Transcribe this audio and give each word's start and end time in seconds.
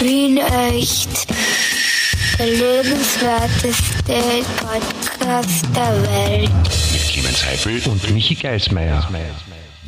Wien 0.00 0.38
echt. 0.38 1.26
Der 2.38 2.46
lebenswerteste 2.46 4.14
Podcast 4.56 5.66
der 5.76 6.02
Welt. 6.02 6.50
Mit 6.92 7.02
Clemens 7.02 7.44
Heifel 7.44 7.82
und 7.90 8.14
Michi 8.14 8.34
Geismeier. 8.34 9.06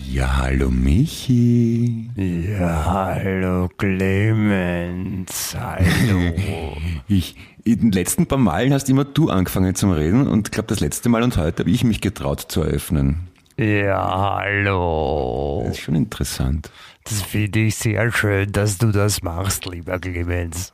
Ja, 0.07 0.37
hallo 0.37 0.69
Michi. 0.71 2.11
Ja, 2.17 2.85
hallo 2.85 3.71
Clemens. 3.79 5.57
Hallo. 5.59 6.33
Ich, 7.09 7.37
in 7.65 7.81
den 7.81 7.93
letzten 7.93 8.27
paar 8.27 8.39
Malen 8.39 8.73
hast 8.73 8.89
immer 8.89 9.05
du 9.05 9.29
angefangen 9.29 9.75
zu 9.75 9.91
reden 9.93 10.29
und 10.29 10.49
ich 10.49 10.53
glaube, 10.53 10.69
das 10.69 10.81
letzte 10.81 11.09
Mal 11.09 11.23
und 11.23 11.37
heute 11.37 11.63
habe 11.63 11.71
ich 11.71 11.85
mich 11.85 12.01
getraut 12.01 12.41
zu 12.49 12.63
eröffnen. 12.63 13.29
ja, 13.59 14.41
hallo. 14.41 15.63
Das 15.67 15.77
ist 15.77 15.83
schon 15.85 15.95
interessant. 15.95 16.71
Das 17.05 17.23
finde 17.23 17.61
ich 17.61 17.77
sehr 17.77 18.11
schön, 18.13 18.53
dass 18.53 18.79
du 18.79 18.93
das 18.93 19.23
machst, 19.23 19.67
lieber 19.67 19.99
Clemens. 19.99 20.73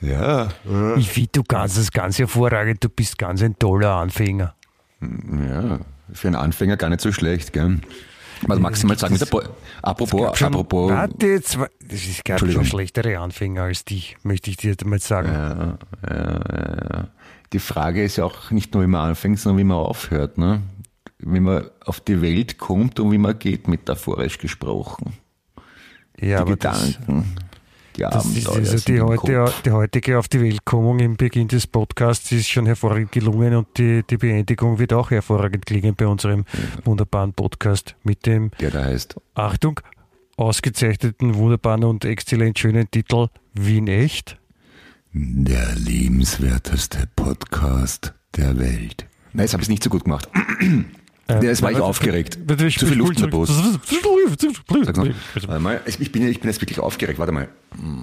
Ja, 0.00 0.48
Ich 0.96 1.10
finde, 1.10 1.30
du 1.32 1.42
kannst 1.42 1.78
es 1.78 1.90
ganz 1.90 2.18
hervorragend. 2.18 2.84
Du 2.84 2.88
bist 2.88 3.16
ganz 3.18 3.42
ein 3.42 3.58
toller 3.58 3.92
Anfänger. 3.92 4.54
ja, 5.00 5.78
für 6.12 6.28
einen 6.28 6.36
Anfänger 6.36 6.76
gar 6.76 6.88
nicht 6.90 7.00
so 7.00 7.12
schlecht, 7.12 7.52
gell? 7.52 7.80
Also 8.48 8.60
maximal 8.60 8.98
sagen, 8.98 9.14
mit 9.14 9.22
apropos, 9.82 10.38
Schon- 10.38 10.48
apropos, 10.48 10.92
Warte, 10.92 11.26
jetzt, 11.26 11.58
wa- 11.58 11.68
es 11.88 12.22
gab 12.22 12.38
schon 12.40 12.64
schlechtere 12.66 13.18
Anfänger 13.18 13.62
als 13.62 13.84
dich, 13.86 14.16
möchte 14.22 14.50
ich 14.50 14.58
dir 14.58 14.76
damit 14.76 15.02
sagen. 15.02 15.28
ja, 15.32 15.78
ja, 16.06 16.14
ja, 16.14 16.88
ja. 16.98 17.08
die 17.54 17.58
Frage 17.58 18.04
ist 18.04 18.16
ja 18.16 18.24
auch 18.26 18.50
nicht 18.50 18.74
nur, 18.74 18.82
wie 18.82 18.88
man 18.88 19.08
anfängt, 19.08 19.38
sondern 19.40 19.58
wie 19.58 19.64
man 19.64 19.78
aufhört, 19.78 20.36
ne? 20.36 20.60
Wie 21.18 21.40
man 21.40 21.64
auf 21.86 22.00
die 22.00 22.20
Welt 22.20 22.58
kommt 22.58 23.00
und 23.00 23.10
wie 23.10 23.16
man 23.18 23.38
geht, 23.38 23.68
metaphorisch 23.68 24.36
gesprochen. 24.36 25.14
Ja, 26.20 26.26
die 26.44 26.52
aber 26.52 26.56
das, 26.56 26.98
Gedanken, 26.98 27.36
die 27.96 28.02
das 28.02 28.24
ist 28.26 28.46
Abenteuer 28.48 28.56
also 28.56 28.78
die, 28.78 29.00
heute, 29.00 29.52
die 29.64 29.70
heutige 29.70 30.18
Auf 30.18 30.28
die 30.28 30.40
Weltkommung 30.40 30.98
im 30.98 31.16
Beginn 31.16 31.48
des 31.48 31.66
Podcasts 31.66 32.30
ist 32.32 32.48
schon 32.48 32.66
hervorragend 32.66 33.12
gelungen 33.12 33.54
und 33.54 33.66
die, 33.78 34.02
die 34.08 34.16
Beendigung 34.16 34.78
wird 34.78 34.92
auch 34.92 35.10
hervorragend 35.10 35.64
klingen 35.66 35.94
bei 35.94 36.06
unserem 36.06 36.44
wunderbaren 36.84 37.32
Podcast 37.32 37.96
mit 38.02 38.26
dem, 38.26 38.50
Der 38.60 38.70
da 38.70 38.84
heißt, 38.84 39.16
Achtung, 39.34 39.80
ausgezeichneten, 40.36 41.34
wunderbaren 41.34 41.84
und 41.84 42.04
exzellent 42.04 42.58
schönen 42.58 42.90
Titel 42.90 43.28
Wien 43.54 43.88
echt. 43.88 44.38
der 45.12 45.74
lebenswerteste 45.76 47.08
Podcast 47.16 48.12
der 48.36 48.58
Welt. 48.58 49.06
Nein, 49.32 49.46
das 49.46 49.52
habe 49.54 49.62
ich 49.62 49.68
nicht 49.68 49.82
so 49.82 49.90
gut 49.90 50.04
gemacht. 50.04 50.28
Äh, 51.28 51.34
Ja, 51.34 51.40
das 51.50 51.60
war 51.62 51.70
ich 51.70 51.74
warte, 51.78 51.86
aufgeregt. 51.86 52.38
ich- 52.66 52.78
Zu 52.78 52.86
viel 52.86 52.98
Luft 52.98 53.16
in 53.16 53.22
der 53.22 53.28
Brust. 53.30 53.52
Sag 53.52 54.96
mal, 54.96 55.12
Also- 55.34 55.48
warte 55.48 55.60
mal, 55.60 55.80
ich 55.86 56.12
bin, 56.12 56.26
ich 56.28 56.40
bin 56.40 56.48
jetzt 56.50 56.60
wirklich 56.62 56.78
aufgeregt. 56.78 57.18
Warte 57.18 57.32
mal. 57.32 57.48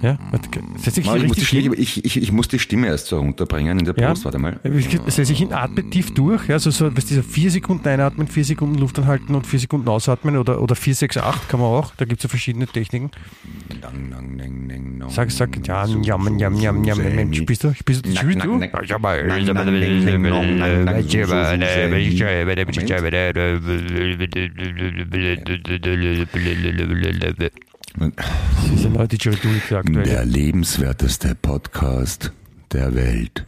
Ja, 0.02 0.18
setz 0.76 1.04
Mal, 1.04 1.18
ich, 1.18 1.28
muss. 1.28 1.38
Stimme- 1.38 1.74
ich, 1.74 2.04
ich, 2.04 2.16
ich 2.16 2.32
muss 2.32 2.46
die 2.48 2.58
Stimme 2.58 2.86
erst 2.86 3.06
so 3.06 3.18
runterbringen 3.18 3.78
in 3.80 3.84
der 3.84 3.94
Ja. 3.98 4.08
Brust. 4.10 4.24
Warte 4.24 4.38
mal. 4.38 4.60
Setz 5.08 5.28
dich 5.28 5.38
hin, 5.38 5.52
atme 5.52 5.88
tief 5.90 6.14
durch, 6.14 6.48
ja, 6.48 6.58
so, 6.58 6.70
so, 6.70 6.94
was 6.96 7.06
dieser 7.06 7.22
vier 7.22 7.50
Sekunden 7.50 7.88
einatmen, 7.88 8.28
vier 8.28 8.44
Sekunden 8.44 8.78
Luft 8.78 8.98
anhalten 8.98 9.34
und 9.34 9.46
vier 9.46 9.58
Sekunden 9.58 9.88
ausatmen 9.88 10.36
oder, 10.36 10.62
oder 10.62 10.76
4, 10.76 10.94
6, 10.94 11.16
8 11.16 11.48
kann 11.48 11.60
man 11.60 11.70
auch, 11.70 11.92
da 11.96 12.04
gibt 12.04 12.20
es 12.20 12.22
ja 12.24 12.28
verschiedene 12.28 12.66
Techniken. 12.66 13.10
Sag, 15.08 15.30
sag, 15.30 15.66
ja, 15.66 15.86
jam, 15.86 16.38
jam, 16.38 16.54
jam, 16.56 16.84
jam. 16.84 16.98
Mensch, 16.98 17.44
bist 17.44 17.64
du, 17.64 17.72
bist 17.84 18.06
du 18.06 18.10
nack, 18.10 18.42
du? 18.42 18.56
nack. 18.56 18.72
Ja. 28.00 28.08
Sie 28.68 28.76
sind 28.78 28.98
heute 28.98 29.16
schon 29.20 29.36
durch, 29.40 30.04
Der 30.04 30.24
lebenswerteste 30.24 31.34
Podcast 31.36 32.32
der 32.72 32.94
Welt. 32.94 33.46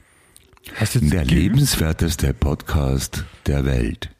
Hast 0.76 0.94
du 0.94 1.00
jetzt 1.00 1.12
Der 1.12 1.24
lebenswerteste 1.24 2.32
Podcast 2.32 3.24
der 3.46 3.64
Welt. 3.64 4.10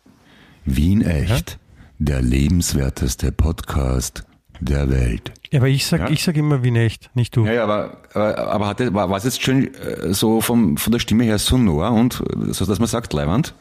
Wien 0.65 1.03
echt. 1.03 1.59
Der 1.99 2.23
lebenswerteste 2.23 3.31
Podcast 3.31 4.25
der 4.61 4.91
Welt. 4.91 5.33
Ja, 5.51 5.61
aber 5.61 5.69
ich 5.69 5.87
sag, 5.87 6.01
Ja. 6.01 6.11
ich 6.11 6.25
sag 6.25 6.37
immer 6.37 6.65
wie 6.65 6.71
nicht, 6.73 7.11
nicht 7.15 7.37
du. 7.37 7.47
Ja, 7.47 7.53
ja, 7.53 7.63
aber, 7.65 7.99
aber, 8.15 8.39
aber 8.49 8.67
hat, 8.67 8.81
war 8.95 9.09
war 9.11 9.17
es 9.19 9.25
jetzt 9.25 9.43
schön 9.43 9.73
äh, 9.75 10.13
so 10.13 10.41
vom, 10.41 10.77
von 10.77 10.93
der 10.93 10.99
Stimme 10.99 11.25
her 11.25 11.39
sonor 11.39 11.93
und 11.93 12.21
äh, 12.49 12.53
so, 12.53 12.67
dass 12.67 12.79
man 12.81 12.89
sagt, 12.89 13.13
Leiwand? 13.13 13.55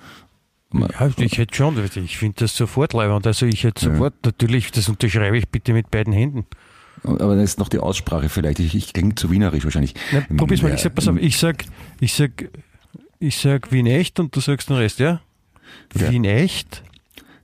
Ja, 0.80 1.10
ich 1.18 1.38
hätte 1.38 1.56
schon, 1.56 1.78
ich 1.96 2.18
finde 2.18 2.36
das 2.40 2.56
sofort 2.56 2.94
leibend. 2.94 3.26
Also 3.28 3.46
ich 3.46 3.64
hätte 3.64 3.86
sofort, 3.86 4.14
natürlich, 4.24 4.72
das 4.72 4.90
unterschreibe 4.90 5.38
ich 5.38 5.50
bitte 5.50 5.74
mit 5.74 5.92
beiden 5.92 6.14
Händen. 6.14 6.46
Aber 7.04 7.36
das 7.36 7.52
ist 7.52 7.60
noch 7.60 7.70
die 7.70 7.80
Aussprache 7.80 8.30
vielleicht. 8.30 8.60
Ich, 8.60 8.76
ich 8.76 8.94
klinge 8.94 9.16
zu 9.16 9.30
wienerisch 9.32 9.64
wahrscheinlich. 9.64 9.94
Na, 10.12 10.26
probier's 10.38 10.62
mal, 10.62 10.74
ich 10.74 10.82
sag, 10.82 10.96
pass 10.96 11.08
auf, 11.08 11.18
ich 11.18 11.38
sag, 11.38 11.66
ich 12.00 12.14
sag, 12.14 12.50
ich 13.20 13.38
sag 13.38 13.72
Wien 13.72 13.86
echt 13.86 14.20
und 14.20 14.36
du 14.36 14.40
sagst 14.40 14.70
den 14.70 14.78
Rest, 14.78 15.00
ja? 15.00 15.22
Ja. 15.96 16.10
Wien 16.10 16.26
echt? 16.26 16.84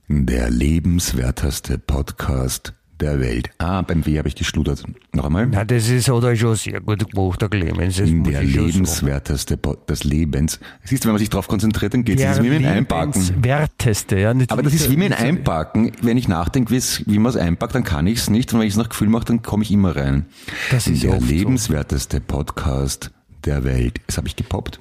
Der 0.08 0.50
lebenswerteste 0.50 1.78
Podcast 1.78 2.74
der 3.00 3.20
Welt. 3.20 3.50
Ah, 3.58 3.82
beim 3.82 4.06
W 4.06 4.18
habe 4.18 4.28
ich 4.28 4.34
geschludert. 4.34 4.84
Noch 5.12 5.24
einmal. 5.24 5.46
Na, 5.46 5.64
das 5.64 5.88
ist 5.88 6.08
hat 6.08 6.22
er 6.24 6.36
schon 6.36 6.54
sehr 6.54 6.80
gut 6.80 7.10
gemacht, 7.10 7.40
der 7.40 7.48
Clemens. 7.48 7.96
Das 7.96 8.08
Der 8.08 8.42
lebenswerteste 8.42 9.56
Pod 9.56 9.88
des 9.90 10.04
Lebens. 10.04 10.60
Siehst 10.84 11.04
du, 11.04 11.08
wenn 11.08 11.14
man 11.14 11.18
sich 11.18 11.30
darauf 11.30 11.48
konzentriert, 11.48 11.94
dann 11.94 12.04
geht 12.04 12.20
es 12.20 12.42
wie 12.42 12.48
mit 12.50 12.60
dem 12.60 12.66
Einpacken. 12.66 13.20
lebenswerteste, 13.20 14.18
ja. 14.18 14.34
Nicht 14.34 14.52
Aber 14.52 14.62
das 14.62 14.74
ist 14.74 14.90
wie 14.90 14.96
mit 14.96 15.10
dem 15.10 15.18
Einpacken. 15.18 15.92
Wenn 16.00 16.16
ich 16.16 16.28
nachdenke, 16.28 16.72
wie 16.72 17.18
man 17.18 17.30
es 17.30 17.36
einpackt, 17.36 17.74
dann 17.74 17.84
kann 17.84 18.06
ich 18.06 18.18
es 18.18 18.30
nicht. 18.30 18.52
Und 18.52 18.60
wenn 18.60 18.66
ich 18.66 18.74
es 18.74 18.78
nach 18.78 18.88
Gefühl 18.88 19.08
mache, 19.08 19.24
dann 19.24 19.42
komme 19.42 19.62
ich 19.64 19.70
immer 19.70 19.96
rein. 19.96 20.26
Das 20.70 20.86
ist 20.86 21.02
der 21.02 21.10
oft 21.12 21.22
so. 21.22 21.26
lebenswerteste 21.26 22.20
Podcast 22.20 23.10
der 23.44 23.64
Welt. 23.64 24.00
Das 24.06 24.16
habe 24.18 24.28
ich 24.28 24.36
gepoppt. 24.36 24.78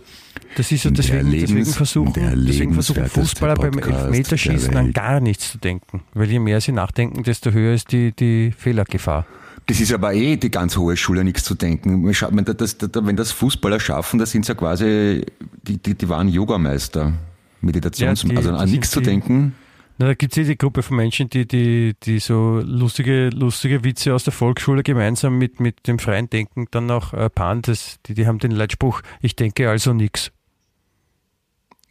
Das 0.56 0.72
ist 0.72 0.84
so, 0.84 0.90
deswegen, 0.90 1.32
deswegen 1.32 1.66
versuchen, 1.66 2.14
deswegen 2.46 2.74
versuchen 2.74 3.06
Fußballer 3.06 3.56
beim 3.56 3.78
Elfmeterschießen 3.78 4.76
an 4.76 4.92
gar 4.94 5.20
nichts 5.20 5.52
zu 5.52 5.58
denken. 5.58 6.04
Weil 6.14 6.30
je 6.30 6.40
mehr 6.40 6.60
sie 6.60 6.72
nachdenken, 6.74 7.24
desto 7.24 7.52
höher 7.52 7.74
ist 7.74 7.92
die, 7.92 8.12
die 8.14 8.52
Fehlergefahr. 8.58 9.26
Das 9.68 9.80
ist 9.80 9.94
aber 9.94 10.14
eh 10.14 10.36
die 10.38 10.52
ganz 10.52 10.76
hohe 10.76 10.98
Schule, 10.98 11.24
nichts 11.24 11.44
zu 11.44 11.56
denken. 11.56 12.04
Wenn 12.06 13.16
das, 13.16 13.32
Fußballer 13.32 13.80
schaffen, 13.80 14.20
das 14.20 14.32
sind 14.32 14.48
ja 14.48 14.56
quasi, 14.56 15.24
die, 15.68 15.78
die, 15.78 15.96
die 15.96 16.10
waren 16.10 16.28
Yogameister. 16.28 17.14
Meditations, 17.62 18.24
Ja, 18.24 18.30
die- 18.30 18.38
also 18.38 18.54
an 18.56 18.70
nichts 18.70 18.92
zu 18.92 19.02
denken. 19.02 19.56
Na, 19.98 20.08
da 20.08 20.14
gibt 20.16 20.34
es 20.34 20.38
eh 20.40 20.46
die 20.46 20.58
Gruppe 20.58 20.82
von 20.82 20.98
Menschen, 20.98 21.30
die, 21.30 21.48
die, 21.48 21.94
die 22.02 22.18
so 22.20 22.60
lustige, 22.66 23.30
lustige 23.30 23.84
Witze 23.84 24.16
aus 24.16 24.24
der 24.24 24.34
Volksschule 24.34 24.82
gemeinsam 24.82 25.38
mit, 25.38 25.60
mit 25.60 25.88
dem 25.88 26.00
freien 26.00 26.28
Denken 26.28 26.66
dann 26.72 26.90
auch 26.90 27.14
äh, 27.14 27.30
paaren. 27.30 27.62
Das, 27.62 28.00
die, 28.08 28.16
die 28.16 28.26
haben 28.26 28.40
den 28.40 28.50
Leitspruch, 28.52 29.02
ich 29.22 29.36
denke 29.36 29.70
also 29.70 29.94
nix. 29.94 30.32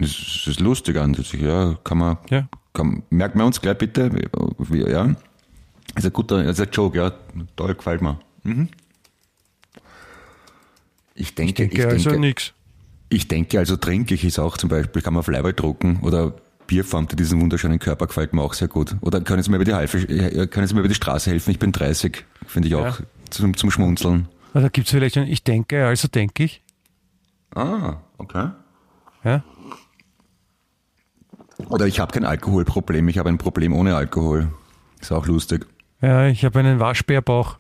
Das 0.00 0.09
ist, 0.11 0.19
das 0.43 0.47
ist 0.55 0.61
lustig 0.61 0.97
an 0.97 1.15
sich, 1.15 1.33
ja. 1.34 1.77
Kann 1.84 1.99
man, 1.99 2.19
Ja. 2.31 2.49
kann, 2.72 3.03
merken 3.11 3.38
wir 3.38 3.47
uns 3.47 3.61
gleich 3.61 3.78
bitte, 3.78 4.11
wie, 4.59 4.78
ja. 4.91 5.15
Ist 5.97 6.06
ein 6.06 6.12
guter, 6.12 6.43
ist 6.44 6.61
ein 6.61 6.69
Joke, 6.72 6.97
ja. 6.99 7.12
Toll, 7.56 7.75
gefällt 7.75 8.00
mir. 8.03 8.19
Mhm. 8.44 8.69
Ich 11.15 11.34
denke, 11.34 11.50
Ich 11.65 11.71
denke 11.71 11.89
also 11.89 12.10
denke, 12.10 12.27
nix. 12.27 12.53
ich 13.09 13.28
denke, 13.28 13.59
also 13.59 13.77
trinke 13.77 14.15
ich 14.15 14.25
es 14.25 14.39
auch 14.39 14.56
zum 14.56 14.69
Beispiel, 14.71 15.03
kann 15.03 15.12
man 15.15 15.21
auf 15.21 15.28
Leibe 15.28 15.53
drucken 15.53 16.00
oder 16.03 16.34
Bierform 16.66 17.09
zu 17.09 17.16
diesem 17.16 17.41
wunderschönen 17.41 17.78
Körper 17.81 18.06
gefällt 18.06 18.33
mir 18.33 18.43
auch 18.43 18.55
sehr 18.55 18.69
gut. 18.69 18.97
Oder 19.00 19.21
können 19.21 19.43
Sie 19.43 19.50
mir 19.50 19.56
über 19.56 19.65
die 19.65 19.75
Hilfe, 19.75 19.99
äh, 20.09 20.47
können 20.47 20.66
Sie 20.69 20.75
mir 20.75 20.81
über 20.81 20.89
die 20.89 20.94
Straße 20.94 21.28
helfen? 21.31 21.50
Ich 21.50 21.59
bin 21.59 21.72
30, 21.72 22.25
finde 22.47 22.69
ich 22.69 22.75
auch 22.77 23.00
Ja. 23.00 23.06
zum, 23.31 23.56
zum 23.56 23.71
Schmunzeln. 23.71 24.28
Also 24.55 24.69
gibt 24.71 24.87
es 24.87 24.93
vielleicht 24.93 25.16
schon, 25.16 25.25
ich 25.25 25.43
denke, 25.43 25.84
also 25.87 26.06
denke 26.09 26.44
ich. 26.44 26.62
Ah, 27.55 27.97
okay. 28.19 28.50
Ja? 29.25 29.43
Oder 31.70 31.86
ich 31.86 32.00
habe 32.00 32.12
kein 32.12 32.25
Alkoholproblem, 32.25 33.08
ich 33.08 33.19
habe 33.19 33.28
ein 33.28 33.38
Problem 33.38 33.72
ohne 33.72 33.94
Alkohol. 33.97 34.48
Ist 35.00 35.12
auch 35.12 35.26
lustig. 35.26 35.66
Ja, 36.03 36.26
ich 36.26 36.44
habe 36.44 36.58
einen 36.58 36.81
Waschbärbauch. 36.81 37.58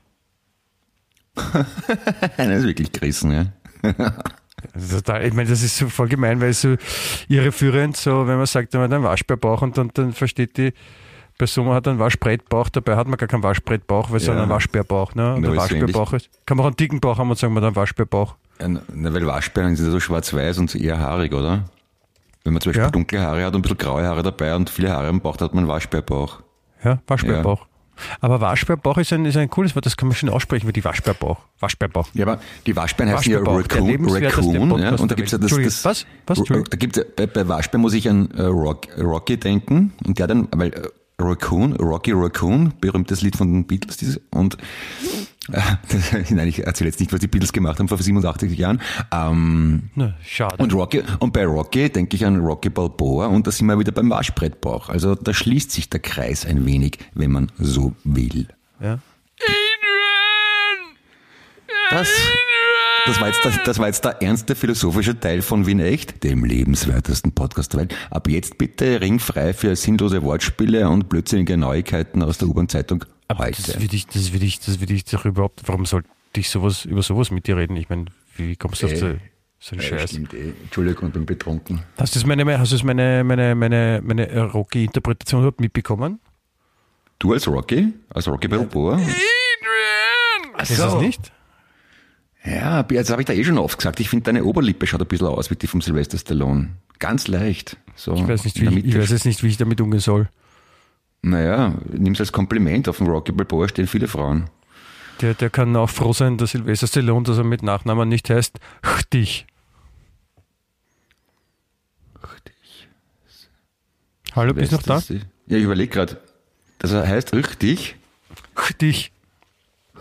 Das 2.36 2.48
ist 2.48 2.64
wirklich 2.66 2.92
gerissen, 2.92 3.30
ja. 3.32 3.46
Total, 4.90 5.24
ich 5.26 5.32
meine, 5.32 5.48
das 5.48 5.62
ist 5.62 5.76
so 5.78 5.88
voll 5.88 6.08
gemein, 6.08 6.40
weil 6.40 6.52
so 6.52 6.76
irreführend, 7.28 7.96
so 7.96 8.26
wenn 8.26 8.36
man 8.36 8.44
sagt, 8.46 8.74
man 8.74 8.82
hat 8.82 8.92
einen 8.92 9.04
Waschbärbauch 9.04 9.62
und 9.62 9.78
dann, 9.78 9.90
dann 9.94 10.12
versteht 10.12 10.56
die 10.58 10.72
Person, 11.38 11.66
man 11.66 11.76
hat 11.76 11.88
einen 11.88 11.98
Waschbrettbauch, 11.98 12.68
dabei 12.68 12.96
hat 12.96 13.06
man 13.08 13.16
gar 13.16 13.26
keinen 13.28 13.42
Waschbrettbauch, 13.42 14.10
weil 14.10 14.18
es 14.18 14.26
Ja. 14.26 14.42
ein 14.42 14.48
Waschbärbauch, 14.50 15.14
ne? 15.14 15.34
Und 15.34 15.42
der 15.42 15.56
Waschbärbauch 15.56 16.12
ist. 16.12 16.28
Kann 16.44 16.58
man 16.58 16.64
auch 16.64 16.68
einen 16.68 16.76
dicken 16.76 17.00
Bauch 17.00 17.16
haben 17.18 17.30
und 17.30 17.38
sagen, 17.38 17.54
man 17.54 17.62
hat 17.62 17.68
einen 17.68 17.76
Waschbärbauch. 17.76 18.36
Ja, 18.60 18.68
na, 18.68 19.14
weil 19.14 19.26
Waschbären 19.26 19.74
sind 19.76 19.86
ja 19.86 19.92
so 19.92 20.00
schwarz-weiß 20.00 20.58
und 20.58 20.74
eher 20.74 20.98
haarig, 20.98 21.32
oder? 21.32 21.64
Wenn 22.44 22.52
man 22.54 22.62
zum 22.62 22.70
Beispiel 22.70 22.84
Ja. 22.84 22.90
dunkle 22.90 23.20
Haare 23.20 23.44
hat 23.44 23.54
und 23.54 23.60
ein 23.60 23.62
bisschen 23.62 23.78
graue 23.78 24.04
Haare 24.04 24.22
dabei 24.22 24.54
und 24.56 24.70
viele 24.70 24.90
Haare 24.90 25.08
am 25.08 25.20
Bauch, 25.20 25.36
dann 25.36 25.46
hat 25.48 25.54
man 25.54 25.64
einen 25.64 25.68
Waschbärbauch. 25.68 26.40
Ja, 26.82 26.98
Waschbärbauch. 27.06 27.66
Aber 28.20 28.40
Waschbärbauch 28.40 28.96
ist 28.98 29.12
ein, 29.12 29.26
ist 29.26 29.36
ein 29.36 29.50
cooles 29.50 29.74
Wort, 29.74 29.84
das 29.84 29.96
kann 29.96 30.08
man 30.08 30.16
schon 30.16 30.30
aussprechen 30.30 30.66
wie 30.66 30.72
die 30.72 30.84
Waschbärbauch. 30.84 31.38
Waschbärbauch. 31.58 32.08
Ja, 32.14 32.26
aber 32.26 32.40
die 32.66 32.74
Waschbären 32.74 33.12
heißen 33.12 33.30
ja 33.30 33.38
Raccoon, 33.40 34.08
Raccoon 34.08 34.78
ja, 34.80 34.90
und 34.92 35.00
da 35.02 35.06
der 35.06 35.16
gibt's 35.16 35.32
ja 35.32 35.38
das, 35.38 35.50
das 35.50 35.84
was? 35.84 36.06
Was? 36.26 36.38
Entschuldigung. 36.38 36.70
da 36.70 36.76
gibt's 36.78 36.96
ja, 36.98 37.04
bei, 37.14 37.26
bei 37.26 37.46
Waschbär 37.46 37.78
muss 37.78 37.92
ich 37.92 38.08
an 38.08 38.30
äh, 38.30 38.42
Rock, 38.42 38.86
Rocky 38.98 39.36
denken 39.36 39.92
und 40.06 40.18
der 40.18 40.26
dann, 40.26 40.48
weil 40.52 40.72
äh, 40.72 40.88
Raccoon, 41.20 41.74
Rocky 41.74 42.12
Raccoon, 42.12 42.72
berühmtes 42.80 43.22
Lied 43.22 43.36
von 43.36 43.52
den 43.52 43.66
Beatles. 43.66 43.96
Dieses, 43.98 44.20
und 44.30 44.56
äh, 45.52 45.60
nein, 46.30 46.48
ich 46.48 46.66
erzähle 46.66 46.90
jetzt 46.90 47.00
nicht, 47.00 47.12
was 47.12 47.20
die 47.20 47.26
Beatles 47.28 47.52
gemacht 47.52 47.78
haben 47.78 47.88
vor 47.88 47.98
87 47.98 48.56
Jahren. 48.58 48.80
Ähm, 49.12 49.90
Na, 49.94 50.14
schade. 50.24 50.56
und 50.62 50.72
Rocky 50.74 51.02
und 51.18 51.32
bei 51.32 51.44
Rocky 51.44 51.90
denke 51.90 52.16
ich 52.16 52.24
an 52.24 52.36
Rocky 52.40 52.70
Balboa 52.70 53.26
und 53.26 53.46
da 53.46 53.50
sind 53.50 53.66
wir 53.66 53.78
wieder 53.78 53.92
beim 53.92 54.10
Waschbrettbauch. 54.10 54.88
Also 54.88 55.14
da 55.14 55.32
schließt 55.34 55.70
sich 55.70 55.88
der 55.90 56.00
Kreis 56.00 56.44
ein 56.46 56.66
wenig, 56.66 56.98
wenn 57.14 57.30
man 57.32 57.52
so 57.58 57.94
will. 58.04 58.48
ja. 58.80 58.98
Das, 61.90 62.08
das, 63.06 63.20
war 63.20 63.28
jetzt, 63.28 63.44
das, 63.44 63.54
das 63.64 63.78
war 63.78 63.86
jetzt 63.86 64.04
der 64.04 64.22
ernste 64.22 64.54
philosophische 64.54 65.18
Teil 65.18 65.42
von 65.42 65.66
Wien 65.66 65.80
Echt, 65.80 66.22
dem 66.24 66.44
lebenswertesten 66.44 67.32
Podcast 67.32 67.72
der 67.72 67.80
Welt. 67.80 67.94
Ab 68.10 68.28
jetzt 68.28 68.58
bitte 68.58 69.00
ringfrei 69.00 69.52
für 69.52 69.74
sinnlose 69.76 70.22
Wortspiele 70.22 70.88
und 70.88 71.08
blödsinnige 71.08 71.56
Neuigkeiten 71.56 72.22
aus 72.22 72.38
der 72.38 72.48
U-Bahn-Zeitung 72.48 73.04
heute. 73.36 73.62
das 73.62 73.80
will 73.80 73.92
ich, 73.94 74.06
das 74.06 74.32
will 74.32 74.42
ich, 74.42 74.60
das 74.60 74.80
will 74.80 74.90
ich 74.90 75.04
doch 75.04 75.24
überhaupt, 75.24 75.62
warum 75.66 75.86
sollte 75.86 76.08
ich 76.36 76.50
sowas, 76.50 76.84
über 76.84 77.02
sowas 77.02 77.30
mit 77.30 77.46
dir 77.46 77.56
reden? 77.56 77.76
Ich 77.76 77.88
meine, 77.88 78.06
wie 78.36 78.56
kommst 78.56 78.82
du 78.82 78.86
auf 78.86 78.92
Äh, 78.92 78.96
so, 78.96 79.06
so 79.58 79.72
einen 79.76 79.80
Ja, 79.82 79.88
Scheiß? 79.98 80.10
stimmt, 80.10 80.34
eh. 80.34 80.52
Entschuldigung, 80.62 81.08
ich 81.08 81.14
bin 81.14 81.26
betrunken. 81.26 81.82
Hast 81.98 82.14
du 82.14 82.18
das 82.20 82.26
meine, 82.26 82.58
hast 82.58 82.72
du 82.72 82.76
das 82.76 82.84
meine, 82.84 83.24
meine, 83.24 83.54
meine, 83.54 84.00
meine 84.02 84.42
Rocky-Interpretation 84.50 85.40
überhaupt 85.42 85.60
mitbekommen? 85.60 86.20
Du 87.18 87.32
als 87.32 87.46
Rocky? 87.46 87.92
Als 88.14 88.28
Rocky 88.28 88.48
Balboa? 88.48 88.98
Ach 90.54 90.62
Ist 90.70 90.78
das 90.78 90.94
nicht? 91.00 91.32
Ja, 92.44 92.86
jetzt 92.90 93.10
habe 93.10 93.20
ich 93.22 93.26
da 93.26 93.32
eh 93.34 93.44
schon 93.44 93.58
oft 93.58 93.78
gesagt. 93.78 94.00
Ich 94.00 94.08
finde, 94.08 94.24
deine 94.24 94.44
Oberlippe 94.44 94.86
schaut 94.86 95.00
ein 95.02 95.06
bisschen 95.06 95.26
aus 95.26 95.50
wie 95.50 95.56
die 95.56 95.66
vom 95.66 95.80
Sylvester 95.82 96.16
Stallone. 96.18 96.70
Ganz 96.98 97.28
leicht. 97.28 97.76
So, 97.96 98.14
Ich 98.14 98.26
weiß, 98.26 98.44
nicht, 98.44 98.60
wie, 98.60 98.66
ich 98.66 98.70
Mitte. 98.86 98.98
weiß 99.00 99.10
jetzt 99.10 99.26
nicht, 99.26 99.42
wie 99.42 99.48
ich 99.48 99.56
damit 99.58 99.80
umgehen 99.80 100.00
soll. 100.00 100.28
Naja, 101.22 101.74
nimm's 101.90 102.20
als 102.20 102.32
Kompliment. 102.32 102.88
Auf 102.88 102.96
dem 102.98 103.08
Rocky 103.08 103.32
Balboa 103.32 103.68
stehen 103.68 103.86
viele 103.86 104.08
Frauen. 104.08 104.48
Der, 105.20 105.34
der 105.34 105.50
kann 105.50 105.76
auch 105.76 105.90
froh 105.90 106.14
sein, 106.14 106.38
dass 106.38 106.52
Sylvester 106.52 106.86
Stallone, 106.86 107.24
dass 107.24 107.36
er 107.36 107.44
mit 107.44 107.62
Nachnamen 107.62 108.08
nicht 108.08 108.30
heißt 108.30 108.58
dich. 109.12 109.46
Hallo, 114.32 114.54
bist 114.54 114.72
du 114.72 114.76
noch 114.76 114.82
da? 114.82 115.02
Ja, 115.48 115.56
ich 115.56 115.64
überlege 115.64 115.92
gerade. 115.92 116.20
Das 116.78 116.92
heißt 116.92 117.34
richtig, 117.34 117.96
Dich. 118.80 119.12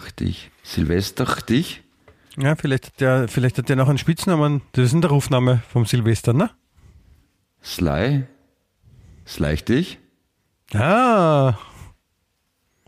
richtig, 0.05 0.51
Silvester, 0.63 1.25
dich. 1.49 1.81
Ja, 2.41 2.55
vielleicht 2.55 2.87
hat 2.87 2.99
der, 3.01 3.27
vielleicht 3.27 3.57
hat 3.57 3.67
der 3.69 3.75
noch 3.75 3.89
einen 3.89 3.97
Spitznamen. 3.97 4.61
Das 4.71 4.85
ist 4.85 4.93
in 4.93 5.01
der 5.01 5.09
Rufname 5.11 5.61
vom 5.71 5.85
Silvester, 5.85 6.33
ne? 6.33 6.49
Sly, 7.63 8.23
Sleichtig. 9.27 9.99
Ah, 10.73 11.53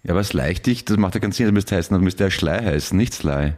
Ja, 0.04 0.12
aber 0.12 0.24
Sleichtig, 0.24 0.86
das 0.86 0.98
macht 0.98 1.14
ja 1.16 1.20
keinen 1.20 1.34
Sinn, 1.34 1.46
das 1.48 1.54
müsste 1.54 1.76
heißen, 1.76 1.94
das 1.94 2.02
müsste 2.04 2.24
ja 2.24 2.32
Schlei 2.32 2.64
heißen, 2.64 2.98
nicht 2.98 3.14
Sly. 3.14 3.54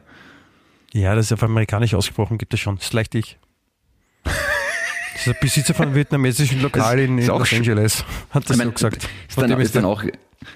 ja, 0.93 1.15
das 1.15 1.27
ist 1.27 1.31
auf 1.33 1.43
amerikanisch 1.43 1.93
ausgesprochen, 1.93 2.37
gibt 2.37 2.53
es 2.53 2.59
schon. 2.59 2.75
Das 2.77 2.85
ist 2.87 2.93
leicht 2.93 3.13
dich. 3.13 3.37
Das 4.23 4.33
ist 5.17 5.27
der 5.27 5.33
Besitzer 5.33 5.73
von 5.73 5.85
einem 5.85 5.95
vietnamesischen 5.95 6.61
Lokal 6.61 6.99
in, 6.99 7.17
in 7.19 7.27
Los 7.27 7.53
Angeles. 7.53 8.03
Hat 8.31 8.43
das 8.49 8.51
Ich 8.51 8.57
mein, 8.57 8.67
so 8.67 8.73
gesagt. 8.73 9.07
Ist 9.29 9.39
dann, 9.39 9.61
ist 9.61 9.75
dann 9.75 9.85
auch, 9.85 10.03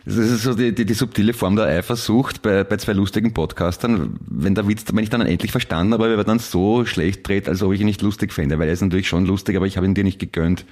das 0.06 0.16
ist 0.16 0.44
so 0.44 0.54
die, 0.54 0.74
die, 0.74 0.86
die 0.86 0.94
subtile 0.94 1.34
Form 1.34 1.56
der 1.56 1.66
Eifersucht 1.66 2.42
bei, 2.42 2.64
bei 2.64 2.78
zwei 2.78 2.94
lustigen 2.94 3.34
Podcastern, 3.34 4.20
wenn 4.28 4.56
der 4.56 4.68
Witz, 4.68 4.86
wenn 4.92 5.04
ich 5.04 5.10
dann 5.10 5.22
endlich 5.22 5.52
verstanden 5.52 5.94
habe, 5.94 6.06
aber 6.06 6.18
er 6.18 6.24
dann 6.24 6.40
so 6.40 6.86
schlecht 6.86 7.28
dreht, 7.28 7.48
als 7.50 7.62
ob 7.62 7.74
ich 7.74 7.82
ihn 7.82 7.86
nicht 7.86 8.02
lustig 8.02 8.34
fände, 8.34 8.60
weil 8.60 8.68
er 8.68 8.74
ist 8.74 8.82
natürlich 8.82 9.08
schon 9.08 9.26
lustig, 9.26 9.56
aber 9.56 9.66
ich 9.66 9.78
habe 9.78 9.86
ihn 9.86 9.94
dir 9.94 10.04
nicht 10.04 10.20
gegönnt, 10.20 10.66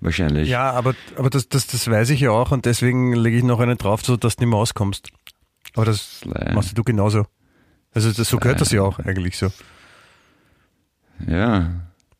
wahrscheinlich. 0.00 0.48
Ja, 0.48 0.70
aber, 0.72 0.94
aber 1.16 1.30
das, 1.30 1.48
das, 1.48 1.66
das 1.66 1.88
weiß 1.88 2.10
ich 2.10 2.20
ja 2.20 2.30
auch 2.30 2.50
und 2.50 2.66
deswegen 2.66 3.14
lege 3.14 3.36
ich 3.36 3.44
noch 3.44 3.60
einen 3.60 3.78
drauf, 3.78 4.02
so 4.04 4.16
dass 4.16 4.36
du 4.36 4.42
nicht 4.44 4.50
mehr 4.50 4.58
auskommst. 4.58 5.08
Aber 5.74 5.86
das 5.86 6.20
Sly. 6.20 6.54
machst 6.54 6.76
du 6.76 6.84
genauso. 6.84 7.24
Also 7.94 8.12
das, 8.12 8.28
so 8.28 8.38
gehört 8.38 8.60
das 8.60 8.72
ja 8.72 8.82
auch 8.82 8.98
eigentlich 8.98 9.36
so. 9.36 9.48
Ja. 11.26 11.70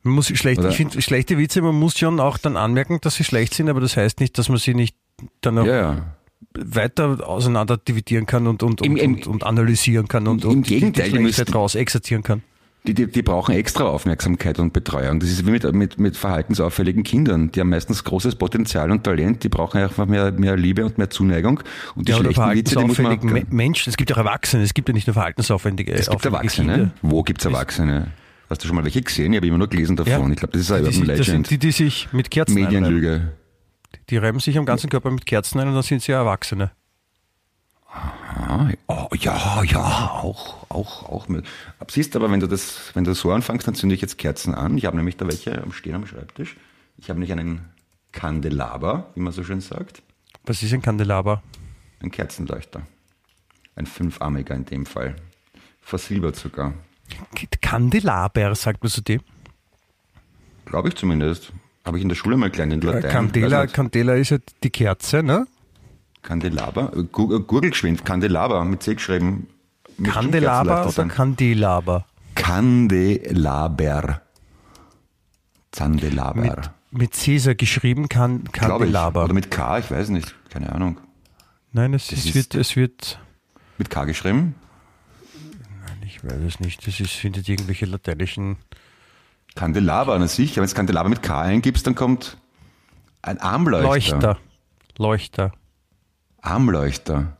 Man 0.02 0.14
muss 0.14 0.26
schlecht, 0.28 0.60
Oder- 0.60 0.70
ich 0.70 0.76
finde 0.76 1.00
schlechte 1.00 1.38
Witze, 1.38 1.62
man 1.62 1.74
muss 1.74 1.98
schon 1.98 2.18
auch 2.20 2.38
dann 2.38 2.56
anmerken, 2.56 2.98
dass 3.00 3.14
sie 3.14 3.24
schlecht 3.24 3.54
sind, 3.54 3.68
aber 3.68 3.80
das 3.80 3.96
heißt 3.96 4.20
nicht, 4.20 4.36
dass 4.38 4.48
man 4.48 4.58
sie 4.58 4.74
nicht 4.74 4.96
dann 5.40 5.58
auch 5.58 5.66
Ja, 5.66 5.76
ja. 5.76 6.06
Weiter 6.54 7.28
auseinander 7.28 7.76
dividieren 7.76 8.26
kann 8.26 8.46
und, 8.46 8.62
und, 8.62 8.84
Im- 8.84 8.98
und, 8.98 9.26
und, 9.26 9.44
analysieren 9.44 10.08
kann 10.08 10.26
und, 10.26 10.44
im 10.44 10.50
und 10.50 10.66
Gegenteil, 10.66 11.10
die, 11.10 11.30
die 11.30 11.52
raus 11.52 11.74
exerzieren 11.74 12.22
kann. 12.22 12.42
Die, 12.84 12.94
die, 12.94 13.06
die 13.06 13.22
brauchen 13.22 13.54
extra 13.54 13.84
Aufmerksamkeit 13.84 14.58
und 14.58 14.72
Betreuung. 14.72 15.20
Das 15.20 15.30
ist 15.30 15.46
wie 15.46 15.52
mit, 15.52 15.72
mit, 15.72 16.00
mit 16.00 16.16
verhaltensauffälligen 16.16 17.04
Kindern. 17.04 17.52
Die 17.52 17.60
haben 17.60 17.68
meistens 17.68 18.02
großes 18.02 18.34
Potenzial 18.34 18.90
und 18.90 19.04
Talent. 19.04 19.44
Die 19.44 19.48
brauchen 19.48 19.80
einfach 19.80 20.06
mehr, 20.06 20.32
mehr 20.32 20.56
Liebe 20.56 20.84
und 20.84 20.98
mehr 20.98 21.08
Zuneigung. 21.08 21.60
Und 21.94 22.08
die 22.08 22.12
Ja, 22.12 22.18
schlechten 22.18 22.50
Witze, 22.50 22.76
die 22.76 22.84
muss 22.84 22.98
man... 22.98 23.46
Menschen, 23.50 23.90
es 23.90 23.96
gibt 23.96 24.12
auch 24.12 24.16
Erwachsene, 24.16 24.64
es 24.64 24.74
gibt 24.74 24.88
ja 24.88 24.94
nicht 24.94 25.06
nur 25.06 25.14
verhaltensaufwendige 25.14 25.92
Es 25.92 26.10
gibt 26.10 26.24
Erwachsene. 26.24 26.72
Kinder. 26.72 26.90
Wo 27.02 27.22
gibt's 27.22 27.44
Erwachsene? 27.44 28.08
Hast 28.50 28.64
du 28.64 28.66
schon 28.66 28.74
mal 28.74 28.84
welche 28.84 29.00
gesehen? 29.00 29.32
Ich 29.32 29.36
habe 29.36 29.46
immer 29.46 29.58
nur 29.58 29.68
gelesen 29.68 29.94
davon. 29.94 30.26
Ja. 30.26 30.30
Ich 30.30 30.36
glaube, 30.36 30.52
das 30.52 30.62
ist 30.62 30.72
ein 30.72 30.84
Urban 30.84 31.04
Legend. 31.04 31.50
die, 31.50 31.58
die 31.58 31.70
sich 31.70 32.08
mit 32.12 32.32
Kerzen. 32.32 32.54
Medienlüge. 32.54 33.32
Die 34.10 34.16
reiben 34.16 34.40
sich 34.40 34.58
am 34.58 34.66
ganzen 34.66 34.90
Körper 34.90 35.10
mit 35.10 35.26
Kerzen 35.26 35.60
ein 35.60 35.68
und 35.68 35.74
dann 35.74 35.82
sind 35.82 36.02
sie 36.02 36.12
ja 36.12 36.18
Erwachsene. 36.18 36.72
Ah, 37.86 38.70
oh, 38.86 39.08
ja, 39.18 39.62
ja, 39.64 40.10
auch, 40.22 40.70
auch, 40.70 41.08
auch. 41.08 41.26
Siehst 41.88 42.16
aber, 42.16 42.30
wenn 42.30 42.40
du 42.40 42.46
das, 42.46 42.90
wenn 42.94 43.04
du 43.04 43.14
so 43.14 43.30
anfängst, 43.32 43.66
dann 43.66 43.74
zünde 43.74 43.94
ich 43.94 44.00
jetzt 44.00 44.16
Kerzen 44.16 44.54
an. 44.54 44.78
Ich 44.78 44.86
habe 44.86 44.96
nämlich 44.96 45.18
da 45.18 45.26
welche 45.26 45.62
am 45.62 45.72
Stehen 45.72 45.94
am 45.94 46.06
Schreibtisch. 46.06 46.56
Ich 46.96 47.10
habe 47.10 47.20
nämlich 47.20 47.32
einen 47.32 47.68
Kandelaber, 48.12 49.10
wie 49.14 49.20
man 49.20 49.32
so 49.32 49.44
schön 49.44 49.60
sagt. 49.60 50.02
Was 50.44 50.62
ist 50.62 50.72
ein 50.72 50.82
Kandelaber? 50.82 51.42
Ein 52.00 52.10
Kerzenleuchter. 52.10 52.82
Ein 53.76 53.86
fünfarmiger 53.86 54.54
in 54.54 54.64
dem 54.64 54.86
Fall. 54.86 55.16
Versilbert 55.80 56.36
sogar. 56.36 56.74
Kandelaber, 57.60 58.54
sagt 58.54 58.82
man 58.82 58.90
zu 58.90 59.02
dem. 59.02 59.20
Glaube 60.64 60.88
ich 60.88 60.96
zumindest. 60.96 61.52
Habe 61.84 61.98
ich 61.98 62.02
in 62.02 62.08
der 62.08 62.16
Schule 62.16 62.36
mal 62.36 62.50
gelernt 62.50 62.72
in 62.72 62.80
Latein. 62.80 63.10
Candela, 63.10 63.62
nicht. 63.62 63.74
Candela 63.74 64.14
ist 64.14 64.30
ja 64.30 64.38
die 64.62 64.70
Kerze, 64.70 65.22
ne? 65.22 65.46
Kandelaber? 66.22 66.92
Äh, 66.94 67.00
äh, 67.00 67.04
Gurgelgeschwind. 67.12 68.04
Kandelaber 68.04 68.64
mit 68.64 68.82
C 68.82 68.94
geschrieben. 68.94 69.48
Kerzenleuchter 70.02 70.62
oder 70.62 70.88
sein. 70.90 71.08
Kandelaber? 71.08 72.06
Kandelaber. 72.34 74.22
Zandelaber. 75.72 76.40
Mit, 76.40 76.70
mit 76.90 77.14
Cäsar 77.14 77.54
geschrieben, 77.54 78.08
kan. 78.08 78.44
Kandelaber. 78.52 79.24
Oder 79.24 79.34
mit 79.34 79.50
K, 79.50 79.78
ich 79.78 79.90
weiß 79.90 80.10
nicht. 80.10 80.34
Keine 80.50 80.72
Ahnung. 80.72 80.98
Nein, 81.72 81.94
es, 81.94 82.12
es, 82.12 82.34
wird, 82.34 82.54
es 82.54 82.76
wird, 82.76 83.18
Mit 83.78 83.88
K 83.90 84.04
geschrieben? 84.04 84.54
ich 86.04 86.22
weiß 86.22 86.40
es 86.46 86.60
nicht, 86.60 86.86
das 86.86 87.00
ist, 87.00 87.12
findet 87.12 87.48
irgendwelche 87.48 87.86
lateinischen, 87.86 88.56
Kandelaber, 89.54 90.18
na 90.18 90.28
sicher. 90.28 90.62
Wenn 90.62 90.68
du 90.68 90.74
Kandelaber 90.74 91.08
mit 91.08 91.22
K 91.22 91.40
eingibst, 91.40 91.86
dann 91.86 91.94
kommt 91.94 92.38
ein 93.20 93.38
Armleuchter. 93.38 93.88
Leuchter. 93.88 94.38
Leuchter. 94.98 95.52
Armleuchter. 96.40 97.36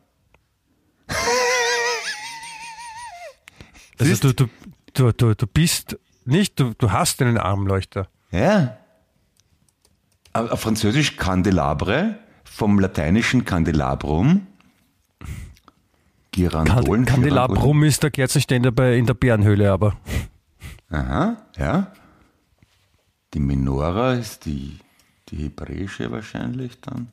Also 3.99 4.33
du, 4.33 4.35
du, 4.35 4.49
du, 4.95 5.13
du, 5.13 5.35
du 5.35 5.47
bist 5.47 5.99
nicht, 6.25 6.59
du, 6.59 6.73
du 6.77 6.93
hast 6.93 7.21
einen 7.23 7.39
Armleuchter. 7.39 8.09
Ja. 8.31 8.77
Aber 10.33 10.53
Auf 10.53 10.61
Französisch 10.61 11.17
Candelabre, 11.17 12.19
vom 12.45 12.79
lateinischen 12.79 13.45
Candelabrum. 13.45 14.47
Girandolen. 16.31 17.05
Kan 17.05 17.17
Kandelabrum 17.17 17.85
ist 17.85 18.03
der 18.03 18.11
Kerzenständer 18.11 18.73
bei, 18.73 18.97
in 18.97 19.05
der 19.05 19.15
Bärenhöhle, 19.15 19.71
aber 19.71 19.97
Aha, 20.91 21.37
ja. 21.59 21.93
Die 23.35 23.41
Menora 23.41 24.15
ist 24.15 24.45
die, 24.45 24.79
die 25.29 25.37
hebräische 25.37 26.11
wahrscheinlich 26.11 26.81
dann. 26.81 27.09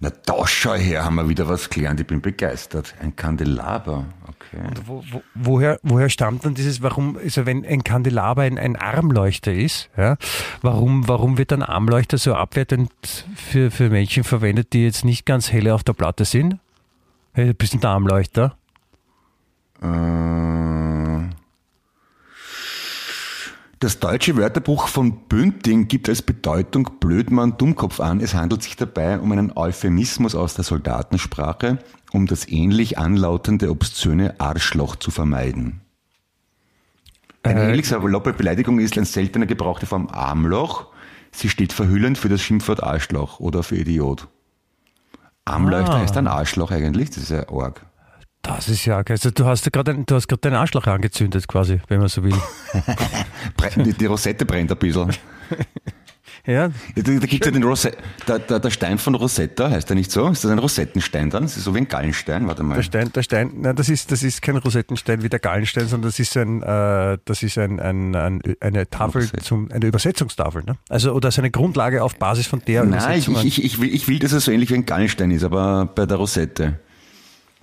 Na, 0.00 0.10
da 0.10 0.46
schau 0.46 0.74
her, 0.74 1.04
haben 1.04 1.16
wir 1.16 1.28
wieder 1.28 1.48
was 1.48 1.70
gelernt. 1.70 2.00
Ich 2.00 2.06
bin 2.06 2.20
begeistert. 2.20 2.94
Ein 3.00 3.16
Kandelaber, 3.16 4.04
okay. 4.28 4.62
wo, 4.86 5.04
wo, 5.10 5.22
woher, 5.34 5.80
woher 5.82 6.08
stammt 6.08 6.44
dann 6.44 6.54
dieses, 6.54 6.82
warum, 6.82 7.16
also 7.16 7.46
wenn 7.46 7.64
ein 7.64 7.82
Kandelaber 7.84 8.42
ein, 8.42 8.58
ein 8.58 8.76
Armleuchter 8.76 9.52
ist, 9.52 9.88
ja, 9.96 10.16
warum, 10.62 11.08
warum 11.08 11.38
wird 11.38 11.52
ein 11.52 11.62
Armleuchter 11.62 12.18
so 12.18 12.34
abwertend 12.34 12.90
für, 13.34 13.70
für 13.70 13.90
Menschen 13.90 14.24
verwendet, 14.24 14.72
die 14.72 14.84
jetzt 14.84 15.04
nicht 15.04 15.26
ganz 15.26 15.50
helle 15.50 15.74
auf 15.74 15.82
der 15.82 15.94
Platte 15.94 16.24
sind? 16.24 16.58
Hey, 17.32 17.46
du 17.46 17.54
bist 17.54 17.74
ein 17.74 17.84
Armleuchter. 17.84 18.56
Äh, 19.82 21.43
Das 23.84 23.98
deutsche 23.98 24.38
Wörterbuch 24.38 24.88
von 24.88 25.28
Bünding 25.28 25.88
gibt 25.88 26.08
als 26.08 26.22
Bedeutung 26.22 26.88
Blödmann 27.00 27.58
Dummkopf 27.58 28.00
an. 28.00 28.20
Es 28.20 28.32
handelt 28.32 28.62
sich 28.62 28.76
dabei 28.76 29.18
um 29.18 29.30
einen 29.30 29.52
Euphemismus 29.54 30.34
aus 30.34 30.54
der 30.54 30.64
Soldatensprache, 30.64 31.76
um 32.10 32.26
das 32.26 32.48
ähnlich 32.48 32.96
anlautende 32.96 33.70
obszöne 33.70 34.40
Arschloch 34.40 34.96
zu 34.96 35.10
vermeiden. 35.10 35.82
Eine 37.42 37.60
Äh, 37.60 37.68
ähnlich 37.68 37.86
saloppe 37.86 38.32
Beleidigung 38.32 38.78
ist 38.78 38.96
ein 38.96 39.04
seltener 39.04 39.44
gebrauchte 39.44 39.84
Form 39.84 40.08
Armloch. 40.08 40.86
Sie 41.30 41.50
steht 41.50 41.74
verhüllend 41.74 42.16
für 42.16 42.30
das 42.30 42.40
Schimpfwort 42.40 42.82
Arschloch 42.82 43.38
oder 43.38 43.62
für 43.62 43.76
Idiot. 43.76 44.28
Armleuchter 45.44 45.96
Ah. 45.96 45.98
heißt 45.98 46.16
ein 46.16 46.26
Arschloch 46.26 46.70
eigentlich, 46.70 47.10
das 47.10 47.24
ist 47.24 47.32
ja 47.32 47.50
arg. 47.50 47.84
Das 48.44 48.68
ist 48.68 48.84
ja, 48.84 49.02
also 49.08 49.30
du 49.30 49.44
hast 49.46 49.64
ja 49.64 49.70
gerade, 49.70 49.94
du 50.06 50.14
hast 50.14 50.28
gerade 50.28 50.40
deinen 50.40 50.54
Arschloch 50.54 50.86
angezündet 50.86 51.48
quasi, 51.48 51.80
wenn 51.88 51.98
man 51.98 52.08
so 52.08 52.22
will. 52.22 52.34
Die, 53.84 53.92
die 53.94 54.06
Rosette 54.06 54.44
brennt 54.44 54.70
ein 54.70 54.78
bisschen. 54.78 55.10
Ja, 56.46 56.68
Da, 56.94 57.00
da 57.02 57.26
gibt 57.26 57.46
ja 57.46 57.50
den 57.50 57.62
Rose 57.62 57.92
der, 58.28 58.38
der, 58.38 58.60
der 58.60 58.68
Stein 58.70 58.98
von 58.98 59.14
Rosetta, 59.14 59.70
heißt 59.70 59.88
der 59.88 59.96
nicht 59.96 60.10
so? 60.10 60.28
Ist 60.28 60.44
das 60.44 60.50
ein 60.50 60.58
Rosettenstein 60.58 61.30
dann? 61.30 61.44
Das 61.44 61.56
ist 61.56 61.64
so 61.64 61.74
wie 61.74 61.78
ein 61.78 61.88
Gallenstein, 61.88 62.46
warte 62.46 62.62
mal. 62.62 62.74
der 62.74 62.82
Stein, 62.82 63.10
der 63.14 63.22
Stein, 63.22 63.50
nein, 63.62 63.74
das 63.74 63.88
ist, 63.88 64.12
das 64.12 64.22
ist 64.22 64.42
kein 64.42 64.58
Rosettenstein 64.58 65.22
wie 65.22 65.30
der 65.30 65.38
Gallenstein, 65.38 65.88
sondern 65.88 66.10
das 66.10 66.18
ist 66.18 66.36
ein, 66.36 66.62
äh, 66.62 67.16
das 67.24 67.42
ist 67.42 67.56
ein, 67.56 67.80
ein, 67.80 68.14
ein, 68.14 68.42
eine 68.60 68.90
Tafel 68.90 69.22
Überset- 69.22 69.40
zum, 69.42 69.70
eine 69.72 69.86
Übersetzungstafel, 69.86 70.64
ne? 70.64 70.76
Also, 70.90 71.12
oder 71.14 71.30
so 71.30 71.40
eine 71.40 71.50
Grundlage 71.50 72.04
auf 72.04 72.16
Basis 72.16 72.46
von 72.46 72.60
der 72.66 72.84
Nein, 72.84 73.20
ich, 73.20 73.28
ich, 73.28 73.64
ich, 73.64 73.80
will, 73.80 73.94
ich 73.94 74.06
will, 74.06 74.18
dass 74.18 74.32
es 74.32 74.44
so 74.44 74.50
ähnlich 74.52 74.68
wie 74.68 74.74
ein 74.74 74.84
Gallenstein 74.84 75.30
ist, 75.30 75.44
aber 75.44 75.86
bei 75.86 76.04
der 76.04 76.18
Rosette. 76.18 76.78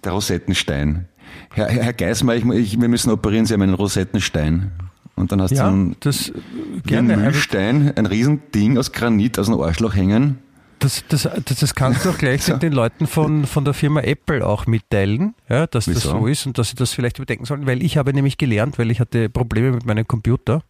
Der 0.03 0.13
Rosettenstein. 0.13 1.07
Herr, 1.53 1.69
Herr 1.69 1.93
Geismar, 1.93 2.35
ich, 2.35 2.45
ich, 2.45 2.81
wir 2.81 2.87
müssen 2.87 3.11
operieren, 3.11 3.45
Sie 3.45 3.53
haben 3.53 3.61
einen 3.61 3.73
Rosettenstein. 3.73 4.71
Und 5.15 5.31
dann 5.31 5.41
hast 5.41 5.51
ja, 5.51 5.63
du 5.63 5.69
einen, 5.69 5.95
das, 5.99 6.31
wie 6.33 6.77
ein 6.77 6.83
gerne. 6.83 7.13
aber 7.13 7.21
Mühlstein, 7.23 7.93
ein 7.95 8.05
Riesending 8.05 8.77
aus 8.77 8.91
Granit 8.91 9.37
aus 9.37 9.47
dem 9.47 9.59
Arschloch 9.59 9.95
hängen. 9.95 10.39
Das, 10.79 11.03
das, 11.09 11.29
das, 11.45 11.59
das 11.59 11.75
kannst 11.75 12.05
du 12.05 12.09
auch 12.09 12.17
gleich 12.17 12.41
So. 12.45 12.57
den, 12.57 12.73
Leuten 12.73 13.05
von, 13.05 13.45
von 13.45 13.63
der 13.63 13.75
Firma 13.75 14.01
Apple 14.01 14.45
auch 14.45 14.65
mitteilen, 14.65 15.35
ja, 15.47 15.67
dass 15.67 15.85
das 15.85 15.95
Wieso? 15.95 16.09
so 16.09 16.27
ist 16.27 16.47
und 16.47 16.57
dass 16.57 16.69
sie 16.69 16.75
das 16.75 16.91
vielleicht 16.91 17.19
überdenken 17.19 17.45
sollen, 17.45 17.67
weil 17.67 17.83
ich 17.83 17.97
habe 17.97 18.13
nämlich 18.13 18.39
gelernt, 18.39 18.79
weil 18.79 18.89
ich 18.89 18.99
hatte 18.99 19.29
Probleme 19.29 19.71
mit 19.71 19.85
meinem 19.85 20.07
Computer. 20.07 20.63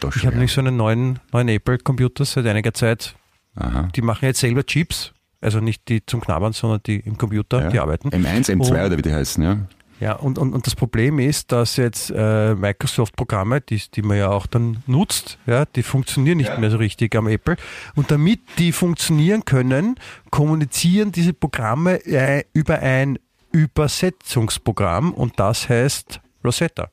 Doch 0.00 0.16
Ich 0.16 0.24
habe 0.24 0.36
nämlich 0.36 0.52
so 0.52 0.60
einen 0.60 0.76
neuen, 0.76 1.18
neuen 1.32 1.48
Apple-Computer 1.48 2.24
seit 2.24 2.46
einiger 2.46 2.72
Zeit. 2.72 3.16
Aha. 3.56 3.88
Die 3.94 4.02
machen 4.02 4.24
jetzt 4.24 4.40
selber 4.40 4.64
Chips, 4.64 5.12
also 5.40 5.60
nicht 5.60 5.88
die 5.88 6.04
zum 6.04 6.20
Knabbern, 6.20 6.52
sondern 6.52 6.80
die 6.86 6.96
im 7.00 7.16
Computer, 7.18 7.62
Ja. 7.64 7.70
die 7.70 7.78
arbeiten. 7.80 8.10
M1, 8.10 8.48
M2 8.50 8.52
Und- 8.52 8.70
oder 8.72 8.96
wie 8.98 9.02
die 9.02 9.12
heißen, 9.14 9.42
ja. 9.42 9.58
Ja, 10.00 10.12
und, 10.12 10.38
und, 10.38 10.52
und 10.52 10.64
das 10.64 10.76
Problem 10.76 11.18
ist, 11.18 11.50
dass 11.50 11.76
jetzt 11.76 12.12
äh, 12.14 12.54
Microsoft-Programme, 12.54 13.60
die, 13.60 13.82
die 13.92 14.02
man 14.02 14.16
ja 14.16 14.28
auch 14.30 14.46
dann 14.46 14.80
nutzt, 14.86 15.38
ja, 15.44 15.64
die 15.64 15.82
funktionieren 15.82 16.36
nicht 16.38 16.56
mehr 16.56 16.70
so 16.70 16.76
richtig 16.76 17.16
am 17.16 17.26
Apple. 17.26 17.56
Und 17.96 18.12
damit 18.12 18.38
die 18.58 18.70
funktionieren 18.70 19.44
können, 19.44 19.96
kommunizieren 20.30 21.10
diese 21.10 21.32
Programme 21.32 21.96
äh, 22.06 22.44
über 22.52 22.78
ein 22.78 23.18
Übersetzungsprogramm 23.50 25.12
und 25.14 25.40
das 25.40 25.68
heißt 25.68 26.20
Rosetta. 26.44 26.90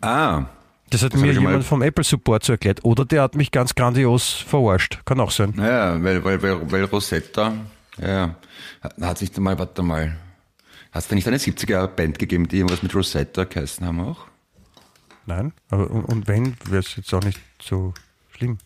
Ah, 0.00 0.46
Das 0.90 1.02
hat 1.02 1.14
Das 1.14 1.20
mir 1.20 1.32
jemand 1.32 1.64
vom 1.64 1.82
Apple 1.82 2.04
Support 2.04 2.44
so 2.44 2.52
erklärt. 2.52 2.84
Oder 2.84 3.04
der 3.04 3.22
hat 3.22 3.34
mich 3.34 3.50
ganz 3.50 3.74
grandios 3.74 4.30
verarscht. 4.32 5.00
Kann 5.04 5.18
auch 5.20 5.30
sein. 5.30 5.52
naja, 5.56 6.02
weil, 6.02 6.24
weil, 6.24 6.42
weil, 6.42 6.70
weil 6.70 6.84
Rosetta, 6.84 7.54
ja, 7.98 8.36
hat, 8.80 8.94
hat 9.00 9.18
sich 9.18 9.32
da 9.32 9.40
mal, 9.40 9.58
warte 9.58 9.82
mal, 9.82 10.16
hat 10.92 11.02
es 11.02 11.08
da 11.08 11.14
nicht 11.14 11.26
eine 11.26 11.38
70er-Band 11.38 12.18
gegeben, 12.18 12.46
die 12.48 12.58
irgendwas 12.58 12.82
mit 12.82 12.94
Rosetta 12.94 13.44
geheißen 13.44 13.84
haben 13.86 14.00
auch? 14.00 14.26
Nein. 15.26 15.52
Aber, 15.70 15.90
und, 15.90 16.04
und 16.04 16.28
wenn, 16.28 16.54
wäre 16.66 16.80
es 16.80 16.94
jetzt 16.96 17.12
auch 17.14 17.24
nicht 17.24 17.40
so 17.60 17.94
schlimm. 18.36 18.58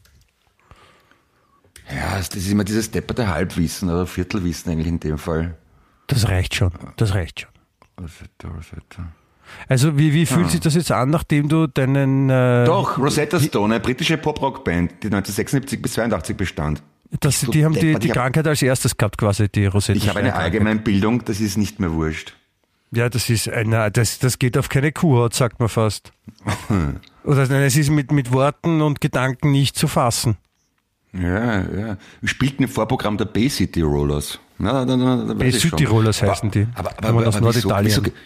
Ja, 1.90 2.18
das 2.18 2.28
ist 2.28 2.50
immer 2.50 2.64
dieses 2.64 2.90
depperte 2.90 3.28
Halbwissen 3.28 3.88
oder 3.88 4.06
Viertelwissen 4.06 4.70
eigentlich 4.70 4.88
in 4.88 5.00
dem 5.00 5.18
Fall. 5.18 5.56
Das 6.08 6.28
reicht 6.28 6.54
schon. 6.54 6.72
Das 6.96 7.14
reicht 7.14 7.40
schon. 7.40 7.50
Rosetta, 7.98 8.48
Rosetta. 8.48 9.12
Also 9.69 9.99
wie, 9.99 10.12
wie 10.14 10.26
fühlt 10.26 10.50
sich 10.50 10.61
das 10.61 10.75
jetzt 10.75 10.90
an, 10.93 11.11
nachdem 11.11 11.49
du 11.49 11.67
deinen... 11.67 12.31
Äh, 12.31 12.33
Ah. 12.33 12.64
Doch, 12.64 12.99
Rosetta 12.99 13.38
Stone, 13.40 13.75
eine 13.75 13.81
britische 13.83 14.17
Pop-Rock-Band, 14.19 14.90
die 15.02 15.07
1976 15.09 15.81
bis 15.83 15.93
82 15.95 16.37
bestand. 16.37 16.83
Das, 17.21 17.40
die 17.40 17.64
haben 17.64 17.75
die, 17.75 17.95
die 17.99 18.09
Krankheit 18.09 18.47
als 18.47 18.61
erstes 18.62 18.97
gehabt, 18.97 19.17
quasi, 19.19 19.49
die 19.49 19.67
Rosetta. 19.67 19.97
Ich 19.99 20.09
habe 20.09 20.19
eine 20.21 20.35
Allgemeinbildung, 20.35 21.25
das 21.25 21.40
ist 21.40 21.57
nicht 21.57 21.81
mehr 21.81 21.93
wurscht. 21.93 22.35
Ja, 22.90 23.09
das 23.09 23.28
ist, 23.31 23.50
na, 23.67 23.90
das, 23.90 24.19
das 24.19 24.38
geht 24.38 24.57
auf 24.59 24.69
keine 24.69 24.93
Kuhhaut, 24.93 25.35
sagt 25.35 25.61
man 25.61 25.69
fast. 25.69 26.12
Oder 27.25 27.47
nein, 27.49 27.62
es 27.62 27.76
ist 27.76 27.90
mit, 27.90 28.12
mit 28.12 28.33
Worten 28.33 28.81
und 28.83 29.00
Gedanken 29.00 29.50
nicht 29.52 29.76
zu 29.76 29.88
fassen. 29.88 30.37
Ja, 31.12 31.61
ja. 31.62 31.97
Wir 32.21 32.28
spielten 32.28 32.62
im 32.64 32.69
Vorprogramm 32.69 33.17
der 33.17 33.25
Bay 33.26 33.49
City 33.49 33.81
Rollers. 33.83 34.38
Na, 34.59 34.85
Bay 34.85 35.49
ich 35.49 35.61
schon. 35.61 35.71
Südtirolers 35.71 36.23
Aber- 36.23 36.33
heißen 36.33 36.50
die. 36.50 36.67
Aber, 36.75 36.90
aber, 36.99 37.09
aber, 37.09 37.26
aus 37.28 37.37
aber 37.37 37.55
wieso, 37.55 37.69
Norditalien. 37.69 38.05
wieso, 38.05 38.17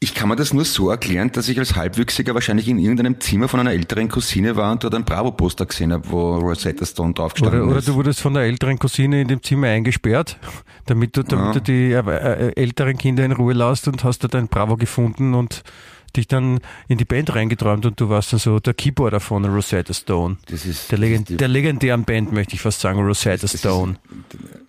ich 0.00 0.14
kann 0.14 0.28
mir 0.28 0.36
das 0.36 0.52
nur 0.54 0.64
so 0.64 0.90
erklären, 0.90 1.32
dass 1.32 1.48
ich 1.48 1.58
als 1.58 1.74
Halbwüchsiger 1.74 2.32
wahrscheinlich 2.34 2.68
in 2.68 2.78
irgendeinem 2.78 3.18
Zimmer 3.20 3.48
von 3.48 3.58
einer 3.58 3.72
älteren 3.72 4.08
Cousine 4.08 4.54
war 4.54 4.70
und 4.70 4.84
dort 4.84 4.94
ein 4.94 5.04
Bravo-Poster 5.04 5.66
gesehen 5.66 5.92
habe, 5.92 6.08
wo 6.08 6.36
Rosetta 6.36 6.86
Stone 6.86 7.14
draufgestanden 7.14 7.62
Oder, 7.62 7.70
oder 7.70 7.78
ist. 7.80 7.88
du 7.88 7.94
wurdest 7.94 8.20
von 8.20 8.34
der 8.34 8.44
älteren 8.44 8.78
Cousine 8.78 9.22
in 9.22 9.28
dem 9.28 9.42
Zimmer 9.42 9.66
eingesperrt, 9.68 10.38
damit 10.86 11.16
du, 11.16 11.24
damit 11.24 11.46
Ja. 11.46 11.52
du 11.54 11.60
die 11.60 11.92
äh, 11.92 11.98
äh, 11.98 12.52
älteren 12.54 12.96
Kinder 12.96 13.24
in 13.24 13.32
Ruhe 13.32 13.54
lässt 13.54 13.88
und 13.88 14.04
hast 14.04 14.22
dort 14.22 14.36
ein 14.36 14.46
Bravo 14.46 14.76
gefunden 14.76 15.34
und 15.34 15.62
dich 16.20 16.28
dann 16.28 16.60
in 16.88 16.98
die 16.98 17.04
Band 17.04 17.34
reingeträumt 17.34 17.86
und 17.86 18.00
du 18.00 18.08
warst 18.08 18.32
dann 18.32 18.40
so 18.40 18.58
der 18.60 18.74
Keyboarder 18.74 19.20
von 19.20 19.44
Rosetta 19.44 19.92
Stone. 19.94 20.36
Das 20.46 20.64
ist, 20.66 20.90
Der, 20.90 20.98
das 20.98 21.00
Legend 21.00 21.20
ist 21.22 21.28
die- 21.30 21.36
der 21.38 21.48
legendären 21.48 22.04
Band, 22.04 22.32
möchte 22.32 22.54
ich 22.54 22.60
fast 22.60 22.80
sagen, 22.80 23.00
Rosetta 23.00 23.44
ist- 23.44 23.58
Stone. 23.58 23.96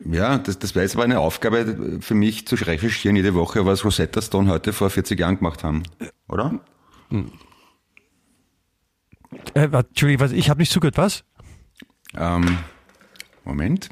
Ja, 0.10 0.38
das, 0.38 0.58
das 0.60 0.76
wäre 0.76 0.84
jetzt 0.86 0.96
aber 0.96 1.04
eine 1.04 1.20
Aufgabe 1.20 2.00
für 2.02 2.14
mich 2.16 2.48
zu 2.48 2.56
recherchieren 2.56 3.16
jede 3.16 3.34
Woche, 3.34 3.66
was 3.66 3.84
Rosetta 3.86 4.22
Stone 4.22 4.50
heute 4.50 4.74
vor 4.74 4.90
40 4.90 5.20
Jahren 5.20 5.38
gemacht 5.38 5.64
haben. 5.64 5.84
Oder? 6.28 6.60
Äh, 9.54 9.68
warte, 9.72 9.90
Entschuldigung, 9.90 10.32
ich 10.34 10.50
habe 10.50 10.60
nicht 10.60 10.72
zugehört, 10.72 10.98
was? 10.98 11.24
Ähm, 12.18 12.58
Moment. 13.46 13.90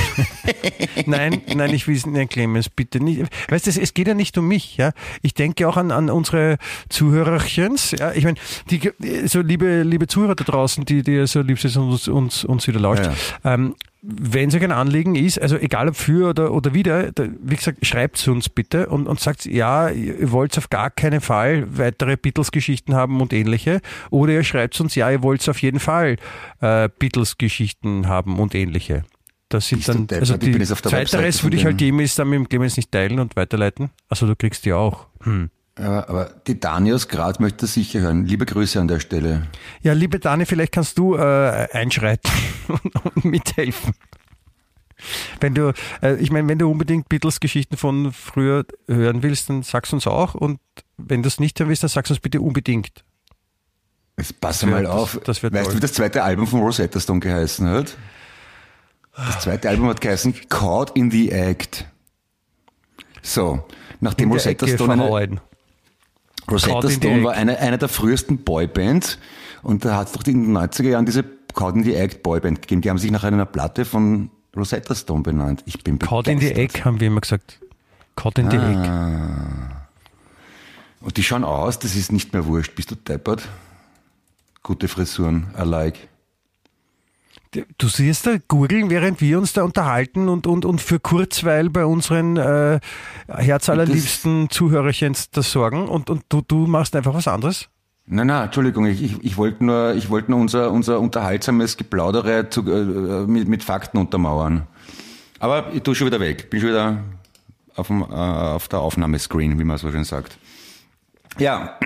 Nein, 1.06 1.42
nein, 1.54 1.74
ich 1.74 1.86
will 1.88 1.96
es 1.96 2.06
nicht, 2.06 2.30
Clemens, 2.30 2.68
bitte 2.68 3.00
nicht. 3.00 3.22
Weißt 3.48 3.66
du, 3.66 3.70
es, 3.70 3.94
geht 3.94 4.08
ja 4.08 4.14
nicht 4.14 4.36
um 4.38 4.46
mich, 4.46 4.76
ja. 4.76 4.92
Ich 5.22 5.34
denke 5.34 5.68
auch 5.68 5.76
an, 5.76 5.90
an 5.90 6.10
unsere 6.10 6.58
Zuhörerchens, 6.88 7.92
ja. 7.92 8.12
Ich 8.12 8.24
meine, 8.24 8.36
die, 8.70 8.92
so 9.26 9.40
liebe, 9.40 9.82
liebe 9.82 10.06
Zuhörer 10.06 10.34
da 10.34 10.44
draußen, 10.44 10.84
die, 10.84 11.02
die 11.02 11.26
so 11.26 11.40
lieb 11.40 11.58
sind 11.58 11.76
und 11.76 11.90
uns, 11.90 12.08
uns, 12.08 12.44
uns 12.44 12.66
wieder 12.66 12.80
lauscht. 12.80 13.04
Ja, 13.44 13.54
Ähm, 13.54 13.74
wenn 14.04 14.48
es 14.48 14.54
euch 14.56 14.64
ein 14.64 14.72
Anliegen 14.72 15.14
ist, 15.14 15.40
also 15.40 15.56
egal 15.56 15.88
ob 15.88 15.94
für 15.94 16.30
oder, 16.30 16.52
oder 16.52 16.74
wieder, 16.74 17.12
da, 17.12 17.24
wie 17.40 17.54
gesagt, 17.54 17.86
schreibt 17.86 18.16
es 18.16 18.26
uns 18.26 18.48
bitte 18.48 18.88
und, 18.88 19.06
und 19.06 19.20
sagt, 19.20 19.44
ja, 19.46 19.90
ihr 19.90 20.32
wollt 20.32 20.58
auf 20.58 20.70
gar 20.70 20.90
keinen 20.90 21.20
Fall 21.20 21.66
weitere 21.70 22.16
Beatles-Geschichten 22.16 22.96
haben 22.96 23.20
und 23.20 23.32
ähnliche. 23.32 23.80
Oder 24.10 24.32
ihr 24.32 24.44
schreibt 24.44 24.80
uns, 24.80 24.96
ja, 24.96 25.08
ihr 25.08 25.22
wollt 25.22 25.48
auf 25.48 25.62
jeden 25.62 25.78
Fall 25.78 26.16
äh, 26.60 26.88
Beatles-Geschichten 26.98 28.08
haben 28.08 28.40
und 28.40 28.56
ähnliche. 28.56 29.04
Das 29.52 29.68
sind 29.68 29.86
dann, 29.86 30.06
also 30.10 30.38
die 30.38 30.58
Zweiteres 30.58 31.42
würde 31.42 31.58
ich 31.58 31.64
halt 31.66 31.80
E-Mails 31.82 32.14
dann 32.14 32.30
mit 32.30 32.38
dem 32.38 32.48
Clemens 32.48 32.76
nicht 32.78 32.90
teilen 32.90 33.18
und 33.18 33.36
weiterleiten. 33.36 33.90
Also 34.08 34.26
du 34.26 34.34
kriegst 34.34 34.64
die 34.64 34.72
auch. 34.72 35.08
Hm. 35.24 35.50
Aber, 35.74 36.08
aber 36.08 36.24
die 36.46 36.58
Danius 36.58 37.08
Grad 37.08 37.38
möchte 37.38 37.58
das 37.66 37.74
sicher 37.74 38.00
hören. 38.00 38.24
Liebe 38.24 38.46
Grüße 38.46 38.80
an 38.80 38.88
der 38.88 38.98
Stelle. 39.00 39.46
Ja, 39.82 39.92
liebe 39.92 40.18
Dani, 40.18 40.46
vielleicht 40.46 40.72
kannst 40.72 40.96
du 40.96 41.16
äh, 41.16 41.20
einschreiten 41.72 42.30
und, 43.14 43.24
mithelfen. 43.26 43.94
Wenn 45.40 45.54
du, 45.54 45.74
äh, 46.02 46.16
ich 46.16 46.30
meine, 46.30 46.48
wenn 46.48 46.58
du 46.58 46.70
unbedingt 46.70 47.08
Beatles-Geschichten 47.10 47.76
von 47.76 48.12
früher 48.12 48.64
hören 48.88 49.22
willst, 49.22 49.50
dann 49.50 49.62
sag's 49.62 49.92
uns 49.92 50.06
auch. 50.06 50.34
Und 50.34 50.60
wenn 50.96 51.22
du 51.22 51.28
es 51.28 51.40
nicht 51.40 51.58
hören 51.60 51.68
willst, 51.68 51.82
dann 51.82 51.90
sag's 51.90 52.08
uns 52.10 52.20
bitte 52.20 52.40
unbedingt. 52.40 53.04
Jetzt 54.16 54.40
pass 54.40 54.64
mal 54.64 54.84
das- 54.84 54.92
auf. 54.92 55.20
das 55.24 55.42
wär 55.42 55.52
weißt 55.52 55.64
toll. 55.64 55.72
du, 55.72 55.76
wie 55.78 55.80
das 55.80 55.92
zweite 55.94 56.22
Album 56.22 56.46
von 56.46 56.60
Rosetta 56.60 57.00
Stone 57.00 57.20
geheißen 57.20 57.68
hat? 57.68 57.96
Das 59.14 59.40
zweite 59.40 59.68
Album 59.68 59.88
hat 59.88 60.00
geheißen 60.00 60.34
Caught 60.48 60.96
in 60.96 61.10
the 61.10 61.30
Act. 61.30 61.84
So, 63.22 63.64
nachdem 64.00 64.28
In 64.28 64.32
Rosetta 64.32 64.66
Stone 64.66 64.92
eine, 64.94 65.02
verhauen. 65.02 65.40
Rosetta 66.50 66.80
in 66.80 66.88
the 66.88 66.94
Stone 66.94 67.24
war 67.24 67.32
eine, 67.34 67.58
eine 67.58 67.78
der 67.78 67.88
frühesten 67.88 68.38
Boybands 68.38 69.18
und 69.62 69.84
da 69.84 69.96
hat 69.96 70.08
es 70.08 70.12
doch 70.14 70.24
in 70.26 70.44
den 70.44 70.56
90er 70.56 70.88
Jahren 70.88 71.06
diese 71.06 71.24
Caught 71.54 71.76
in 71.76 71.84
the 71.84 71.94
Act 71.94 72.22
Boyband 72.22 72.62
gegeben. 72.62 72.80
Die 72.80 72.90
haben 72.90 72.98
sich 72.98 73.10
nach 73.10 73.24
einer 73.24 73.44
Platte 73.44 73.84
von 73.84 74.30
Rosetta 74.56 74.94
Stone 74.94 75.22
benannt. 75.22 75.62
Ich 75.66 75.84
bin 75.84 75.98
Caught 75.98 76.28
in 76.28 76.40
the. 76.40 76.52
Egg, 76.52 76.80
haben 76.84 76.98
wir 76.98 77.08
immer 77.08 77.20
gesagt. 77.20 77.60
Caught 78.16 78.38
in 78.38 78.50
the 78.50 78.56
Ah. 78.56 78.70
Egg. 78.70 79.74
Und 81.00 81.16
die 81.16 81.22
schauen 81.22 81.44
aus, 81.44 81.78
das 81.78 81.94
ist 81.96 82.12
nicht 82.12 82.32
mehr 82.32 82.46
wurscht. 82.46 82.74
Bist 82.74 82.90
du 82.90 82.94
deppert? 82.94 83.48
Gute 84.62 84.88
Frisuren, 84.88 85.48
I 85.58 85.62
like. 85.64 86.08
Du 87.76 87.88
siehst 87.88 88.26
da 88.26 88.36
googeln, 88.48 88.88
während 88.88 89.20
wir 89.20 89.38
uns 89.38 89.52
da 89.52 89.62
unterhalten 89.62 90.30
und, 90.30 90.46
und, 90.46 90.64
und 90.64 90.80
für 90.80 90.98
Kurzweil 90.98 91.68
bei 91.68 91.84
unseren 91.84 92.38
äh, 92.38 92.80
herzallerliebsten 93.28 94.48
Zuhörerchen 94.48 95.14
das 95.32 95.52
sorgen 95.52 95.86
und, 95.88 96.08
und 96.08 96.24
du, 96.30 96.40
du 96.40 96.66
machst 96.66 96.96
einfach 96.96 97.12
was 97.12 97.28
anderes? 97.28 97.68
Nein, 98.06 98.28
nein, 98.28 98.44
Entschuldigung, 98.46 98.86
ich, 98.86 99.02
ich, 99.02 99.22
ich 99.22 99.36
wollte 99.36 99.64
nur, 99.64 99.94
ich 99.94 100.08
wollte 100.08 100.30
nur 100.30 100.40
unser, 100.40 100.72
unser 100.72 100.98
unterhaltsames 100.98 101.76
Geplaudere 101.76 102.48
zu, 102.48 102.62
äh, 102.62 103.26
mit, 103.26 103.48
mit 103.48 103.62
Fakten 103.62 103.98
untermauern. 103.98 104.66
Aber 105.38 105.72
ich 105.74 105.82
tue 105.82 105.94
schon 105.94 106.06
wieder 106.06 106.20
weg, 106.20 106.48
bin 106.48 106.60
schon 106.60 106.70
wieder 106.70 107.02
auf, 107.76 107.88
dem, 107.88 108.02
äh, 108.02 108.04
auf 108.04 108.68
der 108.68 108.80
Aufnahmescreen, 108.80 109.58
wie 109.58 109.64
man 109.64 109.76
so 109.76 109.90
schön 109.90 110.04
sagt. 110.04 110.38
Ja, 111.38 111.78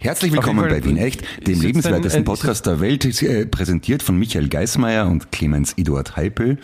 herzlich 0.00 0.32
willkommen 0.32 0.66
bei 0.68 0.82
Wien 0.82 0.96
Echt, 0.96 1.22
dem 1.46 1.60
lebenswertesten 1.60 2.24
Podcast 2.24 2.64
der 2.64 2.80
Welt, 2.80 3.04
äh, 3.22 3.44
präsentiert 3.44 4.02
von 4.02 4.18
Michael 4.18 4.48
Geismeier 4.48 5.06
und 5.06 5.30
Clemens 5.30 5.74
Eduard 5.76 6.16
Heipel. 6.16 6.58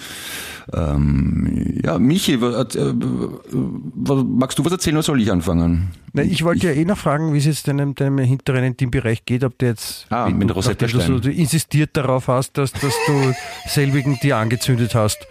Ähm, 0.72 1.80
ja, 1.84 1.98
Michi, 1.98 2.40
was, 2.40 2.74
äh, 2.76 2.94
was, 2.94 4.24
magst 4.26 4.58
du 4.58 4.64
was 4.64 4.72
erzählen 4.72 4.96
oder 4.96 5.02
soll 5.02 5.20
ich 5.20 5.30
anfangen? 5.30 5.90
Nein, 6.14 6.30
ich 6.30 6.44
wollte 6.44 6.66
ja 6.68 6.72
eh 6.72 6.86
noch 6.86 6.96
fragen, 6.98 7.34
wie 7.34 7.38
es 7.38 7.44
jetzt 7.44 7.68
deinem, 7.68 7.94
deinem 7.94 8.18
hinteren 8.18 8.74
Teambereich 8.76 9.26
geht, 9.26 9.44
ob 9.44 9.58
du 9.58 9.66
jetzt 9.66 10.06
Ah, 10.08 10.28
mit 10.30 10.48
du, 10.48 10.54
Rosetta 10.54 10.86
nachdem 10.86 10.98
du 11.00 11.04
so 11.04 11.18
Stein. 11.18 11.32
du 11.32 11.38
insistiert 11.38 11.90
darauf 11.94 12.28
hast, 12.28 12.56
dass, 12.56 12.72
dass 12.72 12.94
du 13.06 13.34
selbigen 13.68 14.18
dir 14.22 14.38
angezündet 14.38 14.94
hast. 14.94 15.26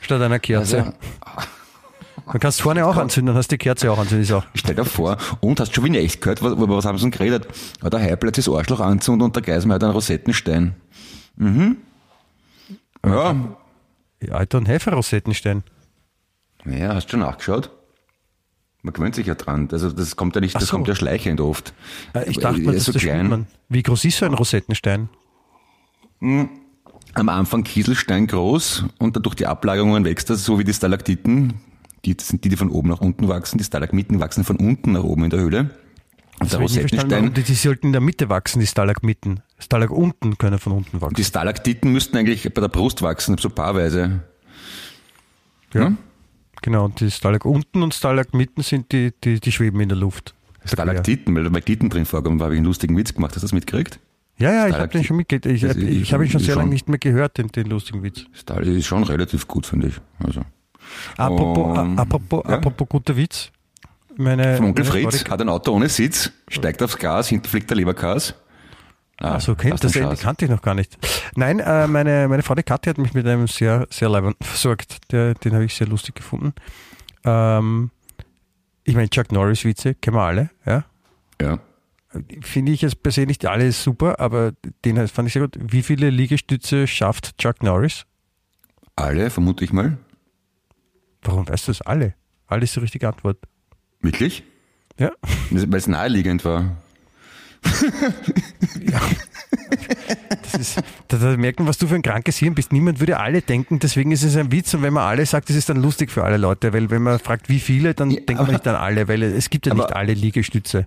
Statt 0.00 0.20
einer 0.20 0.40
Kerze. 0.40 0.78
Also, 0.78 0.92
Man 2.26 2.38
kannst 2.40 2.62
vorne 2.62 2.86
auch 2.86 2.96
anzünden, 2.96 3.28
dann 3.28 3.36
hast 3.36 3.50
die 3.50 3.58
Kerze 3.58 3.90
auch 3.90 3.98
anzünden. 3.98 4.22
Ist 4.22 4.32
auch. 4.32 4.44
Stell 4.54 4.74
dir 4.74 4.84
vor, 4.84 5.16
und 5.40 5.58
hast 5.60 5.74
schon 5.74 5.84
wie 5.84 5.96
echt 5.98 6.20
gehört, 6.20 6.42
was, 6.42 6.54
was 6.56 6.84
haben 6.84 6.96
sie 6.98 7.02
denn 7.04 7.10
geredet? 7.10 7.48
Ja, 7.82 7.90
der 7.90 8.00
Heibler 8.00 8.28
hat 8.28 8.38
das 8.38 8.48
Arschloch 8.48 8.80
anzündet 8.80 9.24
und 9.24 9.36
der 9.36 9.42
Geismar 9.42 9.74
hat 9.76 9.84
einen 9.84 9.92
Rosettenstein. 9.92 10.74
Mhm. 11.36 11.76
Ja, 13.04 13.34
Alter 14.30 14.58
und 14.58 14.68
Hefe-Rosettenstein. 14.68 15.64
ja, 16.64 16.94
hast 16.94 17.10
schon 17.10 17.20
nachgeschaut? 17.20 17.70
Man 18.82 18.94
gewöhnt 18.94 19.14
sich 19.14 19.26
ja 19.26 19.34
dran. 19.34 19.68
Also 19.72 19.90
das 19.90 20.16
kommt 20.16 20.34
ja 20.34 20.40
nicht, 20.40 20.54
das 20.54 20.66
so. 20.66 20.76
kommt 20.76 20.88
ja 20.88 20.94
schleichend 20.94 21.40
oft. 21.40 21.72
Äh, 22.14 22.28
Ich 22.30 22.38
dachte 22.38 22.60
er 22.60 22.66
mal, 22.66 22.74
ist 22.74 22.88
das, 22.88 23.00
spürt 23.00 23.22
man. 23.24 23.46
Wie 23.68 23.82
groß 23.82 24.04
ist 24.04 24.18
so 24.18 24.26
ein 24.26 24.34
Rosettenstein? 24.34 25.08
Am 26.20 27.28
Anfang 27.28 27.64
Kieselstein 27.64 28.26
groß 28.26 28.84
und 28.98 29.16
dadurch 29.16 29.34
die 29.36 29.46
Ablagerungen 29.46 30.04
wächst 30.04 30.30
das, 30.30 30.44
so 30.44 30.58
wie 30.58 30.64
die 30.64 30.72
Stalaktiten. 30.74 31.54
Die 32.04 32.16
das 32.16 32.28
sind 32.28 32.44
die, 32.44 32.48
die 32.48 32.56
von 32.56 32.70
oben 32.70 32.88
nach 32.88 33.00
unten 33.00 33.28
wachsen. 33.28 33.58
Die 33.58 33.64
Stalagmiten 33.64 34.18
wachsen 34.20 34.44
von 34.44 34.56
unten 34.56 34.92
nach 34.92 35.04
oben 35.04 35.24
in 35.24 35.30
der 35.30 35.40
Höhle. 35.40 35.70
Und 36.40 36.52
der 36.52 36.58
nicht 36.60 36.72
verstanden. 36.72 37.12
Rosettenstein, 37.12 37.34
Die, 37.34 37.42
die 37.42 37.54
sollten 37.54 37.86
in 37.86 37.92
der 37.92 38.00
Mitte 38.00 38.28
wachsen, 38.28 38.58
die 38.60 38.66
Stalagmiten. 38.66 39.40
Stalagunten 39.58 40.38
können 40.38 40.58
von 40.58 40.72
unten 40.72 41.00
wachsen. 41.00 41.14
die 41.14 41.24
Stalaktiten 41.24 41.92
müssten 41.92 42.16
eigentlich 42.16 42.42
bei 42.52 42.60
der 42.60 42.68
Brust 42.68 43.02
wachsen, 43.02 43.38
so 43.38 43.48
paarweise. 43.50 44.22
Ja? 45.72 45.92
Genau, 46.62 46.84
und 46.86 47.00
die 47.00 47.10
Stalagunten 47.10 47.82
und 47.82 47.94
Stalagmiten 47.94 48.62
sind 48.62 48.92
die, 48.92 49.12
die, 49.22 49.40
die 49.40 49.52
schweben 49.52 49.80
in 49.80 49.88
der 49.88 49.98
Luft. 49.98 50.34
Stalaktiten, 50.64 51.34
weil 51.34 51.44
da 51.44 51.50
Magneten 51.50 51.90
drin 51.90 52.06
vorkommen, 52.06 52.40
habe 52.42 52.54
ich 52.54 52.58
einen 52.58 52.66
lustigen 52.66 52.96
Witz 52.96 53.14
gemacht. 53.14 53.32
Hast 53.32 53.42
du 53.42 53.46
das 53.46 53.52
mitgekriegt? 53.52 53.98
Ja, 54.38 54.52
ja, 54.52 54.68
ich 54.68 54.74
habe 54.74 54.88
den 54.88 55.04
schon 55.04 55.16
mitgekriegt. 55.16 55.46
Ich, 55.46 55.60
Das 55.62 56.12
habe 56.12 56.24
ihn 56.24 56.30
schon 56.30 56.40
sehr 56.40 56.56
lange 56.56 56.70
nicht 56.70 56.88
mehr 56.88 56.98
gehört, 56.98 57.38
den, 57.38 57.48
den 57.48 57.66
lustigen 57.66 58.02
Witz. 58.02 58.24
Stal 58.32 58.66
ist 58.66 58.86
schon 58.86 59.02
relativ 59.04 59.46
gut, 59.48 59.66
finde 59.66 59.88
ich. 59.88 59.94
Also. 60.24 60.42
Apropos, 61.16 61.78
Um, 61.78 61.98
apropos, 61.98 62.42
ja? 62.46 62.56
apropos 62.56 62.88
guter 62.88 63.16
Witz. 63.16 63.50
Meine, 64.16 64.56
Von 64.56 64.66
Onkel 64.66 64.84
Fritz 64.84 65.24
hat 65.30 65.40
ein 65.40 65.48
Auto 65.48 65.72
ohne 65.72 65.88
Sitz, 65.88 66.30
steigt 66.48 66.82
aufs 66.82 66.98
Gas, 66.98 67.28
hinten 67.28 67.48
fliegt 67.48 67.70
der 67.70 67.76
Leberkas. 67.78 68.34
Ah, 69.18 69.34
Ach 69.36 69.40
so, 69.40 69.54
kennt 69.54 69.72
lass 69.72 69.80
das, 69.80 69.92
Schatz. 69.92 70.20
kannte 70.20 70.44
ich 70.46 70.50
noch 70.50 70.62
gar 70.62 70.74
nicht. 70.74 70.98
Nein, 71.36 71.60
äh, 71.60 71.86
meine, 71.86 72.26
meine 72.28 72.42
Frau, 72.42 72.54
die 72.54 72.62
Kathi, 72.62 72.90
hat 72.90 72.98
mich 72.98 73.14
mit 73.14 73.26
einem 73.26 73.46
sehr, 73.46 73.86
sehr 73.90 74.08
leibend 74.08 74.36
versorgt. 74.42 75.12
Der, 75.12 75.34
den 75.34 75.54
habe 75.54 75.64
ich 75.64 75.74
sehr 75.74 75.86
lustig 75.86 76.14
gefunden. 76.16 76.52
Ähm, 77.24 77.90
ich 78.84 78.94
meine, 78.96 79.08
Chuck 79.08 79.30
Norris-Witze 79.32 79.94
kennen 79.94 80.16
wir 80.16 80.22
alle, 80.22 80.50
ja. 80.66 80.84
Ja. 81.40 81.58
Finde 82.42 82.72
ich 82.72 82.82
jetzt 82.82 83.02
per 83.02 83.12
se 83.12 83.22
nicht 83.24 83.46
alle 83.46 83.72
super, 83.72 84.20
aber 84.20 84.52
den 84.84 85.08
fand 85.08 85.28
ich 85.28 85.32
sehr 85.32 85.42
gut. 85.42 85.56
Wie 85.58 85.82
viele 85.82 86.10
Liegestütze 86.10 86.86
schafft 86.86 87.38
Chuck 87.38 87.62
Norris? 87.62 88.04
Alle, 88.96 89.30
vermute 89.30 89.64
ich 89.64 89.72
mal. 89.72 89.96
Warum 91.22 91.48
weißt 91.48 91.68
du 91.68 91.70
das? 91.72 91.80
Alle. 91.82 92.14
Alle 92.46 92.64
ist 92.64 92.76
die 92.76 92.80
richtige 92.80 93.08
Antwort. 93.08 93.38
Wirklich? 94.00 94.42
Ja. 94.98 95.12
Weil 95.50 95.74
es 95.74 95.86
naheliegend 95.86 96.44
war. 96.44 96.81
Das 100.42 100.54
ist, 100.54 100.82
da, 101.08 101.16
da 101.16 101.36
merkt 101.36 101.58
man, 101.58 101.68
was 101.68 101.78
du 101.78 101.86
für 101.86 101.94
ein 101.94 102.02
krankes 102.02 102.36
Hirn 102.38 102.54
bist. 102.54 102.72
Niemand 102.72 103.00
würde 103.00 103.18
alle 103.18 103.42
denken, 103.42 103.78
deswegen 103.78 104.10
ist 104.12 104.22
es 104.22 104.36
ein 104.36 104.50
Witz. 104.52 104.74
Und 104.74 104.82
wenn 104.82 104.92
man 104.92 105.04
alle 105.04 105.24
sagt, 105.26 105.48
das 105.48 105.56
ist 105.56 105.68
dann 105.68 105.80
lustig 105.80 106.10
für 106.10 106.24
alle 106.24 106.36
Leute, 106.36 106.72
weil 106.72 106.90
wenn 106.90 107.02
man 107.02 107.18
fragt, 107.18 107.48
wie 107.48 107.60
viele, 107.60 107.94
dann 107.94 108.10
denkt 108.10 108.34
man 108.34 108.50
nicht 108.50 108.66
an 108.66 108.74
alle, 108.76 109.08
weil 109.08 109.22
es 109.22 109.50
gibt 109.50 109.66
ja 109.66 109.72
aber- 109.72 109.84
nicht 109.84 109.96
alle 109.96 110.14
Liegestütze. 110.14 110.86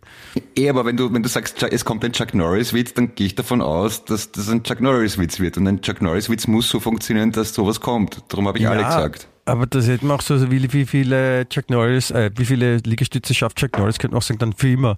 Eh, 0.58 0.70
aber 0.70 0.86
wenn 0.86 0.98
du, 0.98 1.12
wenn 1.14 1.24
du 1.24 1.30
sagst, 1.30 1.62
es 1.64 1.86
kommt 1.86 2.04
ein 2.06 2.12
Chuck 2.14 2.34
Norris-Witz, 2.34 2.94
dann 2.94 3.16
gehe 3.16 3.28
ich 3.28 3.36
davon 3.36 3.62
aus, 3.62 4.06
dass 4.06 4.32
das 4.32 4.50
ein 4.50 4.64
Chuck 4.64 4.82
Norris-Witz 4.82 5.40
wird. 5.40 5.58
Und 5.58 5.68
ein 5.68 5.82
Chuck 5.82 6.02
Norris-Witz 6.02 6.48
muss 6.48 6.70
so 6.70 6.80
funktionieren, 6.80 7.32
dass 7.32 7.54
sowas 7.54 7.80
kommt. 7.82 8.22
Darum 8.30 8.48
habe 8.48 8.58
ich 8.60 8.68
alle 8.68 8.84
gesagt. 8.84 9.28
Aber 9.46 9.68
das 9.68 9.88
hätte 9.88 10.06
man 10.06 10.18
auch 10.18 10.22
so, 10.22 10.38
so 10.38 10.50
wie, 10.52 10.72
wie 10.74 10.86
viele 10.86 11.48
Chuck 11.50 11.70
Norris, 11.70 12.10
äh, 12.12 12.32
wie 12.36 12.46
viele 12.46 12.78
Liegestütze 12.78 13.34
schafft 13.36 13.58
Chuck 13.58 13.78
Norris, 13.78 14.00
könnte 14.00 14.14
man 14.16 14.20
auch 14.20 14.26
sagen, 14.26 14.40
dann 14.40 14.54
für 14.54 14.70
immer. 14.70 14.98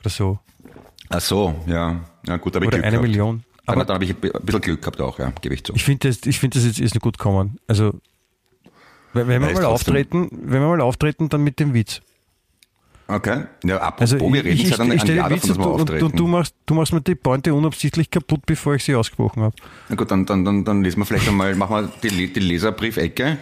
Oder 0.00 0.10
so. 0.10 0.38
Ach 1.10 1.20
so, 1.20 1.54
ja. 1.66 2.00
Ja, 2.26 2.36
gut, 2.38 2.54
habe 2.54 2.64
ich 2.64 2.68
Oder 2.68 2.78
Glück 2.78 2.84
eine 2.86 2.96
gehabt. 2.96 3.08
Million. 3.08 3.44
Aber 3.66 3.76
Aber 3.76 3.84
dann 3.84 3.94
habe 3.96 4.04
ich 4.04 4.10
ein 4.14 4.20
bisschen 4.42 4.60
Glück 4.62 4.80
gehabt 4.80 5.00
auch, 5.00 5.18
ja, 5.18 5.32
gebe 5.40 5.54
ich 5.54 5.62
zu. 5.64 5.74
ich 5.74 5.84
finde 5.84 6.08
das, 6.08 6.20
ich 6.26 6.38
finde 6.38 6.58
das 6.58 6.66
jetzt 6.66 6.80
ist 6.80 6.94
nicht 6.94 7.02
gut 7.02 7.18
gekommen. 7.18 7.58
Also, 7.66 7.94
wenn 9.12 9.28
wenn 9.28 9.40
wir 9.42 9.48
mal 9.48 9.52
trotzdem. 9.54 9.66
auftreten, 9.70 10.28
wenn 10.30 10.60
wir 10.60 10.68
mal 10.68 10.80
auftreten, 10.80 11.28
dann 11.28 11.42
mit 11.42 11.58
dem 11.60 11.74
Witz. 11.74 12.00
Okay. 13.08 13.44
Ja, 13.64 13.78
apropos, 13.78 14.12
Also 14.12 14.32
wir 14.32 14.40
ich, 14.40 14.44
reden 14.44 14.60
ich, 14.60 14.68
seit 14.68 14.80
einem 14.80 14.92
ich 14.92 15.00
stelle 15.02 15.16
Jahr 15.18 15.28
den 15.28 15.36
Witz 15.36 15.48
davon, 15.48 15.56
dass 15.58 15.66
wir 15.66 15.72
und, 15.74 15.80
auftreten. 15.80 16.04
und 16.04 16.18
du, 16.18 16.26
machst, 16.28 16.54
du 16.66 16.74
machst 16.74 16.92
mir 16.92 17.00
die 17.00 17.16
Pointe 17.16 17.52
unabsichtlich 17.52 18.08
kaputt, 18.08 18.46
bevor 18.46 18.74
ich 18.76 18.84
sie 18.84 18.94
ausgesprochen 18.94 19.42
habe. 19.42 19.56
Na 19.88 19.96
gut, 19.96 20.10
dann, 20.12 20.26
dann, 20.26 20.44
dann, 20.44 20.64
dann 20.64 20.82
lesen 20.84 21.00
wir 21.00 21.06
vielleicht 21.06 21.26
einmal, 21.28 21.54
machen 21.56 21.90
wir 22.02 22.08
die, 22.08 22.32
die 22.32 22.40
Leserbriefecke. 22.40 23.38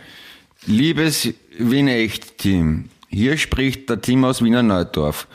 Liebes 0.66 1.28
Wien-Echt-Team, 1.58 2.88
hier 3.08 3.36
spricht 3.36 3.90
der 3.90 4.00
Team 4.00 4.24
aus 4.24 4.42
Wiener 4.42 4.62
Neudorf. 4.62 5.28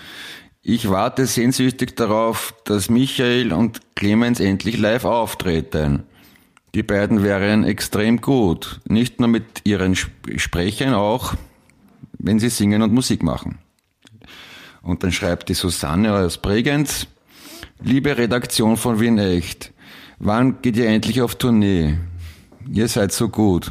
Ich 0.65 0.89
warte 0.89 1.25
sehnsüchtig 1.25 1.95
darauf, 1.97 2.53
dass 2.63 2.89
Michael 2.89 3.51
und 3.51 3.81
Clemens 3.95 4.39
endlich 4.39 4.77
live 4.77 5.03
auftreten. 5.03 6.03
Die 6.73 6.83
beiden 6.83 7.21
wären 7.21 7.65
extrem 7.65 8.21
gut. 8.21 8.79
Nicht 8.87 9.19
nur 9.19 9.27
mit 9.27 9.43
ihren 9.65 9.91
Sp- 9.99 10.39
Sprechern, 10.39 10.93
auch 10.93 11.33
wenn 12.17 12.39
sie 12.39 12.49
singen 12.49 12.81
und 12.81 12.93
Musik 12.93 13.21
machen. 13.23 13.59
Und 14.81 15.03
dann 15.03 15.11
schreibt 15.11 15.49
die 15.49 15.53
Susanne 15.53 16.13
aus 16.13 16.37
Bregenz, 16.37 17.07
Liebe 17.81 18.17
Redaktion 18.17 18.77
von 18.77 19.01
Wien 19.01 19.17
Echt, 19.17 19.73
wann 20.17 20.61
geht 20.61 20.77
ihr 20.77 20.87
endlich 20.87 21.21
auf 21.21 21.35
Tournee? 21.35 21.97
Ihr 22.71 22.87
seid 22.87 23.11
so 23.11 23.27
gut. 23.27 23.69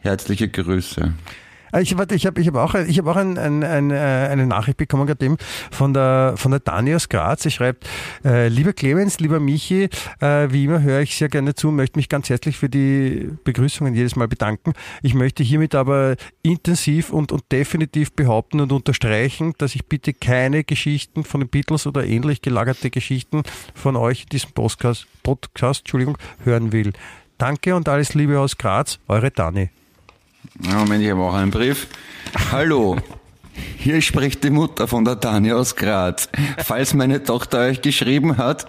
Herzliche 0.00 0.48
Grüße. 0.48 1.12
Ah, 1.76 1.80
Ich, 1.80 1.98
warte, 1.98 2.14
ich 2.14 2.24
habe 2.24 2.40
ich 2.40 2.48
hab 2.48 2.56
auch, 2.56 2.74
ich 2.74 2.98
hab 2.98 3.06
auch 3.06 3.16
ein, 3.16 3.36
ein, 3.36 3.62
ein, 3.62 3.90
äh, 3.90 3.94
eine 3.94 4.46
Nachricht 4.46 4.78
bekommen 4.78 5.06
gerade 5.06 5.22
eben 5.22 5.36
von 5.70 5.92
der, 5.92 6.32
von 6.36 6.50
der 6.50 6.60
Dani 6.60 6.94
aus 6.94 7.10
Graz. 7.10 7.42
Sie 7.42 7.50
schreibt, 7.50 7.86
äh, 8.24 8.48
lieber 8.48 8.72
Clemens, 8.72 9.20
lieber 9.20 9.40
Michi, 9.40 9.90
äh, 10.20 10.48
wie 10.50 10.64
immer 10.64 10.80
höre 10.80 11.02
ich 11.02 11.14
sehr 11.16 11.28
gerne 11.28 11.54
zu, 11.54 11.70
möchte 11.70 11.98
mich 11.98 12.08
ganz 12.08 12.30
herzlich 12.30 12.56
für 12.56 12.70
die 12.70 13.28
Begrüßungen 13.44 13.94
jedes 13.94 14.16
Mal 14.16 14.26
bedanken. 14.26 14.72
Ich 15.02 15.12
möchte 15.12 15.42
hiermit 15.42 15.74
aber 15.74 16.16
intensiv 16.40 17.12
und, 17.12 17.30
und 17.30 17.42
definitiv 17.52 18.14
behaupten 18.14 18.60
und 18.60 18.72
unterstreichen, 18.72 19.52
dass 19.58 19.74
ich 19.74 19.84
bitte 19.84 20.14
keine 20.14 20.64
Geschichten 20.64 21.24
von 21.24 21.42
den 21.42 21.50
Beatles 21.50 21.86
oder 21.86 22.06
ähnlich 22.06 22.40
gelagerte 22.40 22.88
Geschichten 22.88 23.42
von 23.74 23.96
euch 23.96 24.22
in 24.22 24.28
diesem 24.30 24.52
Podcast, 24.52 25.06
Podcast 25.22 25.80
Entschuldigung, 25.80 26.16
hören 26.42 26.72
will. 26.72 26.94
Danke 27.36 27.76
und 27.76 27.86
alles 27.86 28.14
Liebe 28.14 28.40
aus 28.40 28.56
Graz, 28.56 28.98
eure 29.08 29.30
Dani. 29.30 29.68
Ja, 30.62 30.74
Moment, 30.78 31.02
ich 31.02 31.10
habe 31.10 31.22
auch 31.22 31.34
einen 31.34 31.50
Brief. 31.50 31.86
Hallo, 32.50 32.96
hier 33.76 34.00
spricht 34.02 34.44
die 34.44 34.50
Mutter 34.50 34.88
von 34.88 35.04
der 35.04 35.18
Tanja 35.20 35.56
aus 35.56 35.76
Graz. 35.76 36.28
Falls 36.58 36.94
meine 36.94 37.22
Tochter 37.22 37.60
euch 37.60 37.82
geschrieben 37.82 38.36
hat, 38.36 38.66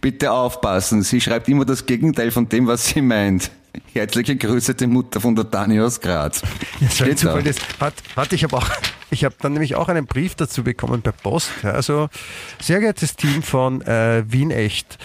bitte 0.00 0.32
aufpassen. 0.32 1.02
Sie 1.02 1.20
schreibt 1.20 1.48
immer 1.48 1.64
das 1.64 1.86
Gegenteil 1.86 2.30
von 2.30 2.48
dem, 2.48 2.66
was 2.66 2.86
sie 2.86 3.02
meint. 3.02 3.50
Herzliche 3.92 4.36
Grüße, 4.36 4.74
die 4.74 4.86
Mutter 4.86 5.20
von 5.20 5.34
der 5.34 5.50
Tanja 5.50 5.84
aus 5.84 6.00
Graz. 6.00 6.42
Ja, 6.80 6.88
so 6.88 7.04
Steht 7.04 7.24
da. 7.24 7.40
Das, 7.40 7.56
warte, 7.78 8.02
warte, 8.14 8.34
ich 8.34 8.44
habe 8.44 8.56
auch, 8.56 8.68
ich 9.10 9.24
habe 9.24 9.34
dann 9.40 9.52
nämlich 9.52 9.74
auch 9.74 9.88
einen 9.88 10.06
Brief 10.06 10.34
dazu 10.34 10.62
bekommen 10.62 11.02
per 11.02 11.12
Post. 11.12 11.50
Also, 11.62 12.08
sehr 12.60 12.80
geehrtes 12.80 13.16
Team 13.16 13.42
von 13.42 13.82
äh, 13.82 14.24
Wien 14.26 14.50
Echt, 14.50 14.98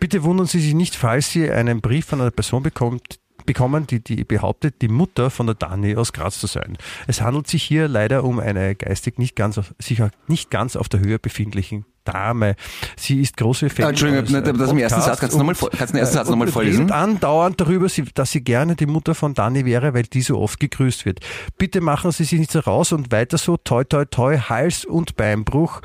bitte 0.00 0.24
wundern 0.24 0.46
Sie 0.46 0.60
sich 0.60 0.74
nicht, 0.74 0.96
falls 0.96 1.30
Sie 1.30 1.50
einen 1.50 1.80
Brief 1.80 2.06
von 2.06 2.20
einer 2.20 2.30
Person 2.30 2.62
bekommt, 2.62 3.20
bekommen, 3.46 3.86
die, 3.86 4.00
die 4.00 4.24
behauptet, 4.24 4.82
die 4.82 4.88
Mutter 4.88 5.30
von 5.30 5.46
der 5.46 5.54
Dani 5.54 5.96
aus 5.96 6.12
Graz 6.12 6.38
zu 6.40 6.46
sein. 6.46 6.76
Es 7.06 7.20
handelt 7.22 7.46
sich 7.46 7.62
hier 7.62 7.88
leider 7.88 8.24
um 8.24 8.38
eine 8.40 8.74
geistig 8.74 9.18
nicht 9.18 9.36
ganz 9.36 9.56
auf, 9.58 9.74
sicher 9.78 10.10
nicht 10.28 10.50
ganz 10.50 10.76
auf 10.76 10.88
der 10.88 11.00
Höhe 11.00 11.18
befindlichen 11.18 11.84
Dame. 12.04 12.54
Sie 12.96 13.20
ist 13.20 13.36
große 13.36 13.68
Fan. 13.68 13.88
Entschuldigung, 13.88 14.32
aber 14.36 14.52
das 14.52 14.70
im 14.70 14.78
ersten 14.78 15.00
Podcasts 15.00 15.06
Satz, 15.06 15.20
kannst 15.20 15.34
du 15.34 15.38
noch 15.38 15.44
mal 15.44 15.50
und, 15.52 15.56
vor- 15.56 15.70
kannst 15.70 15.92
du 15.92 15.96
den 15.96 16.00
ersten 16.00 16.14
äh, 16.14 16.18
Satz 16.18 16.28
noch 16.28 16.36
mal 16.36 16.44
und 16.46 16.52
vorlesen? 16.52 16.80
redet 16.82 16.92
andauernd 16.94 17.60
darüber, 17.60 17.88
dass 18.14 18.30
sie 18.30 18.40
gerne 18.42 18.76
die 18.76 18.86
Mutter 18.86 19.14
von 19.16 19.34
Dani 19.34 19.64
wäre, 19.64 19.92
weil 19.92 20.04
die 20.04 20.22
so 20.22 20.38
oft 20.38 20.60
gegrüßt 20.60 21.04
wird. 21.04 21.18
Bitte 21.58 21.80
machen 21.80 22.12
Sie 22.12 22.22
sich 22.24 22.38
nicht 22.38 22.52
so 22.52 22.60
raus 22.60 22.92
und 22.92 23.10
weiter 23.10 23.38
so, 23.38 23.56
toi, 23.56 23.82
toi, 23.82 24.04
toi, 24.04 24.38
Hals- 24.38 24.84
und 24.84 25.16
Beinbruch. 25.16 25.80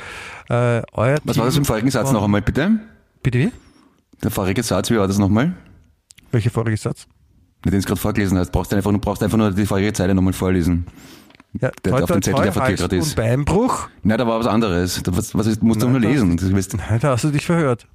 Äh, 0.49 0.83
euer 0.93 1.17
Was 1.23 1.37
war 1.39 1.45
das 1.45 1.57
im 1.57 1.65
vorigen 1.65 1.89
Satz 1.89 2.11
noch 2.11 2.23
einmal, 2.23 2.41
bitte? 2.43 2.79
Bitte 3.23 3.39
wie? 3.39 3.51
Der 4.23 4.29
vorige 4.29 4.61
Satz, 4.61 4.91
wie 4.91 4.97
war 4.97 5.07
das 5.07 5.17
nochmal? 5.17 5.53
Welcher 6.31 6.51
vorige 6.51 6.77
Satz? 6.77 7.07
Den 7.63 7.71
du 7.71 7.77
jetzt 7.77 7.85
gerade 7.85 7.99
vorgelesen 8.01 8.37
hast, 8.37 8.51
brauchst 8.51 8.71
du 8.71 8.75
einfach, 8.75 8.91
nur- 8.91 9.01
brauchst 9.01 9.21
einfach 9.23 9.37
nur 9.37 9.51
die 9.51 9.65
vorige 9.65 9.93
Zeile 9.93 10.15
nochmal 10.15 10.33
vorlesen. 10.33 10.85
Ja, 11.59 11.69
Der 11.83 11.93
auf 11.95 12.05
dem 12.09 12.21
Zettel, 12.21 12.43
der 12.43 12.53
von 12.53 12.65
dir 12.65 12.75
gerade 12.75 12.95
ist. 12.95 13.09
und 13.09 13.15
Beinbruch. 13.17 13.89
Nein, 14.03 14.17
da 14.17 14.25
war 14.25 14.39
was 14.39 14.47
anderes. 14.47 15.01
Da- 15.03 15.15
Was, 15.15 15.35
was 15.35 15.47
ist, 15.47 15.61
musst 15.61 15.81
du 15.81 15.85
Nein, 15.87 15.91
nur 15.93 16.01
das- 16.01 16.11
lesen. 16.11 16.37
Du 16.37 16.51
willst, 16.55 16.75
Nein, 16.77 16.99
da 17.01 17.09
hast 17.11 17.23
du 17.25 17.29
dich 17.29 17.45
verhört. 17.45 17.87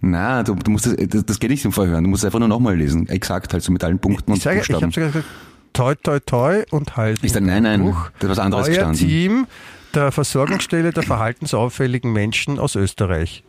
Na, 0.00 0.42
du, 0.42 0.54
du 0.54 0.70
musst 0.70 0.86
das, 0.86 0.94
das, 1.08 1.24
das 1.24 1.38
geht 1.38 1.50
nicht 1.50 1.64
im 1.64 1.72
Vorhören. 1.72 2.02
Du 2.04 2.10
musst 2.10 2.22
es 2.22 2.26
einfach 2.26 2.38
nur 2.38 2.48
nochmal 2.48 2.76
lesen. 2.76 3.08
Exakt, 3.08 3.52
halt 3.52 3.62
so 3.62 3.72
mit 3.72 3.82
allen 3.84 3.98
Punkten 3.98 4.32
und 4.32 4.36
Ich 4.38 4.42
sage, 4.42 4.56
ich 4.60 4.68
Buchstaben. 4.68 4.82
habe 4.82 4.92
sogar 4.92 5.08
gesagt, 5.10 5.26
toi, 5.72 5.94
toi, 5.96 6.20
toi 6.20 6.62
und 6.70 6.96
halt. 6.96 7.18
Ich 7.22 7.32
sag, 7.32 7.42
nein, 7.42 7.62
nein, 7.62 7.84
da 8.18 8.26
ist 8.26 8.30
was 8.30 8.38
anderes 8.38 8.66
Euer 8.66 8.74
gestanden. 8.74 8.98
Team 9.06 9.46
der 9.94 10.10
Versorgungsstelle 10.12 10.90
der 10.92 11.04
verhaltensauffälligen 11.04 12.12
Menschen 12.12 12.58
aus 12.58 12.74
Österreich. 12.74 13.44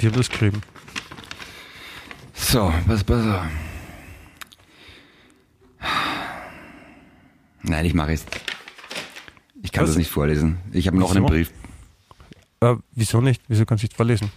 Die 0.00 0.06
haben 0.06 0.16
das 0.16 0.28
geschrieben. 0.28 0.60
So, 2.44 2.72
was, 2.86 3.02
was. 3.08 3.24
Nein, 7.62 7.84
ich 7.86 7.94
mache 7.94 8.12
es. 8.12 8.24
Ich 9.62 9.72
kann 9.72 9.82
Was? 9.84 9.90
das 9.90 9.96
nicht 9.98 10.10
vorlesen. 10.10 10.58
Ich 10.72 10.86
habe 10.86 10.98
noch 10.98 11.08
Wieso? 11.10 11.16
einen 11.18 11.26
Brief. 11.26 11.52
Äh, 12.60 12.76
wieso 12.92 13.20
nicht? 13.20 13.42
Wieso 13.48 13.64
kannst 13.64 13.82
du 13.82 13.86
nicht 13.86 13.96
vorlesen? 13.96 14.30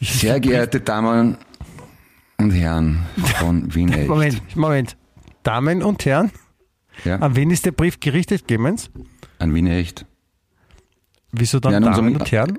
Sehr 0.00 0.38
geehrte 0.40 0.80
Damen 0.80 1.36
und 2.38 2.50
Herren 2.52 3.04
von 3.38 3.74
Wien 3.74 3.92
Echt. 3.92 4.08
Moment, 4.08 4.56
Moment. 4.56 4.96
Damen 5.42 5.82
und 5.82 6.04
Herren, 6.04 6.30
Ja, 7.04 7.16
an 7.16 7.34
wen 7.36 7.50
ist 7.50 7.64
der 7.66 7.72
Brief 7.72 7.98
gerichtet, 8.00 8.46
Clemens? 8.46 8.90
an 9.38 9.54
Wien 9.54 9.66
Echt. 9.66 10.04
Wieso 11.32 11.60
dann 11.60 11.72
Ja, 11.72 11.80
Damen 11.80 11.88
unserem- 11.94 12.16
und 12.16 12.32
Herren? 12.32 12.58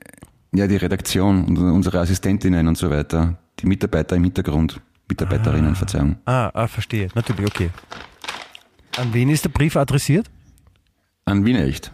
Ja, 0.53 0.67
die 0.67 0.75
Redaktion 0.77 1.45
und 1.45 1.57
unsere 1.57 1.99
Assistentinnen 1.99 2.67
und 2.67 2.77
so 2.77 2.89
weiter. 2.89 3.37
Die 3.59 3.65
Mitarbeiter 3.67 4.15
im 4.15 4.23
Hintergrund. 4.23 4.79
Mitarbeiterinnen, 5.07 5.75
Verzeihung. 5.75 6.17
Ah, 6.25 6.49
ah, 6.53 6.67
verstehe. 6.67 7.09
Natürlich, 7.15 7.45
okay. 7.47 7.69
An 8.97 9.13
wen 9.13 9.29
ist 9.29 9.43
der 9.45 9.49
Brief 9.49 9.75
adressiert? 9.75 10.29
An 11.25 11.45
Wien 11.45 11.55
Echt. 11.55 11.91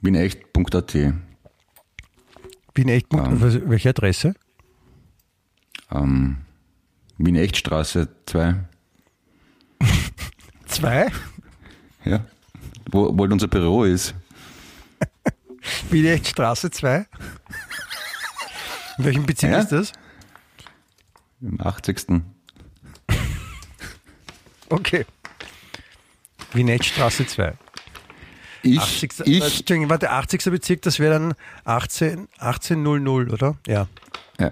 Wienecht.at. 0.00 0.94
Wien 2.74 2.88
echt. 2.88 3.06
Ah. 3.14 3.28
Was- 3.32 3.68
Welche 3.68 3.90
Adresse? 3.90 4.34
Ähm, 5.90 6.38
Wien 7.18 7.36
Echtstraße 7.36 8.08
2. 8.26 8.54
Zwei? 10.66 11.10
Ja. 12.04 12.24
Wo, 12.90 13.16
wo 13.16 13.24
unser 13.24 13.48
Büro 13.48 13.84
ist. 13.84 14.14
Wien 15.90 16.06
echt 16.06 16.28
Straße 16.28 16.70
2? 16.70 17.06
In 18.98 19.04
welchem 19.04 19.26
Bezirk 19.26 19.52
Ja? 19.52 19.58
ist 19.60 19.72
das? 19.72 19.92
Im 21.40 21.60
80. 21.60 22.22
Okay. 24.68 25.04
Wien 26.52 26.68
echt 26.68 26.84
Straße 26.86 27.26
2. 27.26 27.54
Ich, 28.62 28.78
80. 28.78 29.20
äh, 29.20 29.22
ich, 29.30 29.42
Entschuldigung, 29.44 29.88
warte, 29.90 30.10
80. 30.10 30.44
Bezirk, 30.44 30.82
das 30.82 30.98
wäre 30.98 31.14
dann 31.14 31.34
18, 31.64 32.28
1800, 32.38 33.32
oder? 33.32 33.56
Ja. 33.66 33.88
ja, 34.38 34.50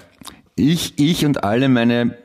ich, 0.57 0.99
ich 0.99 1.25
und 1.25 1.45
alle 1.45 1.69
meine 1.69 2.19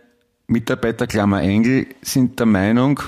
Mitarbeiter, 0.48 1.08
Klammer 1.08 1.42
Engel, 1.42 1.88
sind 2.02 2.40
der 2.40 2.48
Meinung, 2.48 3.00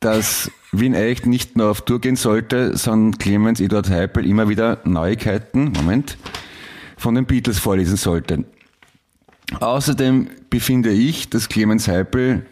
dass 0.00 0.50
Wien 0.72 0.94
Echt 0.94 1.26
nicht 1.26 1.56
nur 1.56 1.70
auf 1.70 1.82
Tour 1.82 2.00
gehen 2.00 2.16
sollte, 2.16 2.76
sondern 2.76 3.18
Clemens 3.18 3.60
Eduard 3.60 3.90
Heipel 3.90 4.26
immer 4.26 4.48
wieder 4.48 4.80
Neuigkeiten, 4.84 5.72
Moment, 5.72 6.18
von 6.96 7.14
den 7.14 7.26
Beatles 7.26 7.58
vorlesen 7.58 7.96
sollte. 7.96 8.44
Außerdem 9.60 10.28
befinde 10.50 10.90
ich, 10.90 11.30
dass 11.30 11.48
Clemens 11.48 11.88
Heipel, 11.88 12.46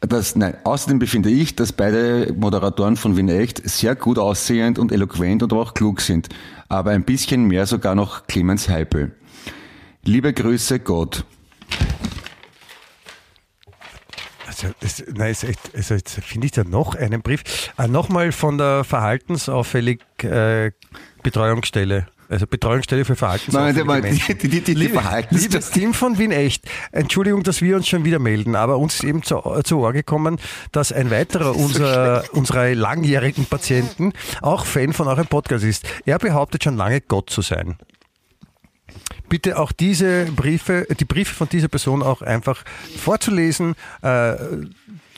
dass, 0.00 0.34
nein, 0.34 0.56
außerdem 0.64 0.98
befinde 0.98 1.30
ich, 1.30 1.56
dass 1.56 1.72
beide 1.72 2.32
Moderatoren 2.36 2.96
von 2.96 3.16
Wien 3.16 3.28
Echt 3.28 3.68
sehr 3.68 3.94
gut 3.94 4.18
aussehend 4.18 4.78
und 4.78 4.92
eloquent 4.92 5.42
und 5.42 5.52
auch 5.52 5.74
klug 5.74 6.00
sind. 6.00 6.28
Aber 6.68 6.92
ein 6.92 7.04
bisschen 7.04 7.44
mehr 7.44 7.66
sogar 7.66 7.94
noch 7.94 8.26
Clemens 8.26 8.68
Heipel. 8.68 9.12
Liebe 10.04 10.32
Grüße, 10.32 10.80
Gott. 10.80 11.24
Also, 14.64 14.74
das, 14.80 15.02
nein, 15.14 15.30
ist 15.30 15.44
echt, 15.44 15.60
also 15.74 15.94
jetzt 15.94 16.14
finde 16.24 16.46
ich 16.46 16.52
da 16.52 16.64
noch 16.64 16.94
einen 16.94 17.22
Brief. 17.22 17.42
Ah, 17.76 17.86
Nochmal 17.86 18.32
von 18.32 18.58
der 18.58 18.84
Verhaltensauffällig 18.84 20.00
äh, 20.22 20.72
Betreuungsstelle. 21.22 22.06
Also 22.30 22.46
Betreuungsstelle 22.46 23.06
für 23.06 23.16
verhaltensauffällige 23.16 23.84
Moment, 23.86 24.04
Menschen. 24.04 24.38
die, 24.42 24.48
die, 24.48 24.60
die, 24.60 24.60
die 24.60 24.74
Liebe, 24.74 24.98
Verhaltens- 25.00 25.40
liebes 25.40 25.70
Team 25.70 25.94
von 25.94 26.18
Wien 26.18 26.30
Echt, 26.30 26.64
Entschuldigung, 26.92 27.42
dass 27.42 27.62
wir 27.62 27.74
uns 27.76 27.88
schon 27.88 28.04
wieder 28.04 28.18
melden, 28.18 28.54
aber 28.54 28.76
uns 28.76 28.96
ist 28.96 29.04
eben 29.04 29.22
zu, 29.22 29.40
zu 29.64 29.78
Ohr 29.78 29.94
gekommen, 29.94 30.38
dass 30.70 30.92
ein 30.92 31.10
weiterer 31.10 31.56
unserer, 31.56 32.24
unserer 32.32 32.74
langjährigen 32.74 33.46
Patienten 33.46 34.12
auch 34.42 34.66
Fan 34.66 34.92
von 34.92 35.08
eurem 35.08 35.26
Podcast 35.26 35.64
ist. 35.64 35.86
Er 36.04 36.18
behauptet 36.18 36.64
schon 36.64 36.76
lange 36.76 37.00
Gott 37.00 37.30
zu 37.30 37.40
sein. 37.40 37.78
Bitte 39.28 39.58
auch 39.58 39.72
diese 39.72 40.26
Briefe, 40.26 40.86
die 40.98 41.04
Briefe 41.04 41.34
von 41.34 41.48
dieser 41.48 41.68
Person 41.68 42.02
auch 42.02 42.22
einfach 42.22 42.64
vorzulesen, 42.96 43.74
äh, 44.02 44.36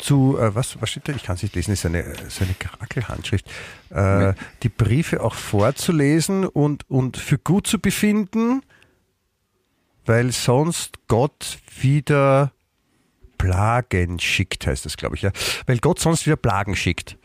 zu, 0.01 0.39
äh, 0.39 0.55
was, 0.55 0.81
was 0.81 0.91
steht 0.91 1.09
da? 1.09 1.13
Ich 1.13 1.23
kann 1.23 1.37
es 1.37 1.43
nicht 1.43 1.55
lesen, 1.55 1.73
ist 1.73 1.87
eine, 1.87 2.05
so 2.29 2.45
eine 2.45 2.55
Krakelhandschrift. 2.55 3.47
Äh, 3.91 4.35
die 4.63 4.69
Briefe 4.69 5.23
auch 5.23 5.35
vorzulesen 5.35 6.45
und, 6.47 6.89
und 6.91 7.17
für 7.17 7.39
gut 7.39 7.67
zu 7.67 7.79
befinden, 7.79 8.63
weil 10.07 10.33
sonst 10.33 10.99
Gott 11.07 11.59
wieder 11.81 12.53
Plagen 13.39 14.19
schickt, 14.19 14.67
heißt 14.67 14.85
das, 14.85 14.97
glaube 14.97 15.17
ich, 15.17 15.23
ja. 15.23 15.31
Weil 15.67 15.79
Gott 15.79 15.99
sonst 15.99 16.27
wieder 16.27 16.37
Plagen 16.37 16.77
schickt. 16.77 17.17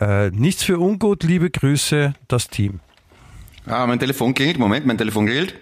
Äh, 0.00 0.30
nichts 0.30 0.62
für 0.62 0.78
ungut, 0.78 1.22
liebe 1.22 1.50
Grüße, 1.50 2.14
das 2.28 2.48
Team. 2.48 2.80
Ah, 3.66 3.86
mein 3.86 3.98
Telefon 3.98 4.34
klingelt. 4.34 4.58
Moment, 4.58 4.86
mein 4.86 4.98
Telefon 4.98 5.26
klingelt. 5.26 5.54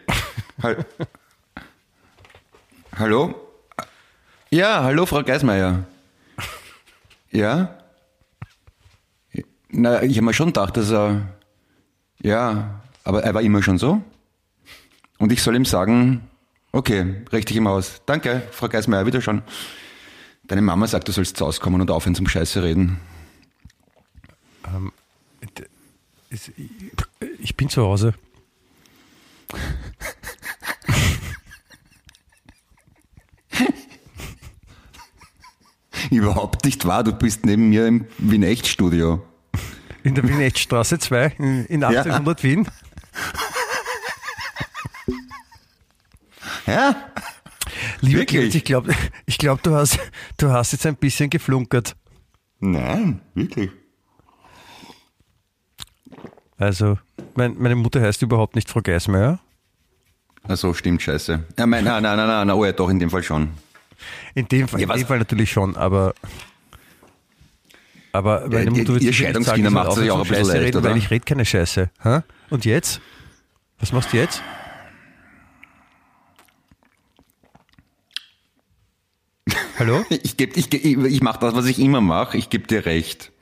Hall 0.63 0.85
hallo? 2.99 3.35
Ja, 4.51 4.83
hallo, 4.85 5.05
Frau 5.07 5.23
Geismeier. 5.23 5.85
Ja? 7.31 7.79
Na, 9.69 10.03
ich 10.03 10.17
habe 10.17 10.25
mir 10.27 10.33
schon 10.35 10.49
gedacht, 10.49 10.77
dass 10.77 10.91
er. 10.91 11.29
Ja, 12.23 12.81
aber 13.05 13.23
er 13.23 13.35
war 13.35 13.43
immer 13.43 13.63
schon 13.63 13.77
so. 13.79 14.03
Und 15.19 15.33
ich 15.33 15.43
soll 15.43 15.57
ihm 15.57 15.65
sagen, 15.67 16.23
okay, 16.73 17.23
richte 17.33 17.53
ich 17.53 17.59
ihm 17.59 17.67
aus. 17.67 18.01
Danke, 18.07 18.43
Frau 18.51 18.69
Geismeier, 18.69 19.05
wieder 19.07 19.21
schon. 19.21 19.43
Deine 20.45 20.63
Mama 20.63 20.87
sagt, 20.87 21.09
du 21.09 21.13
sollst 21.13 21.41
rauskommen 21.43 21.81
und 21.81 21.91
aufhören 21.91 22.15
zum 22.15 22.29
Scheiße 22.29 22.63
reden. 22.63 22.99
Ist- 25.41 25.69
Ich 27.39 27.57
bin 27.57 27.69
zu 27.69 27.83
Hause. 27.83 28.15
Überhaupt 36.11 36.65
nicht 36.65 36.85
wahr, 36.87 37.05
du 37.05 37.13
bist 37.13 37.47
neben 37.47 37.69
mir 37.69 37.87
im 37.87 38.07
Wien-Echt-Studio. 38.19 39.25
In 40.03 40.15
der 40.15 40.29
Wienettstraße 40.29 40.99
2 40.99 41.35
in, 41.39 41.65
in 41.67 41.83
1800 41.83 42.43
Wien. 42.43 42.69
Ja? 46.67 47.13
Lieber 48.01 48.21
Wirklich? 48.21 48.29
Clemens, 48.29 48.55
ich 48.55 48.65
glaube, 48.65 48.95
ich 49.27 49.39
glaub, 49.39 49.63
du, 49.63 49.75
hast, 49.75 49.99
du 50.37 50.51
hast 50.51 50.73
jetzt 50.73 50.87
ein 50.87 50.97
bisschen 50.97 51.31
geflunkert. 51.31 51.97
Nein, 52.61 53.21
wirklich. 53.35 53.71
Also, 56.59 56.99
mein, 57.35 57.57
meine 57.59 57.77
Mutter 57.77 58.01
heißt 58.01 58.23
überhaupt 58.23 58.55
nicht 58.55 58.71
Frau 58.71 58.81
Geismeier. 58.81 59.39
Ach 60.49 60.57
so, 60.57 60.73
stimmt, 60.75 61.03
scheiße. 61.03 61.45
Ja, 61.59 61.67
mein, 61.67 61.85
nein, 61.85 62.03
nein, 62.03 62.17
nein, 62.17 62.29
nein, 62.29 62.47
nein, 62.47 62.57
oh 62.57 62.65
ja, 62.65 62.73
doch, 62.73 62.89
in 62.89 62.99
dem 62.99 63.11
Fall 63.11 63.23
schon. 63.23 63.51
In 64.35 64.47
dem 64.49 64.69
Fall, 64.69 64.81
Ja, 64.81 64.93
in 64.93 65.01
dem 65.01 65.07
Fall 65.07 65.19
natürlich 65.19 65.51
schon, 65.51 65.77
aber. 65.77 66.15
Aber 68.13 68.49
meine 68.49 68.71
Mutter 68.71 68.95
wird 68.95 69.03
ihr 69.03 69.13
Scheidungskinder 69.13 69.71
macht 69.71 69.89
ich 69.89 69.95
soll 69.95 70.05
sich 70.05 70.11
auch 70.11 70.17
ein 70.17 70.23
bisschen 70.23 70.37
Scheiße 70.37 70.53
leicht, 70.53 70.65
reden, 70.67 70.77
oder? 70.79 70.91
Weil 70.91 70.97
ich 70.97 71.11
rede 71.11 71.25
keine 71.25 71.45
Scheiße. 71.45 71.91
Hä? 72.03 72.21
Und 72.49 72.65
jetzt? 72.65 73.01
Was 73.79 73.93
machst 73.93 74.13
du 74.13 74.17
jetzt? 74.17 74.43
Hallo? 79.79 80.05
Ich, 80.23 80.39
geb, 80.39 80.57
ich, 80.57 80.71
geb, 80.71 80.85
ich 80.85 81.23
mache 81.23 81.41
das, 81.41 81.55
was 81.55 81.67
ich 81.67 81.79
immer 81.79 82.01
mache. 82.01 82.39
Ich 82.39 82.49
gebe 82.49 82.67
dir 82.67 82.87
recht. 82.87 83.33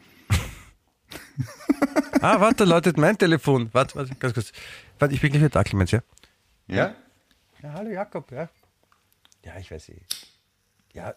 Ah, 2.24 2.40
warte, 2.40 2.64
da 2.64 2.70
läutet 2.70 2.96
mein 2.96 3.18
Telefon. 3.18 3.68
Warte, 3.72 3.96
warte, 3.96 4.14
ganz 4.14 4.32
kurz. 4.32 4.50
Warte, 4.98 5.14
ich 5.14 5.20
bin 5.20 5.30
gleich 5.30 5.42
wieder 5.42 5.50
da, 5.50 5.62
Clemens, 5.62 5.90
ja? 5.90 6.00
Ja? 6.68 6.94
Ja, 7.62 7.72
hallo 7.74 7.90
Jakob, 7.90 8.30
ja. 8.32 8.48
Ja, 9.44 9.58
ich 9.58 9.70
weiß 9.70 9.90
eh. 9.90 10.00
Ja, 10.94 11.14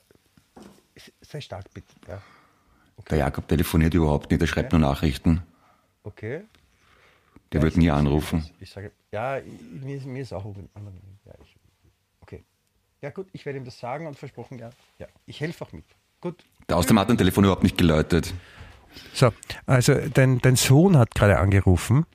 sei 1.22 1.40
stark 1.40 1.74
bitte, 1.74 1.94
ja. 2.10 2.22
Der 3.10 3.20
Jakob 3.20 3.48
telefoniert 3.48 3.94
überhaupt 3.94 4.30
nicht, 4.30 4.42
der 4.42 4.48
schreibt 4.48 4.74
nur 4.74 4.82
Nachrichten. 4.82 5.44
Okay. 6.04 6.42
Der 7.54 7.60
Ja, 7.60 7.64
wird 7.64 7.78
nie 7.78 7.90
anrufen. 7.90 8.40
Ich, 8.58 8.64
ich 8.64 8.70
sage, 8.72 8.92
ja, 9.14 9.38
ich- 9.38 9.46
mir, 9.82 9.96
ist- 9.96 10.06
mir 10.06 10.22
ist 10.24 10.34
auch 10.34 10.44
unangenehm. 10.44 11.20
Ja, 11.26 11.34
ich, 11.42 11.56
okay. 12.20 12.44
Ja, 13.02 13.12
gut, 13.12 13.28
ich 13.32 13.46
werde 13.46 13.60
ihm 13.60 13.66
das 13.66 13.80
sagen 13.80 14.08
und 14.08 14.18
versprochen, 14.20 14.60
ja. 14.60 14.72
Ja, 15.00 15.08
ich 15.26 15.40
helfe 15.40 15.64
auch 15.64 15.72
mit. 15.72 15.86
Gut. 16.20 16.44
Der 16.68 16.76
Außerdem 16.76 17.00
hat 17.00 17.10
ein 17.10 17.18
Telefon 17.18 17.46
überhaupt 17.46 17.64
nicht 17.64 17.78
geläutet. 17.78 18.34
So, 19.14 19.32
also 19.66 19.96
dein, 20.14 20.40
dein 20.40 20.56
Sohn 20.56 20.98
hat 20.98 21.16
gerade 21.16 21.40
angerufen 21.40 22.06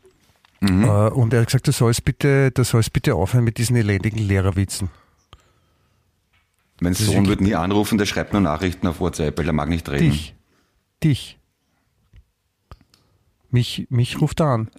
Mhm. 0.61 0.85
äh, 0.85 0.88
und 1.08 1.32
er 1.35 1.40
hat 1.40 1.46
gesagt, 1.48 1.66
du 1.66 1.72
sollst 1.72 2.04
bitte, 2.04 2.52
du 2.52 2.62
sollst 2.62 2.92
bitte 2.92 3.16
aufhören 3.16 3.42
mit 3.42 3.58
diesen 3.58 3.74
elendigen 3.74 4.18
Lehrerwitzen. 4.20 4.90
Mein 6.80 6.94
Sohn 6.94 7.26
wird 7.26 7.40
nie 7.40 7.56
anrufen, 7.56 7.98
der 7.98 8.06
schreibt 8.06 8.32
nur 8.32 8.42
Nachrichten 8.42 8.87
auf 8.87 9.00
WhatsApp, 9.00 9.37
weil 9.38 9.46
er 9.48 9.52
mag 9.52 9.68
nicht 9.68 9.88
reden. 9.90 10.11
Dich. 10.12 10.35
Dich. 11.02 11.38
Mich, 13.50 13.87
mich 13.90 14.20
ruft 14.20 14.40
er 14.40 14.46
an. 14.46 14.70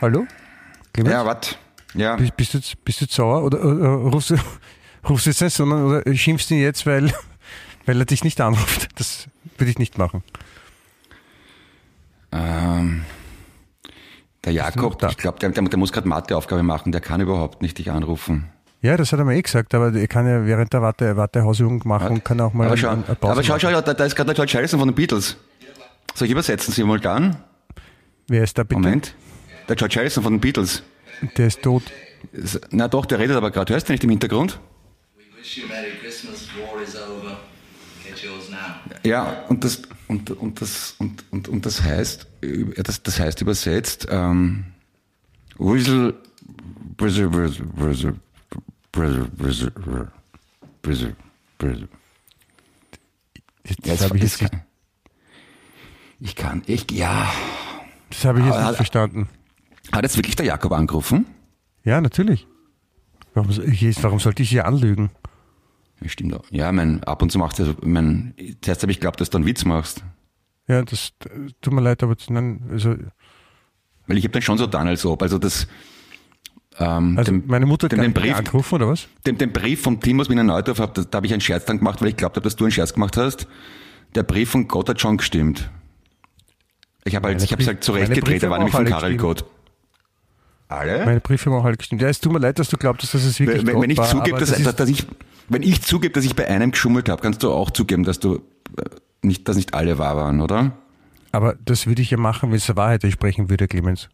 Hallo? 0.00 0.26
Clemens? 0.92 1.12
Ja, 1.12 1.26
was? 1.26 1.58
Ja, 1.94 2.16
Bist, 2.16 2.36
bist, 2.36 2.54
du 2.54 2.58
bist 2.84 3.00
du 3.02 3.06
sauer 3.06 3.44
oder, 3.44 3.62
oder 3.64 3.88
rufst, 4.10 4.30
du, 4.30 4.36
rufst 5.08 5.26
du 5.26 5.30
jetzt 5.30 5.40
nicht, 5.42 5.54
sondern 5.54 5.84
oder 5.86 6.14
schimpfst 6.14 6.50
ihn 6.50 6.60
jetzt, 6.60 6.86
weil, 6.86 7.12
weil 7.86 7.98
er 8.00 8.04
dich 8.06 8.24
nicht 8.24 8.40
anruft? 8.40 8.88
Das 8.98 9.26
würde 9.58 9.70
ich 9.70 9.78
nicht 9.78 9.98
machen. 9.98 10.22
ähm, 12.32 13.04
der 14.44 14.52
Jakob, 14.52 15.00
ich 15.10 15.16
glaube, 15.18 15.38
der, 15.38 15.50
der, 15.50 15.62
der 15.62 15.78
muss 15.78 15.92
gerade 15.92 16.08
Matheaufgabe 16.08 16.62
machen, 16.62 16.90
der 16.92 17.00
kann 17.00 17.20
überhaupt 17.20 17.62
nicht 17.62 17.78
dich 17.78 17.90
anrufen. 17.90 18.48
Ja, 18.80 18.96
das 18.96 19.12
hat 19.12 19.20
er 19.20 19.24
mir 19.24 19.36
eh 19.36 19.42
gesagt, 19.42 19.74
aber 19.74 19.94
er 19.94 20.08
kann 20.08 20.26
ja 20.26 20.44
während 20.44 20.72
der 20.72 20.82
Warte, 20.82 21.16
Wartehausübung 21.16 21.82
machen 21.84 22.08
und 22.14 22.24
kann 22.24 22.40
auch 22.40 22.52
mal 22.52 22.66
aber 22.66 22.76
schau, 22.76 22.88
ein- 22.88 23.04
eine 23.04 23.14
Pause 23.14 23.32
aber 23.32 23.42
schau, 23.44 23.58
schau, 23.60 23.80
da, 23.80 23.94
da 23.94 24.04
ist 24.04 24.16
gerade 24.16 24.26
der 24.28 24.34
George 24.34 24.54
Harrison 24.54 24.80
von 24.80 24.88
den 24.88 24.94
Beatles. 24.96 25.36
Soll 26.14 26.26
ich 26.26 26.32
übersetzen 26.32 26.74
simultan? 26.74 27.36
Wer 28.26 28.42
ist 28.42 28.58
da 28.58 28.64
bitte? 28.64 28.80
Moment. 28.80 29.14
Der 29.68 29.76
George 29.76 29.94
Harrison 29.98 30.24
von 30.24 30.32
den 30.34 30.40
Beatles. 30.40 30.82
Der 31.36 31.46
ist 31.46 31.62
tot. 31.62 31.84
Na 32.70 32.88
doch, 32.88 33.06
der 33.06 33.20
redet 33.20 33.36
aber 33.36 33.52
gerade. 33.52 33.72
Hörst 33.72 33.88
du 33.88 33.92
nicht 33.92 34.02
im 34.02 34.10
Hintergrund? 34.10 34.58
Ja, 39.04 39.44
und 39.48 39.64
das, 39.64 39.82
und, 40.08 40.30
und 40.30 40.60
das, 40.60 40.94
und, 40.98 41.24
und, 41.30 41.48
und 41.48 41.66
das 41.66 41.82
heißt, 41.82 42.26
äh, 42.42 42.82
das, 42.82 43.02
das 43.02 43.18
heißt 43.20 43.40
übersetzt, 43.40 44.06
ähm, 44.10 44.64
Whistle, 45.58 46.14
Brizzer, 46.96 47.28
Brizzer, 47.28 47.64
Brizzer, 47.64 48.14
Brizzer, 48.92 49.70
Brizzer, 50.82 51.12
Brizzer. 51.58 51.88
Jetzt, 53.64 53.86
das 53.86 54.02
habe 54.02 54.16
ich, 54.16 54.22
das 54.22 54.40
jetzt 54.40 54.50
kann, 54.50 54.62
ich 56.20 56.36
kann, 56.36 56.62
ich, 56.66 56.90
ja. 56.90 57.32
das 58.10 58.24
habe 58.24 58.40
ich 58.40 58.46
jetzt 58.46 58.56
Ah, 58.56 58.68
nicht 58.68 58.76
verstanden. 58.76 59.28
Hat 59.92 60.02
jetzt 60.02 60.16
wirklich 60.16 60.36
der 60.36 60.46
Jakob 60.46 60.72
angerufen? 60.72 61.26
Ja, 61.84 62.00
natürlich. 62.00 62.46
Warum, 63.34 63.50
warum 63.50 64.20
sollte 64.20 64.42
ich 64.42 64.50
hier 64.50 64.66
anlügen? 64.66 65.10
Ja, 66.02 66.08
stimmt 66.08 66.34
auch. 66.34 66.44
Ja, 66.50 66.72
mein, 66.72 67.02
ab 67.04 67.22
und 67.22 67.30
zu 67.30 67.38
macht 67.38 67.58
er 67.58 67.66
so, 67.66 67.74
mein, 67.82 68.34
zuerst 68.60 68.82
habe 68.82 68.92
ich 68.92 68.98
geglaubt, 68.98 69.20
dass 69.20 69.30
du 69.30 69.38
einen 69.38 69.46
Witz 69.46 69.64
machst. 69.64 70.04
Ja, 70.68 70.82
das 70.82 71.12
tut 71.60 71.72
mir 71.72 71.80
leid, 71.80 72.02
aber 72.02 72.16
nein, 72.28 72.68
also, 72.70 72.94
Weil 74.06 74.18
ich 74.18 74.24
habe 74.24 74.32
dann 74.32 74.42
schon 74.42 74.58
so 74.58 74.64
getan, 74.66 74.88
als 74.88 75.04
ob, 75.04 75.22
also 75.22 75.38
das, 75.38 75.66
ähm, 76.78 77.18
also 77.18 77.32
dem, 77.32 77.44
meine 77.46 77.66
Mutter 77.66 77.86
hat 77.86 77.92
den 77.92 78.12
Brief, 78.12 78.36
angerufen, 78.36 78.76
oder 78.76 78.88
was? 78.88 79.08
dem, 79.26 79.38
den 79.38 79.52
Brief 79.52 79.82
vom 79.82 80.00
Tim 80.00 80.20
aus 80.20 80.30
Wiener 80.30 80.44
Neudorf, 80.44 80.78
hab, 80.78 80.94
da, 80.94 81.02
da 81.02 81.16
habe 81.16 81.26
ich 81.26 81.32
einen 81.32 81.40
Scherz 81.40 81.64
dann 81.64 81.78
gemacht, 81.78 82.00
weil 82.00 82.08
ich 82.08 82.16
glaubt 82.16 82.36
habe, 82.36 82.44
dass 82.44 82.56
du 82.56 82.64
einen 82.64 82.72
Scherz 82.72 82.94
gemacht 82.94 83.16
hast. 83.16 83.46
Der 84.14 84.22
Brief 84.22 84.50
von 84.50 84.68
Gott 84.68 84.88
hat 84.88 85.00
schon 85.00 85.16
gestimmt. 85.16 85.70
Ich 87.04 87.16
habe 87.16 87.28
halt, 87.28 87.42
ich 87.42 87.50
habe 87.50 87.56
Brief- 87.56 87.66
halt 87.66 87.84
zurechtgedreht, 87.84 88.42
der 88.42 88.50
war 88.50 88.58
nämlich 88.58 88.74
von 88.74 88.84
Karel 88.84 89.16
Gott. 89.16 89.44
Alle? 90.68 91.04
Meine 91.04 91.20
Briefe 91.20 91.50
haben 91.50 91.58
auch 91.58 91.64
alle 91.64 91.76
gestimmt. 91.76 92.00
Ja, 92.00 92.08
es 92.08 92.20
tut 92.20 92.32
mir 92.32 92.38
leid, 92.38 92.58
dass 92.58 92.68
du 92.68 92.76
glaubst, 92.76 93.02
dass 93.02 93.22
es 93.22 93.38
wirklich 93.38 93.66
wenn, 93.66 93.80
wenn, 93.80 93.90
ich 93.90 94.00
zugebe, 94.00 94.38
dass, 94.38 94.50
dass, 94.50 94.76
dass 94.76 94.88
ich, 94.88 95.06
wenn 95.48 95.62
ich 95.62 95.82
zugebe, 95.82 96.12
dass 96.14 96.24
ich 96.24 96.34
bei 96.36 96.48
einem 96.48 96.70
geschummelt 96.72 97.08
habe, 97.08 97.22
kannst 97.22 97.42
du 97.42 97.50
auch 97.52 97.70
zugeben, 97.70 98.04
dass 98.04 98.18
du 98.20 98.36
äh, 98.78 98.84
nicht, 99.22 99.48
dass 99.48 99.56
nicht 99.56 99.74
alle 99.74 99.98
wahr 99.98 100.16
waren, 100.16 100.40
oder? 100.40 100.72
Aber 101.32 101.54
das 101.64 101.86
würde 101.86 102.02
ich 102.02 102.10
ja 102.10 102.18
machen, 102.18 102.50
wenn 102.50 102.56
es 102.56 102.66
der 102.66 102.76
Wahrheit 102.76 103.04
entsprechen 103.04 103.48
würde, 103.50 103.66
Clemens. 103.68 104.08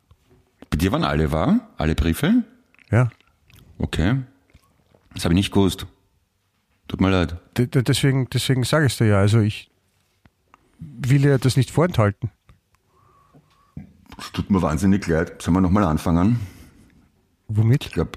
Bei 0.70 0.76
dir 0.76 0.92
waren 0.92 1.04
alle 1.04 1.32
wahr? 1.32 1.68
Alle 1.76 1.94
Briefe? 1.94 2.44
Ja. 2.90 3.10
Okay. 3.78 4.16
Das 5.14 5.24
habe 5.24 5.34
ich 5.34 5.38
nicht 5.38 5.52
gewusst. 5.52 5.86
Tut 6.88 7.00
mir 7.00 7.10
leid. 7.10 7.36
D 7.56 7.66
d- 7.66 7.82
deswegen, 7.82 8.28
deswegen 8.30 8.64
sage 8.64 8.86
ich 8.86 8.92
es 8.92 8.98
dir 8.98 9.06
ja. 9.06 9.18
Also 9.18 9.40
ich 9.40 9.70
will 10.78 11.24
ja 11.24 11.38
das 11.38 11.56
nicht 11.56 11.70
vorenthalten. 11.70 12.30
Es 14.18 14.32
tut 14.32 14.50
mir 14.50 14.62
wahnsinnig 14.62 15.06
leid. 15.06 15.40
Sollen 15.42 15.56
wir 15.56 15.60
nochmal 15.60 15.84
anfangen? 15.84 16.40
Womit? 17.48 17.86
Ich 17.86 17.92
glaube, 17.92 18.12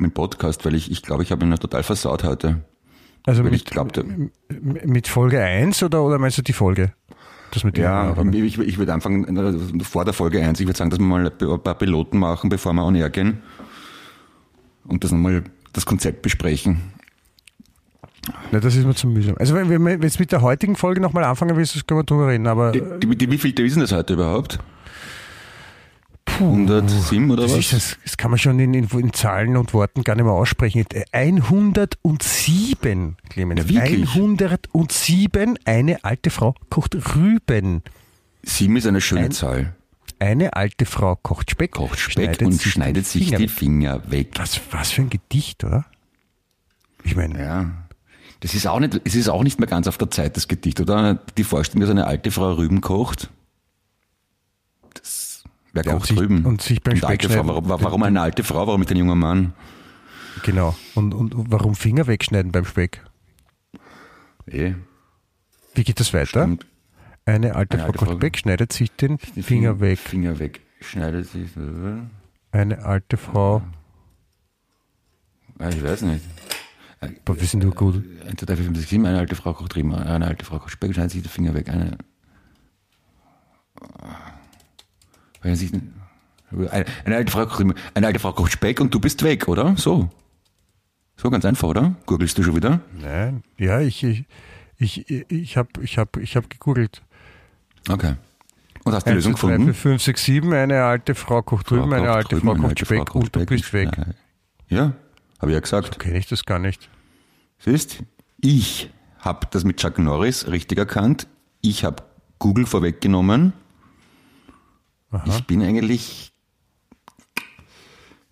mit 0.00 0.10
dem 0.12 0.14
Podcast, 0.14 0.64
weil 0.64 0.74
ich, 0.74 0.90
ich 0.90 1.02
glaube, 1.02 1.22
ich 1.22 1.32
habe 1.32 1.44
ihn 1.44 1.50
ja 1.50 1.58
total 1.58 1.82
versaut 1.82 2.24
heute. 2.24 2.62
Also 3.26 3.44
Weil 3.44 3.50
mit, 3.50 3.60
ich 3.60 3.66
glaubte, 3.66 4.04
mit 4.48 5.08
Folge 5.08 5.42
1 5.42 5.82
oder, 5.82 6.02
oder 6.02 6.18
meinst 6.18 6.38
du 6.38 6.42
die 6.42 6.52
Folge? 6.52 6.92
Das 7.50 7.64
mit 7.64 7.78
ja, 7.78 8.14
ich, 8.32 8.58
ich 8.58 8.78
würde 8.78 8.92
anfangen, 8.92 9.36
äh, 9.36 9.84
vor 9.84 10.04
der 10.04 10.14
Folge 10.14 10.42
1, 10.42 10.60
ich 10.60 10.66
würde 10.66 10.76
sagen, 10.76 10.90
dass 10.90 10.98
wir 10.98 11.06
mal 11.06 11.26
ein 11.26 11.62
paar 11.62 11.74
Piloten 11.74 12.18
machen, 12.18 12.50
bevor 12.50 12.72
wir 12.74 12.84
on 12.84 12.94
air 12.94 13.10
gehen. 13.10 13.42
Und 14.86 15.04
das 15.04 15.12
nochmal 15.12 15.44
das 15.72 15.86
Konzept 15.86 16.22
besprechen. 16.22 16.92
Na, 18.52 18.60
das 18.60 18.74
ist 18.76 18.84
mir 18.86 18.94
zu 18.94 19.06
mühsam. 19.06 19.36
Also 19.38 19.54
wenn 19.54 19.68
wir 19.68 19.98
jetzt 20.02 20.20
mit 20.20 20.32
der 20.32 20.42
heutigen 20.42 20.76
Folge 20.76 21.00
nochmal 21.00 21.24
anfangen 21.24 21.56
willst, 21.56 21.86
können 21.86 22.00
wir 22.00 22.04
drüber 22.04 22.28
reden. 22.28 22.46
Aber 22.46 22.72
Die, 22.72 22.82
die, 23.00 23.16
die, 23.16 23.30
wie 23.30 23.38
viel 23.38 23.58
ist 23.60 23.74
denn 23.74 23.82
das 23.82 23.92
heute 23.92 24.14
überhaupt? 24.14 24.58
107 26.38 27.30
oder 27.30 27.42
das, 27.42 27.56
was? 27.56 27.70
das, 27.70 27.98
das 28.04 28.16
kann 28.16 28.30
man 28.30 28.38
schon 28.38 28.58
in, 28.60 28.74
in, 28.74 29.12
Zahlen 29.12 29.56
und 29.56 29.74
Worten 29.74 30.04
gar 30.04 30.14
nicht 30.14 30.24
mehr 30.24 30.34
aussprechen. 30.34 30.84
107, 31.12 33.16
Clemens. 33.28 33.70
Ja, 33.70 33.82
wirklich? 33.82 34.14
107, 34.14 35.58
eine 35.64 36.04
alte 36.04 36.30
Frau 36.30 36.54
kocht 36.70 36.96
Rüben. 37.16 37.82
Sieben 38.42 38.76
ist 38.76 38.86
eine 38.86 39.00
schöne 39.00 39.26
Ein- 39.26 39.32
Zahl. 39.32 39.74
Eine 40.20 40.54
alte 40.54 40.84
Frau 40.84 41.14
kocht 41.14 41.52
Speck, 41.52 41.72
Kocht 41.72 41.98
Speck 41.98 42.40
und 42.42 42.52
sich 42.52 42.72
schneidet 42.72 43.06
sich 43.06 43.26
Finger 43.26 43.38
die. 43.38 43.48
Finger 43.48 44.10
weg. 44.10 44.30
Was, 44.36 44.60
was 44.72 44.90
für 44.90 45.02
ein 45.02 45.10
Gedicht, 45.10 45.62
oder? 45.62 45.84
Ich 47.04 47.14
meine, 47.14 47.38
Ja. 47.38 47.70
Das 48.40 48.54
ist 48.54 48.68
auch 48.68 48.78
nicht, 48.78 49.00
es 49.04 49.16
ist 49.16 49.28
auch 49.28 49.42
nicht 49.42 49.58
mehr 49.58 49.66
ganz 49.68 49.88
auf 49.88 49.98
der 49.98 50.12
Zeit, 50.12 50.36
das 50.36 50.46
Gedicht, 50.46 50.80
oder? 50.80 51.14
Die 51.36 51.42
Vorstellung, 51.42 51.80
dass 51.80 51.90
eine 51.90 52.06
alte 52.06 52.30
Frau 52.30 52.52
Rüben 52.52 52.80
kocht. 52.80 53.30
Ja, 55.74 55.94
und 55.94 56.06
sich- 56.06 56.18
Rüben? 56.18 56.44
und 56.44 56.60
sich 56.62 56.82
beim 56.82 56.94
Und 56.94 57.04
alte 57.04 57.28
Frau, 57.28 57.46
warum, 57.46 57.68
warum 57.68 58.02
eine 58.02 58.20
alte 58.20 58.42
Frau? 58.44 58.66
Warum 58.66 58.80
nicht 58.80 58.90
ein 58.90 58.96
junger 58.96 59.14
Mann? 59.14 59.52
genau. 60.44 60.76
Und, 60.94 61.14
und 61.14 61.34
warum 61.50 61.74
Finger 61.74 62.06
wegschneiden 62.06 62.52
beim 62.52 62.64
Speck? 62.64 63.04
Eh, 64.46 64.74
Wie 65.74 65.84
geht 65.84 66.00
das 66.00 66.12
weiter? 66.14 66.26
stimmt. 66.44 66.66
Eine 67.26 67.54
alte 67.54 67.74
Eine 67.74 67.82
Frau 67.82 67.92
alte 67.92 68.04
Frau- 68.06 68.16
Speck, 68.16 68.38
schneidet 68.38 68.72
sich 68.72 68.90
den 68.92 69.18
Die 69.36 69.42
Finger 69.42 69.80
weg. 69.80 69.98
Finger 69.98 70.38
weg. 70.38 70.60
Schneidet 70.80 71.26
sich. 71.28 71.50
Eine 72.52 72.84
alte 72.84 73.16
Frau. 73.18 73.62
Ah, 75.58 75.68
Ich 75.68 75.82
weiß 75.82 76.02
nicht. 76.02 76.24
Boah, 77.24 77.38
wir 77.38 77.46
sind 77.46 77.62
nur 77.62 77.74
gut. 77.74 78.02
1, 78.26 78.40
2, 78.40 78.46
3, 78.46 78.56
4, 78.56 78.64
5, 78.64 78.78
6, 78.78 78.90
7, 78.90 79.06
eine 79.06 79.18
alte 79.18 79.34
Frau 79.36 79.52
kocht 79.52 79.76
Rüben, 79.76 79.94
eine 79.94 80.26
alte 80.26 80.44
Frau 80.44 80.58
kocht 80.58 80.70
Speck, 80.72 80.92
schneidet 80.94 81.12
sich 81.12 81.22
die 81.22 81.28
Finger 81.28 81.52
weg. 81.54 81.68
Eine. 81.68 81.98
Eine, 85.42 87.16
alte 87.16 87.32
Frau 87.32 87.46
eine 87.94 88.06
alte 88.06 88.18
Frau 88.18 88.32
kocht 88.32 88.52
Speck 88.52 88.80
und 88.80 88.94
du 88.94 89.00
bist 89.00 89.22
weg, 89.22 89.48
oder? 89.48 89.76
So. 89.76 90.08
So 91.16 91.30
ganz 91.30 91.44
einfach, 91.44 91.68
oder? 91.68 91.96
Gurgelst 92.06 92.38
du 92.38 92.42
schon 92.42 92.56
wieder? 92.56 92.80
Nein, 92.98 93.42
ja, 93.58 93.80
ich, 93.80 94.04
ich, 94.04 94.24
ich, 94.78 95.10
ich 95.30 95.56
habe 95.56 95.68
ich 95.82 95.98
hab, 95.98 96.16
ich 96.16 96.36
hab 96.36 96.48
gegoogelt. 96.48 97.02
Okay. 97.88 98.14
Und 98.84 98.94
hast 98.94 99.04
die 99.04 99.10
1, 99.10 99.16
Lösung 99.16 99.36
2, 99.36 99.48
3, 99.48 99.48
4, 99.48 99.56
gefunden? 99.56 99.74
5, 99.74 100.02
6, 100.02 100.24
7, 100.24 100.52
eine 100.52 100.84
alte 100.84 101.14
Frau 101.14 101.42
kocht 101.42 101.70
drüben, 101.70 101.92
eine 101.92 102.10
alte 102.10 102.36
drüben, 102.36 102.46
Frau 102.46 102.54
kocht 102.54 102.64
alte 102.64 102.86
Frau 102.86 102.94
Speck 102.94 103.06
kocht 103.06 103.36
und 103.36 103.36
du 103.36 103.46
bist 103.46 103.72
weg. 103.72 103.90
Ja, 104.68 104.92
habe 105.40 105.50
ich 105.50 105.54
ja 105.54 105.60
gesagt. 105.60 105.98
Kenne 105.98 106.18
ich 106.18 106.28
das 106.28 106.44
gar 106.44 106.58
nicht. 106.58 106.88
Siehst, 107.58 108.02
ich 108.40 108.90
habe 109.18 109.46
das 109.50 109.64
mit 109.64 109.78
Chuck 109.78 109.98
Norris 109.98 110.46
richtig 110.46 110.78
erkannt. 110.78 111.26
Ich 111.60 111.84
habe 111.84 112.04
Google 112.38 112.66
vorweggenommen. 112.66 113.52
Ich 115.26 115.44
bin 115.44 115.62
eigentlich 115.62 116.32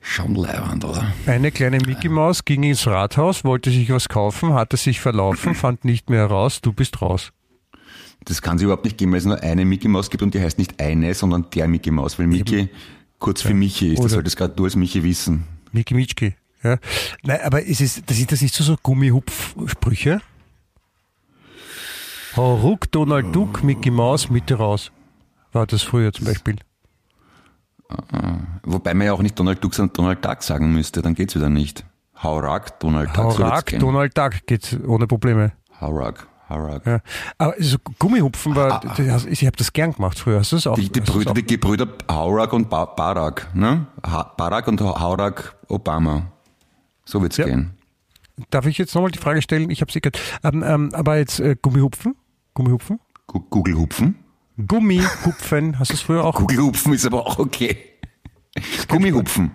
schon 0.00 0.34
leibend, 0.34 0.84
oder? 0.84 1.12
Eine 1.26 1.50
kleine 1.50 1.78
Mickey 1.78 2.08
Maus 2.08 2.44
ging 2.44 2.62
ins 2.62 2.86
Rathaus, 2.86 3.44
wollte 3.44 3.70
sich 3.70 3.90
was 3.90 4.08
kaufen, 4.08 4.52
hatte 4.52 4.76
sich 4.76 5.00
verlaufen, 5.00 5.54
fand 5.56 5.84
nicht 5.84 6.10
mehr 6.10 6.26
raus, 6.26 6.60
du 6.60 6.72
bist 6.72 7.00
raus. 7.02 7.32
Das 8.24 8.42
kann 8.42 8.56
es 8.56 8.62
überhaupt 8.62 8.84
nicht 8.84 8.98
geben, 8.98 9.12
weil 9.12 9.18
es 9.18 9.24
nur 9.24 9.40
eine 9.42 9.64
Mickey 9.64 9.88
Maus 9.88 10.10
gibt 10.10 10.22
und 10.22 10.34
die 10.34 10.40
heißt 10.40 10.58
nicht 10.58 10.80
eine, 10.80 11.14
sondern 11.14 11.46
der 11.54 11.68
Mickey 11.68 11.90
Maus, 11.90 12.18
weil 12.18 12.26
Mickey 12.26 12.68
kurz 13.18 13.42
für 13.42 13.54
Michi 13.54 13.88
ist. 13.92 13.98
Das 13.98 14.04
Oder- 14.06 14.14
solltest 14.14 14.36
gerade 14.36 14.54
du 14.54 14.64
als 14.64 14.76
Michi 14.76 15.02
wissen. 15.02 15.44
Mickey 15.72 15.94
Mitschki. 15.94 16.34
Ja. 16.62 16.78
Nein, 17.22 17.40
aber 17.44 17.62
ist 17.62 17.80
es, 17.80 18.02
das 18.04 18.16
sind 18.16 18.32
das 18.32 18.40
nicht 18.42 18.54
so, 18.54 18.64
so 18.64 18.76
Gummihupf-Sprüche? 18.82 20.20
Hau 22.36 22.56
ruck, 22.56 22.90
Donald 22.90 23.34
Duck, 23.34 23.62
Mickey 23.62 23.90
Maus, 23.90 24.28
Mitte 24.28 24.54
raus. 24.56 24.90
War 25.56 25.66
das 25.66 25.82
früher 25.82 26.12
zum 26.12 26.26
Beispiel. 26.26 26.56
Wobei 28.64 28.94
man 28.94 29.06
ja 29.06 29.12
auch 29.12 29.22
nicht 29.22 29.38
Donald 29.38 29.62
Duck, 29.62 29.74
sondern 29.74 29.94
Donald 29.94 30.24
Duck 30.24 30.42
sagen 30.42 30.72
müsste, 30.72 31.02
dann 31.02 31.14
geht's 31.14 31.34
wieder 31.34 31.48
nicht. 31.48 31.84
Haurak, 32.22 32.78
Donald 32.80 33.10
Duck. 33.16 33.32
so 33.32 33.44
Haurak, 33.44 33.66
gehen. 33.66 33.80
Donald 33.80 34.16
Duck 34.18 34.32
geht 34.46 34.78
ohne 34.86 35.06
Probleme. 35.06 35.52
Haurak, 35.80 36.26
Haurak. 36.48 36.84
Ja. 36.86 37.00
Aber 37.38 37.54
so 37.58 37.76
Gummihupfen 37.98 38.54
war, 38.56 38.80
das- 38.80 38.98
hast- 38.98 39.26
ich 39.26 39.44
habe 39.46 39.56
das 39.56 39.72
gern 39.72 39.92
gemacht 39.92 40.18
früher. 40.18 40.40
Hast 40.40 40.52
du 40.52 40.56
das 40.56 40.66
auch? 40.66 40.72
Ah, 40.72 40.76
Die, 40.76 40.90
die, 40.90 41.00
das 41.00 41.10
Brüder, 41.10 41.30
auch? 41.30 41.34
die 41.34 41.44
Gebrüder 41.46 41.88
Haurak 42.10 42.52
und 42.52 42.68
ba 42.70 42.84
Barack, 42.86 43.54
ne? 43.54 43.86
Ha 44.04 44.34
Barack 44.36 44.66
und 44.68 44.80
Haurak 44.80 45.56
Obama. 45.68 46.32
So 47.04 47.22
wird's 47.22 47.36
Ja. 47.36 47.46
gehen. 47.46 47.72
Darf 48.50 48.66
ich 48.66 48.76
jetzt 48.78 48.94
nochmal 48.94 49.10
die 49.10 49.18
Frage 49.18 49.40
stellen? 49.42 49.70
Ich 49.70 49.80
habe 49.80 49.92
sie 49.92 50.00
gehört. 50.00 50.18
Ähm, 50.42 50.62
ähm, 50.66 50.90
aber 50.92 51.16
jetzt 51.18 51.40
äh, 51.40 51.56
Gummihupfen? 51.60 52.14
Gummihupfen? 52.54 52.98
Gu- 53.26 53.40
Google 53.48 53.76
hupfen. 53.78 54.16
Gummihupfen, 54.56 55.78
hast 55.78 55.90
du 55.90 55.94
es 55.94 56.00
früher 56.00 56.24
auch? 56.24 56.36
Google 56.36 56.58
hupfen 56.60 56.94
ist 56.94 57.04
aber 57.04 57.26
auch 57.26 57.38
okay. 57.38 57.76
Gummihupfen. 58.88 59.50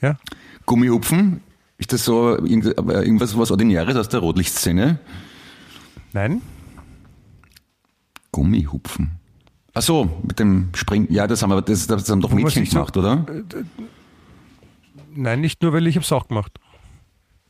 Ja. 0.00 0.18
Gummihupfen, 0.66 1.40
ist 1.78 1.92
das 1.92 2.04
so 2.04 2.36
irgendwas 2.36 3.36
was 3.38 3.50
Ordinäres 3.50 3.96
aus 3.96 4.08
der 4.08 4.20
Rotlichtszene? 4.20 4.98
Nein? 6.12 6.42
Gummihupfen. 8.32 9.12
Ach 9.74 9.82
so, 9.82 10.10
mit 10.22 10.38
dem 10.38 10.70
Spring. 10.74 11.06
Ja, 11.10 11.26
das 11.26 11.42
haben 11.42 11.50
wir, 11.50 11.62
das, 11.62 11.86
das 11.86 12.08
haben 12.10 12.20
doch 12.20 12.32
Mädchen 12.32 12.64
gemacht, 12.64 12.96
oder? 12.96 13.24
Nein, 15.14 15.40
nicht 15.40 15.62
nur, 15.62 15.72
weil 15.72 15.86
ich 15.86 15.96
habe 15.96 16.04
es 16.04 16.12
auch 16.12 16.28
gemacht. 16.28 16.58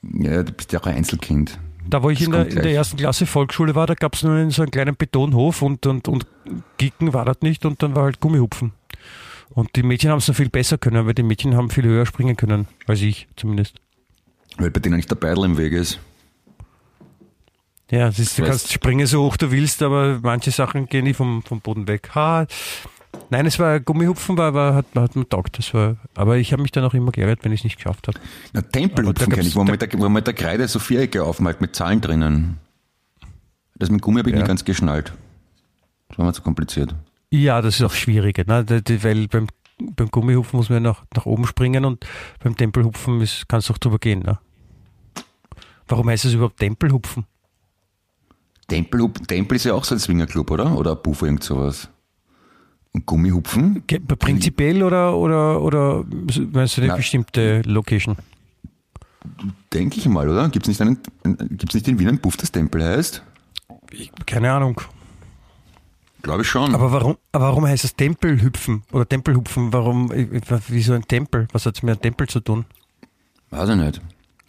Ja, 0.02 0.42
du 0.42 0.52
bist 0.52 0.72
ja 0.72 0.80
auch 0.80 0.86
ein 0.86 0.96
Einzelkind. 0.96 1.58
Da, 1.92 2.02
wo 2.02 2.08
ich 2.08 2.22
in 2.22 2.30
der, 2.32 2.46
in 2.48 2.54
der 2.54 2.72
ersten 2.72 2.96
Klasse 2.96 3.26
Volksschule 3.26 3.74
war, 3.74 3.86
da 3.86 3.92
gab 3.92 4.14
es 4.14 4.22
nur 4.22 4.50
so 4.50 4.62
einen 4.62 4.70
kleinen 4.70 4.96
Betonhof 4.96 5.60
und, 5.60 5.84
und, 5.86 6.08
und 6.08 6.26
Gicken 6.78 7.12
war 7.12 7.26
das 7.26 7.36
nicht 7.42 7.66
und 7.66 7.82
dann 7.82 7.94
war 7.94 8.04
halt 8.04 8.18
Gummihupfen. 8.18 8.72
Und 9.50 9.76
die 9.76 9.82
Mädchen 9.82 10.10
haben 10.10 10.16
es 10.16 10.26
noch 10.26 10.34
viel 10.34 10.48
besser 10.48 10.78
können, 10.78 11.04
weil 11.06 11.12
die 11.12 11.22
Mädchen 11.22 11.54
haben 11.54 11.68
viel 11.68 11.84
höher 11.84 12.06
springen 12.06 12.34
können, 12.34 12.66
als 12.86 13.02
ich 13.02 13.28
zumindest. 13.36 13.74
Weil 14.56 14.70
bei 14.70 14.80
denen 14.80 14.96
nicht 14.96 15.10
der 15.10 15.16
Beidel 15.16 15.44
im 15.44 15.58
Weg 15.58 15.74
ist. 15.74 16.00
Ja, 17.90 18.08
ist, 18.08 18.38
du 18.38 18.42
Weißt- 18.42 18.46
kannst 18.46 18.72
springen 18.72 19.06
so 19.06 19.22
hoch 19.24 19.36
du 19.36 19.50
willst, 19.50 19.82
aber 19.82 20.18
manche 20.22 20.50
Sachen 20.50 20.86
gehen 20.86 21.04
nicht 21.04 21.16
vom, 21.16 21.42
vom 21.42 21.60
Boden 21.60 21.86
weg. 21.88 22.08
Ha. 22.14 22.46
Nein, 23.30 23.46
es 23.46 23.58
war 23.58 23.80
Gummihupfen, 23.80 24.36
war, 24.38 24.54
war, 24.54 24.74
hat, 24.74 24.86
hat 24.94 25.16
mir 25.16 25.28
taugt. 25.28 25.58
Das 25.58 25.72
war, 25.74 25.96
aber 26.14 26.36
ich 26.38 26.52
habe 26.52 26.62
mich 26.62 26.70
dann 26.70 26.84
auch 26.84 26.94
immer 26.94 27.12
geärgert, 27.12 27.40
wenn 27.44 27.52
ich 27.52 27.60
es 27.60 27.64
nicht 27.64 27.76
geschafft 27.76 28.08
habe. 28.08 28.18
Na, 28.52 28.62
Tempelhupfen 28.62 29.30
kenne 29.32 29.46
ich, 29.46 29.54
wo 29.54 29.64
man, 29.64 29.70
mit 29.72 29.82
der, 29.82 29.92
wo 29.94 30.02
man 30.04 30.12
mit 30.12 30.26
der 30.26 30.34
Kreide 30.34 30.66
so 30.68 30.78
Vierecke 30.78 31.22
aufmalt 31.24 31.60
mit 31.60 31.74
Zahlen 31.76 32.00
drinnen. 32.00 32.58
Das 33.76 33.90
mit 33.90 34.02
Gummi 34.02 34.18
habe 34.18 34.30
ich 34.30 34.34
Ja. 34.34 34.40
nicht 34.40 34.48
ganz 34.48 34.64
geschnallt. 34.64 35.12
Das 36.08 36.18
war 36.18 36.26
mir 36.26 36.32
zu 36.32 36.42
kompliziert. 36.42 36.94
Ja, 37.30 37.62
das 37.62 37.76
ist 37.76 37.82
auch 37.82 37.94
schwieriger, 37.94 38.44
ne? 38.46 38.66
Weil 39.02 39.28
beim, 39.28 39.46
beim 39.78 40.10
Gummihupfen 40.10 40.58
muss 40.58 40.68
man 40.68 40.82
nach, 40.82 41.04
nach 41.14 41.26
oben 41.26 41.46
springen 41.46 41.84
und 41.84 42.06
beim 42.42 42.56
Tempelhupfen 42.56 43.20
ist, 43.22 43.48
kannst 43.48 43.68
du 43.68 43.72
auch 43.72 43.78
drüber 43.78 43.98
gehen. 43.98 44.20
Ne? 44.20 44.38
Warum 45.88 46.08
heißt 46.08 46.24
es 46.26 46.34
überhaupt 46.34 46.58
Tempelhupfen? 46.58 47.24
Tempelhup, 48.68 49.26
Tempel 49.26 49.56
ist 49.56 49.64
ja 49.64 49.74
auch 49.74 49.84
so 49.84 49.94
ein 49.94 49.98
Swingerclub, 49.98 50.50
oder? 50.50 50.76
Oder 50.76 50.92
ein 50.92 51.02
Puff, 51.02 51.22
irgend 51.22 51.42
sowas. 51.42 51.88
Gummihupfen? 53.06 53.82
Prinzipiell 54.18 54.82
oder, 54.82 55.16
oder, 55.16 55.62
oder 55.62 56.04
meinst 56.52 56.76
du 56.76 56.80
eine 56.82 56.88
Na. 56.88 56.96
bestimmte 56.96 57.62
Location? 57.62 58.16
Denke 59.72 59.98
ich 59.98 60.08
mal, 60.08 60.28
oder? 60.28 60.48
Gibt 60.50 60.68
es 60.68 60.78
nicht, 60.78 60.80
einen, 60.82 60.98
gibt's 61.56 61.74
nicht 61.74 61.88
in 61.88 61.98
Wien 61.98 62.08
einen 62.08 62.18
Puff, 62.18 62.36
das 62.36 62.52
Tempel 62.52 62.84
heißt? 62.84 63.22
Ich, 63.92 64.12
keine 64.26 64.52
Ahnung. 64.52 64.80
Glaube 66.22 66.42
ich 66.42 66.48
schon. 66.48 66.74
Aber 66.74 66.92
warum, 66.92 67.16
aber 67.32 67.46
warum 67.46 67.66
heißt 67.66 67.84
es 67.84 67.96
Tempelhüpfen 67.96 68.82
oder 68.92 69.08
Tempelhupfen? 69.08 69.72
Warum, 69.72 70.10
wieso 70.68 70.92
ein 70.92 71.02
Tempel? 71.02 71.48
Was 71.52 71.66
hat 71.66 71.76
es 71.76 71.82
mit 71.82 71.92
einem 71.92 72.02
Tempel 72.02 72.28
zu 72.28 72.40
tun? 72.40 72.64
Weiß 73.50 73.68
ich 73.70 73.76
nicht. 73.76 74.00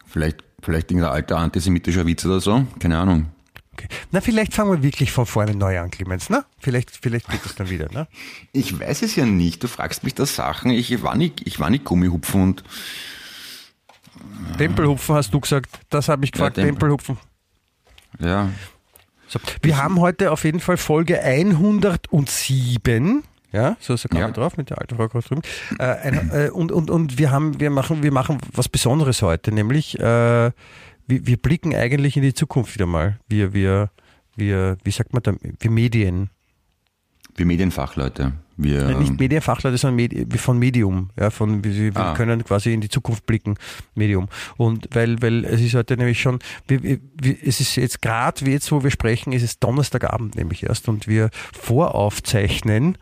Vielleicht, 0.06 0.44
vielleicht 0.62 0.92
irgendein 0.92 1.14
alter 1.14 1.38
antisemitischer 1.38 2.06
Witz 2.06 2.26
oder 2.26 2.40
so. 2.40 2.66
Keine 2.80 2.98
Ahnung. 3.00 3.28
Okay. 3.74 3.88
Na, 4.12 4.22
vielleicht 4.22 4.54
fangen 4.54 4.72
wir 4.72 4.84
wirklich 4.84 5.12
von 5.12 5.26
vorne 5.26 5.56
neu 5.56 5.80
an, 5.80 5.90
Clemens, 5.92 6.30
ne? 6.30 6.46
Vielleicht, 6.60 6.92
vielleicht 7.02 7.28
geht 7.30 7.44
das 7.44 7.56
dann 7.56 7.70
wieder, 7.70 7.90
ne? 7.92 8.08
Ich 8.52 8.80
weiß 8.80 9.02
es 9.02 9.16
ja 9.16 9.26
nicht. 9.26 9.64
Du 9.64 9.68
fragst 9.68 10.04
mich 10.04 10.14
da 10.16 10.26
Sachen. 10.26 10.72
Ich 10.72 11.02
war 11.04 11.16
nicht, 11.16 11.46
ich 11.48 11.60
war 11.60 11.70
nicht 11.72 11.84
Gummihupfen 11.84 12.42
und 12.44 12.64
Tempelhupfen 14.58 15.16
hast 15.16 15.34
du 15.34 15.40
gesagt. 15.40 15.70
Das 15.90 16.08
habe 16.08 16.26
ich 16.26 16.32
gefragt, 16.32 16.56
Tempel. 16.56 16.72
Tempelhupfen. 16.72 17.18
ja. 18.20 18.50
So, 19.28 19.40
wir 19.64 19.78
haben 19.82 20.00
heute 20.00 20.32
auf 20.32 20.44
jeden 20.44 20.60
Fall 20.60 20.78
Folge 20.78 21.20
107. 21.20 23.24
Ja, 23.52 23.78
so 23.80 23.96
ist 23.96 24.04
der 24.04 24.10
Kamera 24.10 24.28
Ja. 24.28 24.34
drauf 24.34 24.58
mit 24.58 24.70
der 24.70 24.80
alten 24.80 24.96
Frau 24.96 25.08
drüben. 25.08 25.42
Äh, 25.80 26.46
äh, 26.48 26.50
und, 26.52 26.72
und, 26.72 26.92
und 26.92 27.18
wir 27.18 27.32
haben, 27.32 27.60
wir 27.60 27.72
machen, 27.72 28.04
wir 28.04 28.12
machen 28.12 28.38
was 28.54 28.70
Besonderes 28.70 29.24
heute, 29.24 29.52
nämlich 29.52 29.98
äh, 30.00 30.52
wir, 31.08 31.26
wir 31.28 31.38
blicken 31.38 31.76
eigentlich 31.76 32.16
in 32.18 32.24
die 32.24 32.34
Zukunft 32.34 32.74
wieder 32.76 32.86
mal. 32.86 33.20
Wir, 33.28 33.54
wir, 33.54 33.90
wir, 34.36 34.78
wie 34.84 34.92
sagt 34.92 35.14
man 35.14 35.24
da, 35.24 35.34
wir 35.60 35.72
Medien. 35.72 36.30
Wir 37.36 37.46
Medienfachleute. 37.48 38.34
Wir, 38.58 38.84
Nein, 38.84 39.00
nicht 39.00 39.20
Medienfachleute, 39.20 39.78
sondern 39.80 39.96
Medi 39.96 40.38
von 40.38 40.60
Medium. 40.60 41.10
Ja, 41.20 41.32
von, 41.32 41.64
wir, 41.64 41.74
wir 41.96 41.98
Ah. 41.98 42.14
können 42.14 42.44
quasi 42.44 42.72
in 42.72 42.82
die 42.82 42.90
Zukunft 42.90 43.26
blicken, 43.26 43.56
Medium. 43.96 44.28
Und 44.58 44.88
weil, 44.92 45.20
weil 45.24 45.44
es 45.46 45.60
ist 45.60 45.74
heute 45.74 45.98
nämlich 45.98 46.22
schon, 46.22 46.38
wir, 46.68 46.84
wir, 46.84 47.00
es 47.44 47.60
ist 47.60 47.76
jetzt 47.76 48.04
gerade, 48.04 48.46
wie 48.46 48.52
jetzt, 48.52 48.72
wo 48.72 48.84
wir 48.84 48.92
sprechen, 48.92 49.34
ist 49.34 49.42
es 49.42 49.58
Donnerstagabend 49.58 50.36
nämlich 50.36 50.62
erst 50.62 50.88
und 50.88 51.08
wir 51.08 51.32
voraufzeichnen 51.54 53.00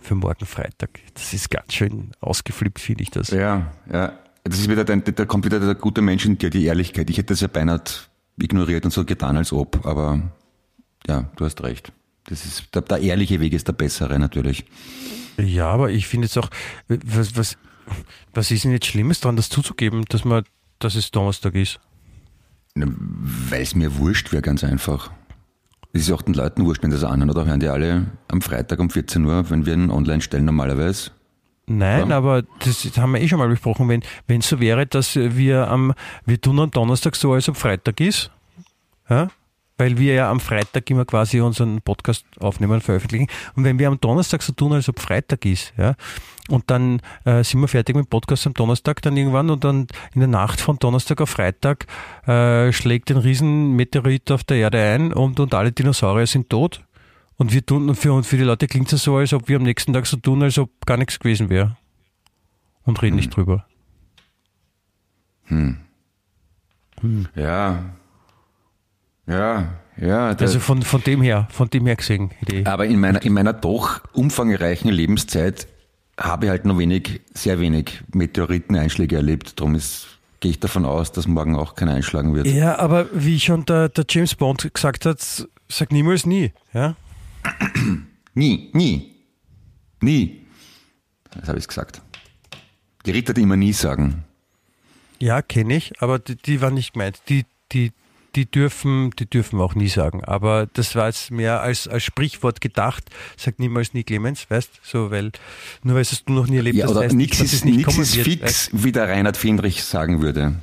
für 0.00 0.14
morgen 0.14 0.46
Freitag. 0.46 1.00
Das 1.14 1.32
ist 1.34 1.50
ganz 1.50 1.74
schön 1.74 2.12
ausgeflippt, 2.20 2.78
finde 2.78 3.02
ich 3.02 3.10
das. 3.10 3.30
ja, 3.30 3.72
ja. 3.92 4.12
Das 4.48 4.60
ist 4.60 4.68
wieder, 4.68 4.84
dein, 4.84 5.02
da 5.02 5.24
kommt 5.24 5.44
wieder 5.44 5.58
der 5.58 5.74
gute 5.74 6.02
Mensch 6.02 6.24
in 6.24 6.38
dir, 6.38 6.50
die 6.50 6.64
Ehrlichkeit. 6.64 7.10
Ich 7.10 7.18
hätte 7.18 7.28
das 7.28 7.40
ja 7.40 7.48
beinahe 7.48 7.82
ignoriert 8.40 8.84
und 8.84 8.92
so 8.92 9.04
getan, 9.04 9.36
als 9.36 9.52
ob. 9.52 9.84
Aber 9.84 10.22
ja, 11.06 11.30
du 11.36 11.44
hast 11.44 11.62
recht. 11.62 11.92
Das 12.28 12.44
ist, 12.44 12.74
der, 12.74 12.82
der 12.82 12.98
ehrliche 12.98 13.40
Weg 13.40 13.52
ist 13.52 13.66
der 13.66 13.72
bessere 13.72 14.18
natürlich. 14.18 14.64
Ja, 15.36 15.68
aber 15.68 15.90
ich 15.90 16.06
finde 16.06 16.26
jetzt 16.26 16.38
auch, 16.38 16.48
was, 16.88 17.36
was, 17.36 17.58
was 18.34 18.50
ist 18.50 18.64
denn 18.64 18.72
jetzt 18.72 18.86
Schlimmes 18.86 19.20
daran, 19.20 19.36
das 19.36 19.48
zuzugeben, 19.48 20.04
dass 20.08 20.24
man, 20.24 20.44
dass 20.78 20.94
es 20.94 21.10
Donnerstag 21.10 21.54
ist? 21.54 21.80
Weil 22.74 23.62
es 23.62 23.74
mir 23.74 23.98
wurscht 23.98 24.32
wäre, 24.32 24.42
ganz 24.42 24.62
einfach. 24.62 25.10
Es 25.92 26.02
ist 26.02 26.12
auch 26.12 26.22
den 26.22 26.34
Leuten 26.34 26.64
wurscht, 26.64 26.82
wenn 26.82 26.90
das 26.90 27.04
anhören, 27.04 27.30
oder 27.30 27.46
hören 27.46 27.60
die 27.60 27.68
alle 27.68 28.06
am 28.28 28.42
Freitag 28.42 28.78
um 28.78 28.90
14 28.90 29.24
Uhr, 29.24 29.50
wenn 29.50 29.66
wir 29.66 29.74
ihn 29.74 29.90
online 29.90 30.20
stellen 30.20 30.44
normalerweise. 30.44 31.10
Nein, 31.66 32.10
Ja. 32.10 32.16
aber 32.18 32.42
das 32.64 32.84
haben 32.96 33.12
wir 33.12 33.20
eh 33.20 33.28
schon 33.28 33.38
mal 33.38 33.48
besprochen. 33.48 33.88
Wenn 33.88 34.02
wenn 34.26 34.40
es 34.40 34.48
so 34.48 34.60
wäre, 34.60 34.86
dass 34.86 35.16
wir 35.16 35.68
am, 35.68 35.92
wir 36.24 36.40
tun 36.40 36.60
am 36.60 36.70
Donnerstag 36.70 37.16
so, 37.16 37.32
als 37.32 37.48
ob 37.48 37.56
Freitag 37.56 38.00
ist, 38.00 38.30
ja? 39.08 39.28
weil 39.78 39.98
wir 39.98 40.14
ja 40.14 40.30
am 40.30 40.40
Freitag 40.40 40.88
immer 40.90 41.04
quasi 41.04 41.40
unseren 41.40 41.82
Podcast 41.82 42.24
aufnehmen 42.40 42.74
und 42.74 42.82
veröffentlichen. 42.82 43.26
Und 43.56 43.64
wenn 43.64 43.78
wir 43.78 43.88
am 43.88 44.00
Donnerstag 44.00 44.42
so 44.42 44.52
tun, 44.54 44.72
als 44.72 44.88
ob 44.88 45.00
Freitag 45.00 45.44
ist, 45.44 45.74
ja, 45.76 45.94
und 46.48 46.70
dann 46.70 47.02
äh, 47.24 47.42
sind 47.42 47.60
wir 47.60 47.68
fertig 47.68 47.94
mit 47.96 48.06
dem 48.06 48.08
Podcast 48.08 48.46
am 48.46 48.54
Donnerstag 48.54 49.02
dann 49.02 49.16
irgendwann 49.16 49.50
und 49.50 49.64
dann 49.64 49.88
in 50.14 50.20
der 50.20 50.28
Nacht 50.28 50.60
von 50.60 50.78
Donnerstag 50.78 51.20
auf 51.20 51.30
Freitag 51.30 51.86
äh, 52.26 52.72
schlägt 52.72 53.10
ein 53.10 53.16
riesen 53.18 53.72
Meteorit 53.72 54.30
auf 54.30 54.44
der 54.44 54.56
Erde 54.58 54.80
ein 54.80 55.12
und, 55.12 55.40
und 55.40 55.52
alle 55.52 55.72
Dinosaurier 55.72 56.26
sind 56.28 56.48
tot. 56.48 56.82
Und 57.38 57.52
wir 57.52 57.64
tun, 57.64 57.88
und 57.88 57.96
für, 57.96 58.12
und 58.14 58.24
für 58.24 58.36
die 58.38 58.44
Leute 58.44 58.66
klingt 58.66 58.92
es 58.92 59.02
so, 59.02 59.16
als 59.16 59.32
ob 59.34 59.48
wir 59.48 59.56
am 59.56 59.62
nächsten 59.62 59.92
Tag 59.92 60.06
so 60.06 60.16
tun, 60.16 60.42
als 60.42 60.56
ob 60.58 60.70
gar 60.86 60.96
nichts 60.96 61.18
gewesen 61.18 61.50
wäre. 61.50 61.76
Und 62.84 63.02
reden 63.02 63.16
nicht 63.16 63.36
drüber. 63.36 63.66
Ja. 67.34 67.84
Ja, 69.28 69.74
ja. 69.96 70.34
der- 70.34 70.46
Also 70.46 70.60
von, 70.60 70.82
von 70.82 71.02
dem 71.02 71.20
her, 71.22 71.48
von 71.50 71.68
dem 71.68 71.86
her 71.86 71.96
gesehen, 71.96 72.30
Idee. 72.42 72.64
Aber 72.64 72.86
in 72.86 73.00
meiner, 73.00 73.22
in 73.22 73.32
meiner 73.32 73.52
doch 73.52 74.00
umfangreichen 74.12 74.90
Lebenszeit 74.90 75.66
habe 76.18 76.46
ich 76.46 76.50
halt 76.50 76.64
nur 76.64 76.78
wenig, 76.78 77.20
sehr 77.34 77.60
wenig 77.60 78.02
Meteoriteneinschläge 78.14 79.16
erlebt. 79.16 79.58
Darum 79.60 79.74
ist, 79.74 80.06
gehe 80.40 80.52
ich 80.52 80.60
davon 80.60 80.84
aus, 80.84 81.12
dass 81.12 81.26
morgen 81.26 81.56
auch 81.56 81.74
keiner 81.74 81.94
einschlagen 81.94 82.34
wird. 82.34 82.46
Ja, 82.46 82.78
aber 82.78 83.06
wie 83.12 83.38
schon 83.40 83.64
der, 83.66 83.88
der 83.88 84.06
James 84.08 84.34
Bond 84.36 84.72
gesagt 84.72 85.04
hat, 85.04 85.46
sag 85.68 85.92
niemals 85.92 86.24
nie. 86.24 86.52
Ja? 86.72 86.94
Nie, 88.34 88.70
nie, 88.74 89.14
nie. 90.00 90.46
Das 91.30 91.48
habe 91.48 91.58
ich 91.58 91.66
gesagt. 91.66 92.02
Die 93.06 93.10
Ritter, 93.10 93.32
die 93.34 93.42
immer 93.42 93.56
nie 93.56 93.72
sagen. 93.72 94.24
Ja, 95.18 95.40
kenne 95.42 95.76
ich, 95.76 96.00
aber 96.02 96.18
die, 96.18 96.36
die 96.36 96.60
waren 96.60 96.74
nicht 96.74 96.92
gemeint. 96.92 97.20
Die, 97.28 97.44
die, 97.72 97.92
die 98.34 98.44
dürfen, 98.44 99.10
die 99.18 99.24
dürfen 99.24 99.60
auch 99.60 99.74
nie 99.74 99.88
sagen. 99.88 100.22
Aber 100.24 100.66
das 100.74 100.94
war 100.94 101.06
jetzt 101.06 101.30
mehr 101.30 101.62
als, 101.62 101.88
als 101.88 102.04
Sprichwort 102.04 102.60
gedacht. 102.60 103.04
Sag 103.36 103.58
niemals 103.58 103.94
nie 103.94 104.04
Clemens, 104.04 104.50
weißt 104.50 104.80
so, 104.82 105.10
weil 105.10 105.32
nur 105.82 105.94
weil 105.94 106.02
es 106.02 106.24
du 106.24 106.32
noch 106.32 106.46
nie 106.46 106.56
erlebt 106.58 106.76
Ja, 106.76 106.86
hast, 106.88 106.96
heißt 106.96 107.14
nichts 107.14 107.40
ist, 107.40 107.64
nicht 107.64 107.86
nix 107.86 107.96
ist 107.96 108.16
wird, 108.16 108.26
fix, 108.26 108.42
weißt? 108.42 108.84
wie 108.84 108.92
der 108.92 109.08
Reinhard 109.08 109.36
Findrich 109.38 109.82
sagen 109.84 110.20
würde. 110.20 110.56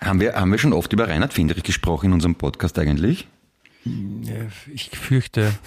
Haben 0.00 0.20
wir, 0.20 0.34
haben 0.34 0.50
wir 0.50 0.58
schon 0.58 0.72
oft 0.72 0.92
über 0.92 1.08
Reinhard 1.08 1.32
Findrich 1.32 1.62
gesprochen 1.62 2.06
in 2.06 2.12
unserem 2.14 2.34
Podcast 2.34 2.78
eigentlich? 2.78 3.28
Ja, 3.84 4.34
Ich 4.72 4.90
fürchte. 4.90 5.52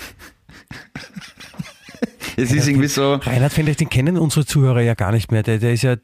Es 2.39 2.51
ist 2.51 2.67
irgendwie 2.67 2.87
so, 2.87 3.15
Reinhard 3.15 3.51
Fendrich, 3.51 3.77
den 3.77 3.89
kennen 3.89 4.15
unsere 4.15 4.45
Zuhörer 4.45 4.81
ja 4.81 4.93
gar 4.93 5.11
nicht 5.11 5.31
mehr. 5.31 5.41
Der, 5.41 5.57
der 5.57 5.73
ist 5.73 5.81
ja, 5.81 5.95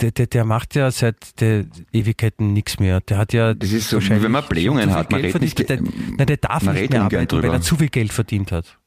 der, 0.00 0.10
der, 0.10 0.26
der 0.26 0.44
macht 0.44 0.74
ja 0.74 0.90
seit 0.90 1.40
der 1.40 1.64
Ewigkeiten 1.92 2.52
nichts 2.52 2.80
mehr. 2.80 3.00
Der 3.02 3.18
hat 3.18 3.32
ja. 3.32 3.54
Das 3.54 3.70
ist 3.70 3.88
so, 3.88 4.00
wenn 4.08 4.32
man 4.32 4.44
Blähungen 4.48 4.92
hat, 4.92 5.12
man 5.12 5.22
Geld 5.22 5.36
redet 5.36 5.42
nicht 5.42 5.56
verdient. 5.64 5.94
der, 5.94 6.16
nein, 6.16 6.26
der 6.26 6.36
darf 6.38 6.62
nicht 6.64 6.90
mehr 6.90 7.02
arbeiten, 7.02 7.32
weil 7.36 7.40
drüber. 7.42 7.52
er 7.54 7.60
zu 7.60 7.76
viel 7.76 7.88
Geld 7.88 8.12
verdient 8.12 8.50
hat. 8.50 8.78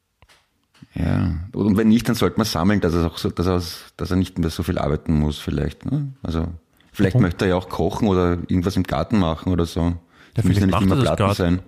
Ja. 0.94 1.36
Und 1.54 1.78
wenn 1.78 1.88
nicht, 1.88 2.10
dann 2.10 2.16
sollte 2.16 2.36
man 2.38 2.46
sammeln, 2.46 2.82
dass 2.82 2.94
er 2.94 3.06
auch 3.06 3.18
so, 3.18 3.30
dass 3.30 3.48
er, 3.48 3.62
dass 3.96 4.12
er 4.12 4.18
nicht 4.18 4.38
mehr 4.38 4.50
so 4.50 4.64
viel 4.64 4.78
arbeiten 4.78 5.14
muss, 5.14 5.38
vielleicht. 5.40 5.90
Ne? 5.90 6.12
Also 6.22 6.48
vielleicht 6.92 7.14
Warum? 7.14 7.24
möchte 7.24 7.46
er 7.46 7.50
ja 7.50 7.56
auch 7.56 7.70
kochen 7.70 8.10
oder 8.10 8.32
irgendwas 8.50 8.76
im 8.76 8.84
Garten 8.84 9.20
machen 9.20 9.54
oder 9.54 9.66
so. 9.66 9.94
Das 10.34 10.44
vielleicht 10.44 10.48
müssen 10.48 10.60
ja 10.60 10.66
nicht 10.66 10.76
er 10.76 10.82
immer 10.82 11.02
Platten 11.02 11.24
grad. 11.24 11.38
sein. 11.38 11.60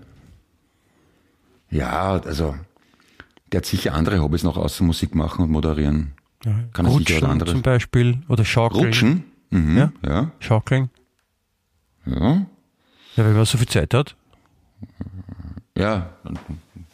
Ja, 1.74 2.11
also 2.24 2.55
der 3.51 3.59
hat 3.59 3.65
sicher 3.65 3.93
andere 3.93 4.19
Hobbys 4.21 4.43
noch 4.43 4.57
außer 4.57 4.84
Musik 4.84 5.15
machen 5.15 5.43
und 5.43 5.51
moderieren. 5.51 6.13
Kann 6.74 6.86
er 6.86 6.91
sicher 6.91 6.99
Rutschen 6.99 7.21
was 7.21 7.30
anderes. 7.30 7.51
zum 7.53 7.61
Beispiel 7.61 8.19
oder 8.28 8.43
Schaukeln. 8.45 8.86
Rutschen? 8.86 9.24
Mhm, 9.49 9.78
Ja. 9.78 9.91
ja. 10.05 10.32
Schaukeln. 10.39 10.89
Ja. 12.05 12.45
Ja, 13.15 13.26
wenn 13.26 13.34
man 13.36 13.45
so 13.45 13.57
viel 13.57 13.67
Zeit 13.67 13.93
hat. 13.93 14.15
Ja. 15.78 16.09
Dann 16.24 16.38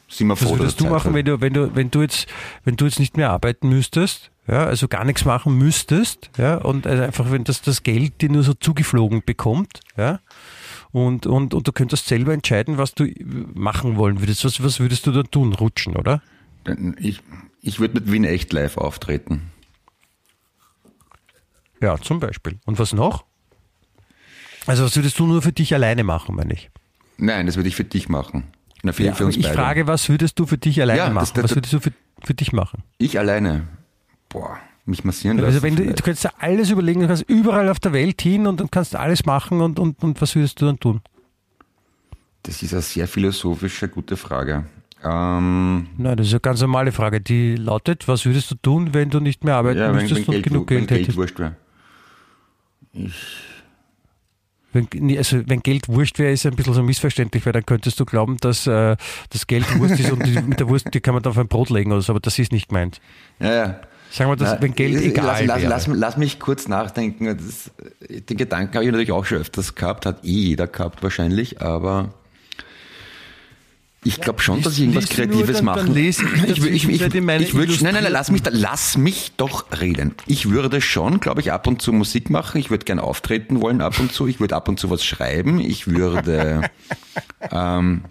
sind 0.07 0.27
wir 0.27 0.36
froh, 0.36 0.51
Was 0.51 0.59
würdest 0.59 0.80
du 0.80 0.84
Zeit 0.86 0.91
machen, 0.93 1.07
hat. 1.09 1.15
wenn 1.15 1.25
du, 1.25 1.41
wenn 1.41 1.53
du, 1.53 1.75
wenn 1.75 1.91
du 1.91 2.01
jetzt, 2.01 2.27
wenn 2.63 2.75
du 2.75 2.86
jetzt 2.86 2.99
nicht 2.99 3.17
mehr 3.17 3.30
arbeiten 3.32 3.69
müsstest, 3.69 4.32
ja, 4.47 4.65
also 4.65 4.88
gar 4.88 5.05
nichts 5.05 5.25
machen 5.25 5.57
müsstest, 5.57 6.30
ja, 6.38 6.55
und 6.57 6.88
also 6.88 7.03
einfach, 7.03 7.32
wenn 7.32 7.43
das, 7.43 7.61
das 7.61 7.84
Geld 7.84 8.21
dir 8.21 8.30
nur 8.30 8.43
so 8.43 8.53
zugeflogen 8.53 9.21
bekommt, 9.25 9.82
ja, 9.97 10.19
und, 10.92 11.26
und, 11.28 11.54
und 11.54 11.68
du 11.68 11.72
könntest 11.72 12.08
selber 12.08 12.34
entscheiden, 12.34 12.78
was 12.78 12.94
du 12.96 13.06
machen 13.54 13.96
wollen 13.98 14.20
würdest. 14.22 14.44
Was, 14.46 14.64
was 14.64 14.80
würdest 14.80 15.06
du 15.06 15.12
da 15.12 15.24
tun? 15.24 15.54
Rutschen, 15.54 15.96
oder? 15.96 16.22
Ich, 16.98 17.22
ich 17.62 17.80
würde 17.80 17.96
mit 17.96 18.12
Wien 18.12 18.24
echt 18.24 18.52
live 18.54 18.78
auftreten. 18.78 19.52
Ja, 21.82 21.98
zum 21.98 22.20
Beispiel. 22.20 22.60
Und 22.66 22.80
was 22.80 22.94
noch? 22.94 23.24
Also 24.66 24.84
was 24.84 24.96
würdest 24.96 25.18
du 25.20 25.26
nur 25.26 25.42
für 25.42 25.52
dich 25.54 25.74
alleine 25.74 26.04
machen, 26.04 26.36
meine 26.36 26.54
ich? 26.54 26.70
Nein, 27.18 27.46
das 27.46 27.56
würde 27.56 27.70
ich 27.70 27.76
für 27.76 27.84
dich 27.86 28.10
machen. 28.10 28.46
Na, 28.84 28.92
für, 28.92 29.04
Ja, 29.04 29.14
für 29.14 29.26
uns 29.26 29.36
ich 29.38 29.44
beide. 29.44 29.56
frage, 29.56 29.88
was 29.88 30.08
würdest 30.10 30.38
du 30.40 30.46
für 30.46 30.58
dich 30.58 30.82
alleine 30.82 30.98
Ja, 31.00 31.06
das- 31.06 31.14
machen? 31.14 31.32
das- 31.36 31.44
was 31.44 31.56
würdest 31.56 31.74
du 31.74 31.80
für, 31.80 31.92
für 32.24 32.34
dich 32.34 32.52
machen? 32.54 32.84
Ich 32.98 33.18
alleine. 33.18 33.68
Boah, 34.30 34.60
mich 34.86 35.03
massieren 35.03 35.38
lassen. 35.38 35.47
Also 35.47 35.61
wenn 35.63 35.75
du, 35.75 35.86
du 35.86 36.03
könntest 36.03 36.30
alles 36.39 36.69
überlegen, 36.69 37.01
du 37.01 37.07
kannst 37.07 37.23
überall 37.27 37.69
auf 37.69 37.80
der 37.80 37.93
Welt 37.93 38.21
hin 38.21 38.47
und 38.47 38.59
dann 38.59 38.71
kannst 38.71 38.95
alles 38.95 39.25
machen 39.25 39.61
und, 39.61 39.80
und, 39.80 40.01
und 40.03 40.21
was 40.21 40.36
würdest 40.36 40.61
du 40.61 40.65
dann 40.65 40.80
tun? 40.80 41.01
Das 42.43 42.63
ist 42.63 42.73
eine 42.73 42.82
sehr 42.82 43.07
philosophische, 43.07 43.88
gute 43.89 44.17
Frage. 44.17 44.65
Ähm, 45.03 45.88
Nein, 45.97 46.17
das 46.17 46.27
ist 46.27 46.34
eine 46.34 46.41
ganz 46.41 46.61
normale 46.61 46.91
Frage, 46.91 47.21
die 47.21 47.55
lautet, 47.55 48.07
was 48.07 48.25
würdest 48.25 48.51
du 48.51 48.55
tun, 48.55 48.93
wenn 48.93 49.09
du 49.09 49.19
nicht 49.19 49.43
mehr 49.43 49.55
arbeiten 49.55 49.80
ja, 49.80 49.88
wenn, 49.88 50.01
müsstest 50.01 50.27
wenn, 50.27 50.27
und 50.27 50.32
Geld, 50.34 50.45
genug 50.45 50.69
wenn 50.69 50.77
Geld 50.77 50.89
Geld 50.89 51.01
hättest? 51.01 51.17
wurscht 51.17 51.39
wäre. 51.39 51.55
Wenn, 54.71 54.88
nee, 54.95 55.17
also 55.17 55.41
wenn 55.47 55.61
Geld 55.61 55.88
wurscht 55.88 56.19
wäre, 56.19 56.32
ist 56.32 56.45
ein 56.45 56.55
bisschen 56.55 56.73
so 56.73 56.84
missverständlich, 56.84 57.45
weil 57.45 57.53
dann 57.53 57.65
könntest 57.65 57.99
du 57.99 58.05
glauben, 58.05 58.38
dass 58.38 58.67
äh, 58.67 58.97
das 59.30 59.47
Geld 59.47 59.65
Wurst 59.80 59.99
ist 59.99 60.11
und 60.11 60.25
die, 60.25 60.39
mit 60.41 60.59
der 60.59 60.69
Wurst, 60.69 60.93
die 60.93 60.99
kann 60.99 61.13
man 61.13 61.23
dann 61.23 61.32
auf 61.32 61.38
ein 61.38 61.47
Brot 61.47 61.69
legen 61.69 61.91
oder 61.91 62.01
so, 62.01 62.13
aber 62.13 62.19
das 62.19 62.38
ist 62.38 62.51
nicht 62.51 62.69
gemeint. 62.69 63.01
Ja, 63.39 63.53
ja. 63.53 63.82
Sagen 64.12 64.32
wir, 64.32 64.36
dass, 64.36 64.53
Na, 64.53 64.62
wenn 64.62 64.74
Geld 64.74 64.93
lass, 64.95 65.03
egal 65.03 65.26
lass, 65.45 65.60
wäre. 65.62 65.70
lass, 65.70 65.88
lass 65.88 66.18
mich 66.18 66.39
kurz 66.39 66.68
nachdenken. 66.68 67.26
Das, 67.38 67.72
den 68.10 68.38
Gedanken 68.38 68.74
habe 68.74 68.84
ich 68.86 68.91
natürlich 68.91 69.12
auch 69.12 69.26
schon 69.26 69.38
öfters 69.39 69.76
gehabt, 69.76 70.05
hat 70.05 70.24
eh 70.24 70.30
jeder 70.30 70.68
gehabt 70.68 71.03
wahrscheinlich, 71.03 71.62
aber 71.62 72.14
ich 74.03 74.22
glaube 74.22 74.39
schon, 74.41 74.62
dass 74.62 74.74
ich 74.74 74.80
irgendwas 74.82 75.10
Kreatives 75.10 75.57
dann- 75.57 75.66
mache. 75.66 75.86
dann 75.86 75.95
ich 75.95 76.20
ich, 76.20 76.64
ich, 76.66 76.89
ich, 76.89 77.01
ich 77.01 77.53
würd, 77.53 77.82
nein, 77.82 77.93
nein, 77.93 78.03
nein, 78.03 78.12
lass 78.12 78.32
mich, 78.32 78.41
da, 78.41 78.49
lass 78.53 78.97
mich 78.97 79.34
doch 79.36 79.66
reden. 79.80 80.16
Ich 80.26 80.49
würde 80.49 80.80
schon, 80.80 81.20
glaube 81.20 81.41
ich, 81.41 81.51
ab 81.51 81.68
und 81.68 81.82
zu 81.82 81.91
Musik 81.91 82.30
machen. 82.30 82.60
Ich 82.60 82.70
würde 82.70 82.86
gern 82.86 82.99
auftreten 82.99 83.62
wollen 83.62 83.82
ab 83.82 83.99
und 83.99 84.14
zu. 84.14 84.26
Ich 84.28 84.39
würde 84.39 84.55
ab 84.55 84.70
und 84.70 84.80
zu 84.80 84.89
was 84.89 85.03
schreiben. 85.03 85.60
Ich 85.60 85.88
würde 85.88 86.62
ähm, 87.51 88.05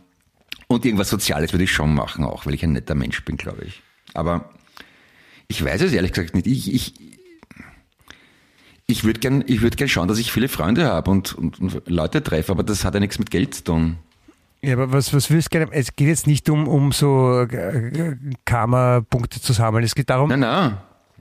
und 0.67 0.85
irgendwas 0.85 1.09
Soziales 1.09 1.53
würde 1.55 1.65
ich 1.65 1.73
schon 1.73 1.95
machen, 1.95 2.25
auch 2.25 2.45
weil 2.45 2.53
ich 2.53 2.63
ein 2.63 2.73
netter 2.73 2.95
Mensch 2.95 3.25
bin, 3.25 3.39
glaube 3.39 3.65
ich. 3.65 3.83
Aber 4.13 4.51
ich 5.49 5.65
weiß 5.65 5.81
es 5.81 5.93
ehrlich 5.93 6.13
gesagt 6.13 6.35
nicht. 6.35 6.47
Ich, 6.47 6.73
ich, 6.73 6.95
ich 8.87 9.05
würde 9.05 9.19
gern, 9.19 9.43
ich 9.47 9.63
würde 9.63 9.77
gern 9.77 9.89
schauen, 9.89 10.07
dass 10.07 10.19
ich 10.19 10.31
viele 10.31 10.49
Freunde 10.49 10.87
habe 10.87 11.11
und, 11.11 11.35
und, 11.35 11.59
und 11.59 11.83
Leute 11.89 12.23
treffe, 12.23 12.53
aber 12.53 12.63
das 12.63 12.85
hat 12.85 12.95
ja 12.95 13.01
nichts 13.01 13.19
mit 13.19 13.31
Geld 13.31 13.55
zu 13.55 13.65
tun. 13.65 13.97
Ja, 14.61 14.75
aber 14.75 14.93
was, 14.93 15.15
was 15.15 15.31
würdest 15.31 15.49
du 15.49 15.59
gerne, 15.59 15.73
es 15.73 15.95
geht 15.95 16.09
jetzt 16.09 16.27
nicht 16.27 16.51
um, 16.51 16.69
um 16.69 16.93
so 16.93 17.43
äh, 17.43 18.17
Karma-Punkte 18.45 19.41
zu 19.41 19.53
sammeln, 19.53 19.85
es 19.85 19.95
geht 19.95 20.11
darum, 20.11 20.29
Nein, 20.29 20.41
nein, 20.41 20.77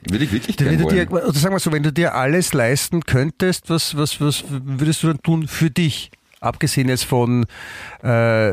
würde 0.09 0.23
ich 0.23 0.32
wirklich 0.32 0.59
wenn 0.59 0.78
du 0.78 0.88
dir, 0.88 1.11
oder 1.11 1.34
sagen 1.34 1.53
wir 1.53 1.59
so, 1.59 1.71
wenn 1.71 1.84
du 1.84 1.93
dir 1.93 2.15
alles 2.15 2.53
leisten 2.53 3.03
könntest, 3.03 3.69
was, 3.69 3.95
was, 3.95 4.19
was 4.19 4.43
würdest 4.49 5.03
du 5.03 5.07
dann 5.07 5.21
tun 5.21 5.47
für 5.47 5.69
dich? 5.69 6.11
Abgesehen 6.39 6.89
jetzt 6.89 7.03
von 7.03 7.45
äh, 8.01 8.51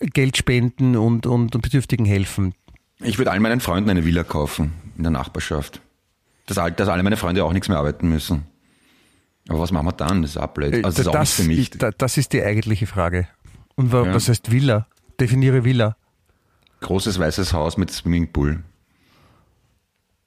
Geld 0.00 0.36
spenden 0.36 0.96
und, 0.96 1.26
und, 1.26 1.54
und 1.54 1.60
Bedürftigen 1.60 2.06
helfen. 2.06 2.54
Ich 3.00 3.18
würde 3.18 3.30
all 3.30 3.40
meinen 3.40 3.60
Freunden 3.60 3.90
eine 3.90 4.04
Villa 4.04 4.24
kaufen 4.24 4.72
in 5.02 5.12
der 5.12 5.20
Nachbarschaft. 5.20 5.80
Dass, 6.46 6.58
all, 6.58 6.72
dass 6.72 6.88
alle 6.88 7.02
meine 7.02 7.16
Freunde 7.16 7.44
auch 7.44 7.52
nichts 7.52 7.68
mehr 7.68 7.78
arbeiten 7.78 8.08
müssen. 8.08 8.44
Aber 9.48 9.58
was 9.60 9.72
machen 9.72 9.86
wir 9.86 9.92
dann? 9.92 10.22
Das 10.22 10.36
ist 10.36 10.54
blöd. 10.54 10.84
Also 10.84 11.02
das 11.02 11.06
ist 11.06 11.08
auch 11.08 11.18
nicht 11.20 11.32
für 11.32 11.42
mich. 11.44 11.70
da- 11.70 11.90
das 11.90 12.16
ist 12.16 12.32
die 12.32 12.42
eigentliche 12.42 12.86
Frage. 12.86 13.26
Und 13.74 13.90
wa, 13.92 14.04
Ja. 14.06 14.14
was 14.14 14.28
heißt 14.28 14.50
Villa? 14.52 14.86
Definiere 15.20 15.64
Villa. 15.64 15.96
Großes 16.80 17.18
weißes 17.18 17.52
Haus 17.52 17.76
mit 17.76 17.90
Swimmingpool. 17.90 18.62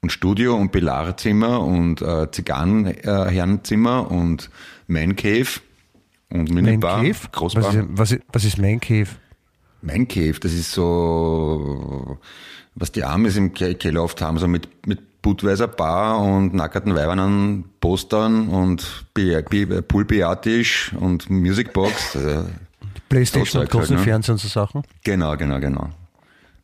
Und 0.01 0.11
Studio 0.11 0.55
und 0.55 0.71
Pilarzimmer 0.71 1.61
und 1.61 2.01
äh, 2.01 2.29
Zigarrenherrenzimmer 2.31 4.11
und 4.11 4.49
Man 4.87 5.15
Cave 5.15 5.47
und 6.29 6.53
Man 6.53 6.63
Minibar. 6.65 7.01
Cave? 7.01 7.15
Großbar. 7.31 7.63
Was 7.63 7.75
ist, 7.75 7.85
was, 7.89 8.11
ist, 8.11 8.21
was 8.31 8.43
ist 8.45 8.57
Man 8.57 8.79
Cave? 8.79 9.07
Man 9.85 10.07
Cave, 10.07 10.39
das 10.39 10.51
ist 10.53 10.71
so, 10.71 12.17
was 12.73 12.91
die 12.91 13.03
Amis 13.03 13.35
im 13.37 13.53
Ke- 13.53 13.75
Keller 13.75 14.03
oft 14.03 14.21
haben, 14.21 14.37
so 14.39 14.47
mit, 14.47 14.67
mit 14.87 15.21
Budweiser 15.21 15.67
Bar 15.67 16.19
und 16.21 16.53
nackerten 16.53 16.95
Weibern 16.95 17.19
an 17.19 17.65
Postern 17.79 18.49
und 18.49 19.05
Poolbiatisch 19.13 20.93
und 20.99 21.29
Musicbox. 21.29 22.15
Also, 22.15 22.49
Playstation 23.09 23.41
und 23.41 23.47
Zeug 23.51 23.59
halt, 23.61 23.71
großen 23.71 23.95
ne? 23.97 24.01
Fernseher 24.01 24.33
und 24.33 24.39
so 24.39 24.47
Sachen. 24.47 24.83
genau, 25.03 25.37
genau, 25.37 25.59
genau. 25.59 25.89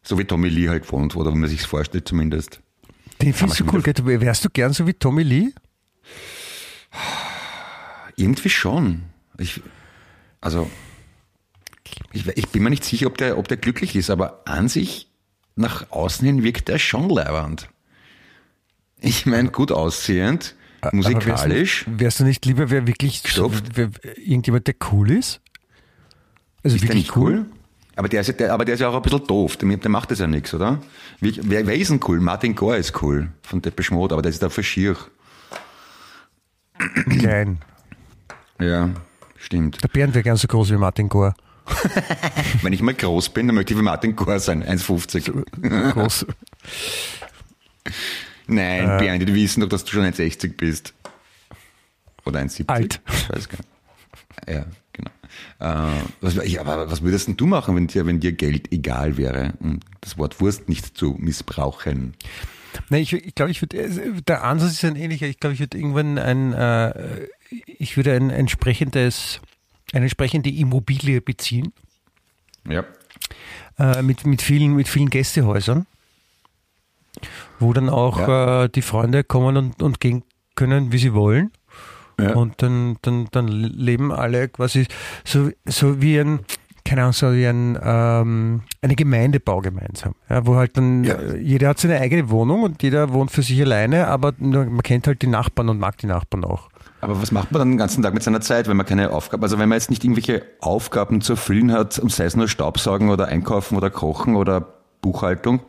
So 0.03 0.17
wie 0.17 0.25
Tommy 0.25 0.49
Lee 0.49 0.69
halt 0.69 0.91
wohnt, 0.91 1.15
oder 1.15 1.31
wie 1.31 1.37
man 1.37 1.49
sich's 1.49 1.65
vorstellt 1.65 2.07
zumindest. 2.07 2.59
Den 3.21 3.33
findest 3.33 3.59
du 3.59 3.65
cool. 3.71 3.83
gell? 3.83 4.21
Wärst 4.21 4.43
du 4.45 4.49
gern 4.49 4.73
so 4.73 4.87
wie 4.87 4.93
Tommy 4.93 5.21
Lee? 5.21 5.49
Irgendwie 8.15 8.49
schon. 8.49 9.03
Ich, 9.37 9.61
also, 10.41 10.69
ich, 12.11 12.27
ich 12.27 12.47
bin 12.49 12.63
mir 12.63 12.69
nicht 12.69 12.83
sicher, 12.83 13.07
ob 13.07 13.17
der, 13.17 13.37
ob 13.37 13.47
der 13.47 13.57
glücklich 13.57 13.95
ist, 13.95 14.09
aber 14.09 14.41
an 14.45 14.67
sich, 14.67 15.09
nach 15.55 15.91
außen 15.91 16.25
hin 16.25 16.43
wirkt 16.43 16.69
er 16.69 16.79
schon 16.79 17.09
leibernd. 17.09 17.69
Ich 18.99 19.25
meine, 19.25 19.49
gut 19.49 19.71
aussehend, 19.71 20.55
musikalisch. 20.91 21.33
Aber 21.37 21.55
wärst, 21.55 21.87
du, 21.87 21.99
wärst 21.99 22.19
du 22.19 22.23
nicht 22.23 22.45
lieber, 22.45 22.69
wer 22.69 22.87
wirklich 22.87 23.23
wer, 23.73 23.89
irgendjemand, 24.17 24.67
der 24.67 24.75
cool 24.91 25.11
ist? 25.11 25.41
Also 26.63 26.75
Ist 26.75 26.83
wirklich 26.83 27.03
nicht 27.05 27.15
cool? 27.15 27.45
Aber 27.95 28.07
der, 28.07 28.21
ist, 28.21 28.27
ja- 28.27 28.33
der, 28.33 28.53
aber 28.53 28.63
der 28.65 28.75
ist 28.75 28.79
ja 28.81 28.89
auch 28.89 28.95
ein 28.95 29.01
bisschen 29.01 29.25
doof. 29.27 29.57
Der, 29.57 29.77
der 29.77 29.89
macht 29.91 30.11
das 30.11 30.19
ja 30.19 30.27
nichts, 30.27 30.53
oder? 30.53 30.79
Wer, 31.19 31.67
wer 31.67 31.75
ist 31.75 31.89
denn 31.89 31.99
cool? 32.07 32.19
Martin 32.19 32.55
Gore 32.55 32.77
ist 32.77 33.01
cool 33.01 33.31
von 33.41 33.61
Depeche 33.61 33.93
Mode, 33.93 34.15
aber 34.15 34.21
der 34.21 34.29
ist 34.29 34.41
dafür 34.41 34.63
schier. 34.63 34.95
Klein. 37.09 37.59
Ja, 38.59 38.89
stimmt. 39.37 39.83
Der 39.83 39.87
Bernd 39.87 40.13
wäre 40.13 40.23
gern 40.23 40.37
so 40.37 40.47
groß 40.47 40.71
wie 40.71 40.77
Martin 40.77 41.09
Gore. 41.09 41.33
Wenn 42.61 42.73
ich 42.73 42.81
mal 42.81 42.93
groß 42.93 43.29
bin, 43.29 43.47
dann 43.47 43.55
möchte 43.55 43.73
ich 43.73 43.79
wie 43.79 43.83
Martin 43.83 44.15
Gore 44.15 44.39
sein, 44.39 44.63
1,50. 44.63 45.91
Groß. 45.93 46.25
Nein, 48.47 48.89
Äh. 48.89 48.97
Bernd, 48.99 49.27
die 49.27 49.33
wissen 49.33 49.61
doch, 49.61 49.69
dass 49.69 49.83
du 49.85 49.91
schon 49.91 50.03
1,60 50.03 50.55
bist. 50.55 50.93
Oder 52.25 52.39
1,70. 52.41 52.67
Alt. 52.69 53.01
Ich 53.07 53.29
weiß 53.29 53.49
gar 53.49 53.57
nicht. 53.57 53.69
Ja, 54.49 54.65
genau. 54.93 55.11
Äh, 55.59 56.01
was, 56.21 56.35
ja, 56.47 56.61
aber 56.61 56.89
was 56.91 57.01
würdest 57.01 57.27
denn 57.27 57.37
du 57.37 57.45
machen, 57.45 57.75
wenn 57.75 57.87
dir, 57.87 58.05
wenn 58.05 58.19
dir 58.19 58.31
Geld 58.33 58.71
egal 58.71 59.17
wäre, 59.17 59.53
um 59.59 59.79
das 60.01 60.17
Wort 60.17 60.39
Wurst 60.41 60.67
nicht 60.69 60.97
zu 60.97 61.15
missbrauchen? 61.19 62.15
Nein, 62.89 63.01
ich, 63.01 63.13
ich 63.13 63.35
glaube, 63.35 63.51
ich 63.51 63.61
würde, 63.61 64.21
der 64.27 64.43
Ansatz 64.43 64.73
ist 64.73 64.85
ein 64.85 64.95
ähnlicher. 64.95 65.27
Ich 65.27 65.39
glaube, 65.39 65.53
ich 65.53 65.59
würde 65.59 65.77
irgendwann 65.77 66.17
ein, 66.17 66.53
äh, 66.53 67.27
ich 67.65 67.97
würde 67.97 68.13
ein 68.13 68.29
entsprechendes, 68.29 69.41
eine 69.93 70.05
entsprechende 70.05 70.49
Immobilie 70.49 71.21
beziehen, 71.21 71.73
Ja. 72.67 72.83
äh, 73.79 74.01
mit, 74.01 74.25
mit 74.25 74.41
vielen, 74.41 74.75
mit 74.75 74.87
vielen 74.87 75.09
Gästehäusern, 75.09 75.85
wo 77.59 77.73
dann 77.73 77.89
auch 77.89 78.19
Ja. 78.19 78.63
äh, 78.65 78.69
die 78.69 78.81
Freunde 78.81 79.23
kommen 79.23 79.57
und, 79.57 79.81
und 79.83 79.99
gehen 79.99 80.23
können, 80.55 80.91
wie 80.91 80.97
sie 80.97 81.13
wollen. 81.13 81.51
Ja. 82.19 82.33
Und 82.35 82.61
dann, 82.61 82.97
dann, 83.01 83.27
dann 83.31 83.47
leben 83.47 84.11
alle 84.11 84.47
quasi 84.49 84.87
so, 85.23 85.49
so 85.65 86.01
wie 86.01 86.19
ein, 86.19 86.41
keine 86.85 87.01
Ahnung, 87.01 87.13
so 87.13 87.33
wie 87.33 87.47
ein, 87.47 87.77
ähm, 87.81 88.61
eine 88.81 88.95
Gemeindebau 88.95 89.61
gemeinsam, 89.61 90.13
ja, 90.29 90.45
wo 90.45 90.55
halt 90.55 90.77
dann, 90.77 91.03
Ja. 91.03 91.15
äh, 91.15 91.37
jeder 91.39 91.69
hat 91.69 91.79
seine 91.79 91.99
eigene 91.99 92.29
Wohnung 92.29 92.63
und 92.63 92.83
jeder 92.83 93.11
wohnt 93.13 93.31
für 93.31 93.41
sich 93.41 93.59
alleine, 93.61 94.07
aber 94.07 94.33
man 94.39 94.81
kennt 94.83 95.07
halt 95.07 95.21
die 95.21 95.27
Nachbarn 95.27 95.69
und 95.69 95.79
mag 95.79 95.97
die 95.97 96.07
Nachbarn 96.07 96.43
auch. 96.43 96.69
Aber 97.01 97.21
was 97.21 97.31
macht 97.31 97.51
man 97.51 97.59
dann 97.59 97.69
den 97.71 97.77
ganzen 97.77 98.03
Tag 98.03 98.13
mit 98.13 98.23
seiner 98.23 98.41
Zeit, 98.41 98.67
wenn 98.67 98.77
man 98.77 98.85
keine 98.85 99.11
Aufgaben, 99.11 99.43
also 99.43 99.57
wenn 99.59 99.67
man 99.67 99.77
jetzt 99.77 99.89
nicht 99.89 100.03
irgendwelche 100.03 100.43
Aufgaben 100.59 101.21
zu 101.21 101.33
erfüllen 101.33 101.71
hat, 101.71 101.99
um 101.99 102.09
sei 102.09 102.25
es 102.25 102.35
nur 102.35 102.47
Staubsaugen 102.47 103.09
oder 103.09 103.27
Einkaufen 103.27 103.75
oder 103.75 103.89
Kochen 103.89 104.35
oder 104.35 104.67
Buchhaltung, 105.01 105.61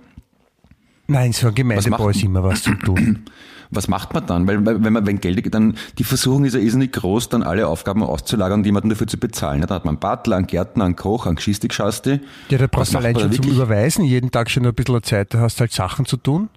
Nein, 1.08 1.32
so 1.32 1.48
ein 1.48 1.54
Gemeindebau 1.54 2.08
ist 2.08 2.22
immer 2.22 2.42
was 2.42 2.62
zu 2.62 2.74
tun. 2.74 3.24
was 3.70 3.88
macht 3.88 4.14
man 4.14 4.26
dann? 4.26 4.46
Weil, 4.46 4.64
wenn 4.64 4.92
man, 4.92 5.06
wenn 5.06 5.20
Geld, 5.20 5.52
dann, 5.54 5.76
die 5.98 6.04
Versuchung 6.04 6.44
ist 6.44 6.54
ja 6.54 6.60
irrsinnig 6.60 6.92
groß, 6.92 7.28
dann 7.28 7.42
alle 7.42 7.66
Aufgaben 7.66 8.02
auszulagern 8.02 8.60
und 8.60 8.66
jemanden 8.66 8.90
dafür 8.90 9.06
zu 9.06 9.18
bezahlen. 9.18 9.60
Ja, 9.60 9.66
Da 9.66 9.74
hat 9.74 9.84
man 9.84 9.96
einen 9.96 10.00
Butler, 10.00 10.36
einen 10.36 10.46
Gärtner, 10.46 10.84
einen 10.84 10.96
Koch, 10.96 11.26
einen 11.26 11.36
Geschisti-Geschasti. 11.36 12.20
Ja, 12.50 12.58
da 12.58 12.66
brauchst 12.66 12.94
du 12.94 12.98
allein 12.98 13.18
schon 13.18 13.32
zum? 13.32 13.46
Überweisen 13.46 14.04
jeden 14.04 14.30
Tag 14.30 14.50
schon 14.50 14.64
ein 14.64 14.74
bisschen 14.74 15.02
Zeit, 15.02 15.34
da 15.34 15.40
hast 15.40 15.56
du 15.56 15.60
halt 15.62 15.72
Sachen 15.72 16.06
zu 16.06 16.16
tun. 16.16 16.48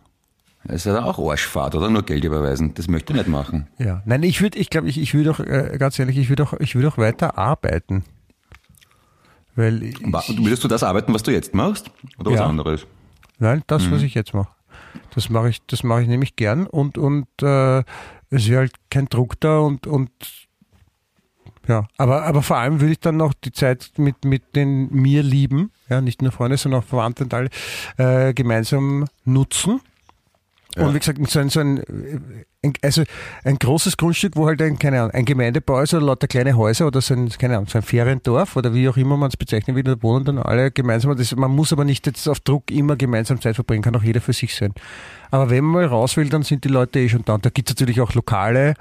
Das 0.67 0.77
ist 0.77 0.85
ja 0.85 0.93
dann 0.93 1.03
auch 1.03 1.19
Arschfahrt, 1.19 1.75
oder? 1.75 1.89
Nur 1.89 2.03
Geld 2.03 2.23
überweisen. 2.23 2.73
Das 2.73 2.87
möchte 2.87 3.13
ich 3.13 3.17
nicht 3.19 3.29
machen. 3.29 3.67
Ja. 3.77 4.01
Nein, 4.05 4.23
ich 4.23 4.41
würde, 4.41 4.57
ich 4.57 4.69
glaube, 4.69 4.87
ich, 4.89 4.97
ich 4.99 5.13
würde 5.13 5.31
auch, 5.31 5.39
äh, 5.39 5.75
ganz 5.77 5.99
ehrlich, 5.99 6.17
ich 6.17 6.29
würde 6.29 6.43
auch, 6.43 6.53
ich 6.59 6.73
würde 6.75 6.87
auch 6.87 6.97
weiter 6.97 7.37
arbeiten. 7.37 8.03
Weil, 9.55 9.83
ich, 9.83 9.95
Wa- 10.11 10.23
Würdest 10.27 10.63
du 10.63 10.67
das 10.67 10.83
arbeiten, 10.83 11.13
was 11.13 11.23
du 11.23 11.31
jetzt 11.31 11.53
machst? 11.53 11.91
Oder 12.19 12.31
was 12.31 12.39
Ja. 12.39 12.45
anderes? 12.47 12.85
nein, 13.37 13.63
das, 13.67 13.83
Mhm. 13.87 13.91
was 13.91 14.01
ich 14.01 14.13
jetzt 14.13 14.33
mache. 14.33 14.49
Das 15.13 15.29
mache 15.29 15.49
ich, 15.49 15.61
das 15.67 15.83
mache 15.83 16.01
ich 16.01 16.07
nämlich 16.07 16.35
gern 16.35 16.67
und, 16.67 16.97
und, 16.97 17.27
äh, 17.41 17.79
es 18.29 18.49
wäre 18.49 18.59
halt 18.61 18.73
kein 18.89 19.05
Druck 19.07 19.39
da 19.39 19.59
und, 19.59 19.87
und, 19.87 20.09
ja. 21.67 21.85
Aber, 21.97 22.23
aber 22.23 22.41
vor 22.41 22.57
allem 22.57 22.79
würde 22.81 22.93
ich 22.93 22.99
dann 22.99 23.17
noch 23.17 23.33
die 23.33 23.51
Zeit 23.51 23.91
mit, 23.97 24.23
mit 24.25 24.55
den 24.55 24.89
mir 24.91 25.21
Lieben, 25.23 25.71
ja, 25.89 26.01
nicht 26.01 26.21
nur 26.21 26.31
Freunde, 26.31 26.57
sondern 26.57 26.81
auch 26.81 26.85
Verwandte 26.85 27.23
und 27.25 27.33
alle, 27.33 27.49
äh, 27.97 28.33
gemeinsam 28.33 29.05
nutzen. 29.25 29.79
Und 30.75 30.93
wie 30.93 30.99
gesagt, 30.99 31.19
so 31.29 31.39
ein, 31.39 31.49
so 31.49 31.59
ein, 31.61 31.83
ein, 32.63 32.73
also 32.81 33.03
ein 33.43 33.57
großes 33.57 33.97
Grundstück, 33.97 34.35
wo 34.35 34.45
halt 34.45 34.61
ein, 34.61 34.77
keine 34.77 35.01
Ahnung, 35.01 35.11
ein 35.11 35.25
Gemeindebau 35.25 35.79
ist 35.79 35.93
oder 35.93 36.05
lauter 36.05 36.27
kleine 36.27 36.57
Häuser 36.57 36.87
oder 36.87 37.01
so 37.01 37.13
ein, 37.13 37.29
keine 37.29 37.55
Ahnung, 37.55 37.67
so 37.67 37.77
ein 37.77 37.81
Feriendorf 37.81 38.55
oder 38.55 38.73
wie 38.73 38.89
auch 38.89 38.97
immer 38.97 39.15
man 39.15 39.29
es 39.29 39.37
bezeichnen 39.37 39.75
will, 39.75 39.83
da 39.83 39.95
wohnen 40.01 40.25
dann 40.25 40.39
alle 40.39 40.71
gemeinsam. 40.71 41.15
Das, 41.15 41.35
man 41.35 41.51
muss 41.51 41.71
aber 41.71 41.85
nicht 41.85 42.05
jetzt 42.07 42.27
auf 42.27 42.39
Druck 42.41 42.71
immer 42.71 42.95
gemeinsam 42.95 43.39
Zeit 43.39 43.55
verbringen, 43.55 43.83
kann 43.83 43.95
auch 43.95 44.03
jeder 44.03 44.21
für 44.21 44.33
sich 44.33 44.55
sein. 44.55 44.73
Aber 45.31 45.49
wenn 45.49 45.63
man 45.63 45.83
mal 45.83 45.85
raus 45.85 46.17
will, 46.17 46.29
dann 46.29 46.43
sind 46.43 46.63
die 46.63 46.69
Leute 46.69 46.99
eh 46.99 47.09
schon 47.09 47.23
da. 47.23 47.35
Und 47.35 47.45
da 47.45 47.49
gibt 47.49 47.69
es 47.69 47.75
natürlich 47.75 48.01
auch 48.01 48.13
Lokale, 48.13 48.73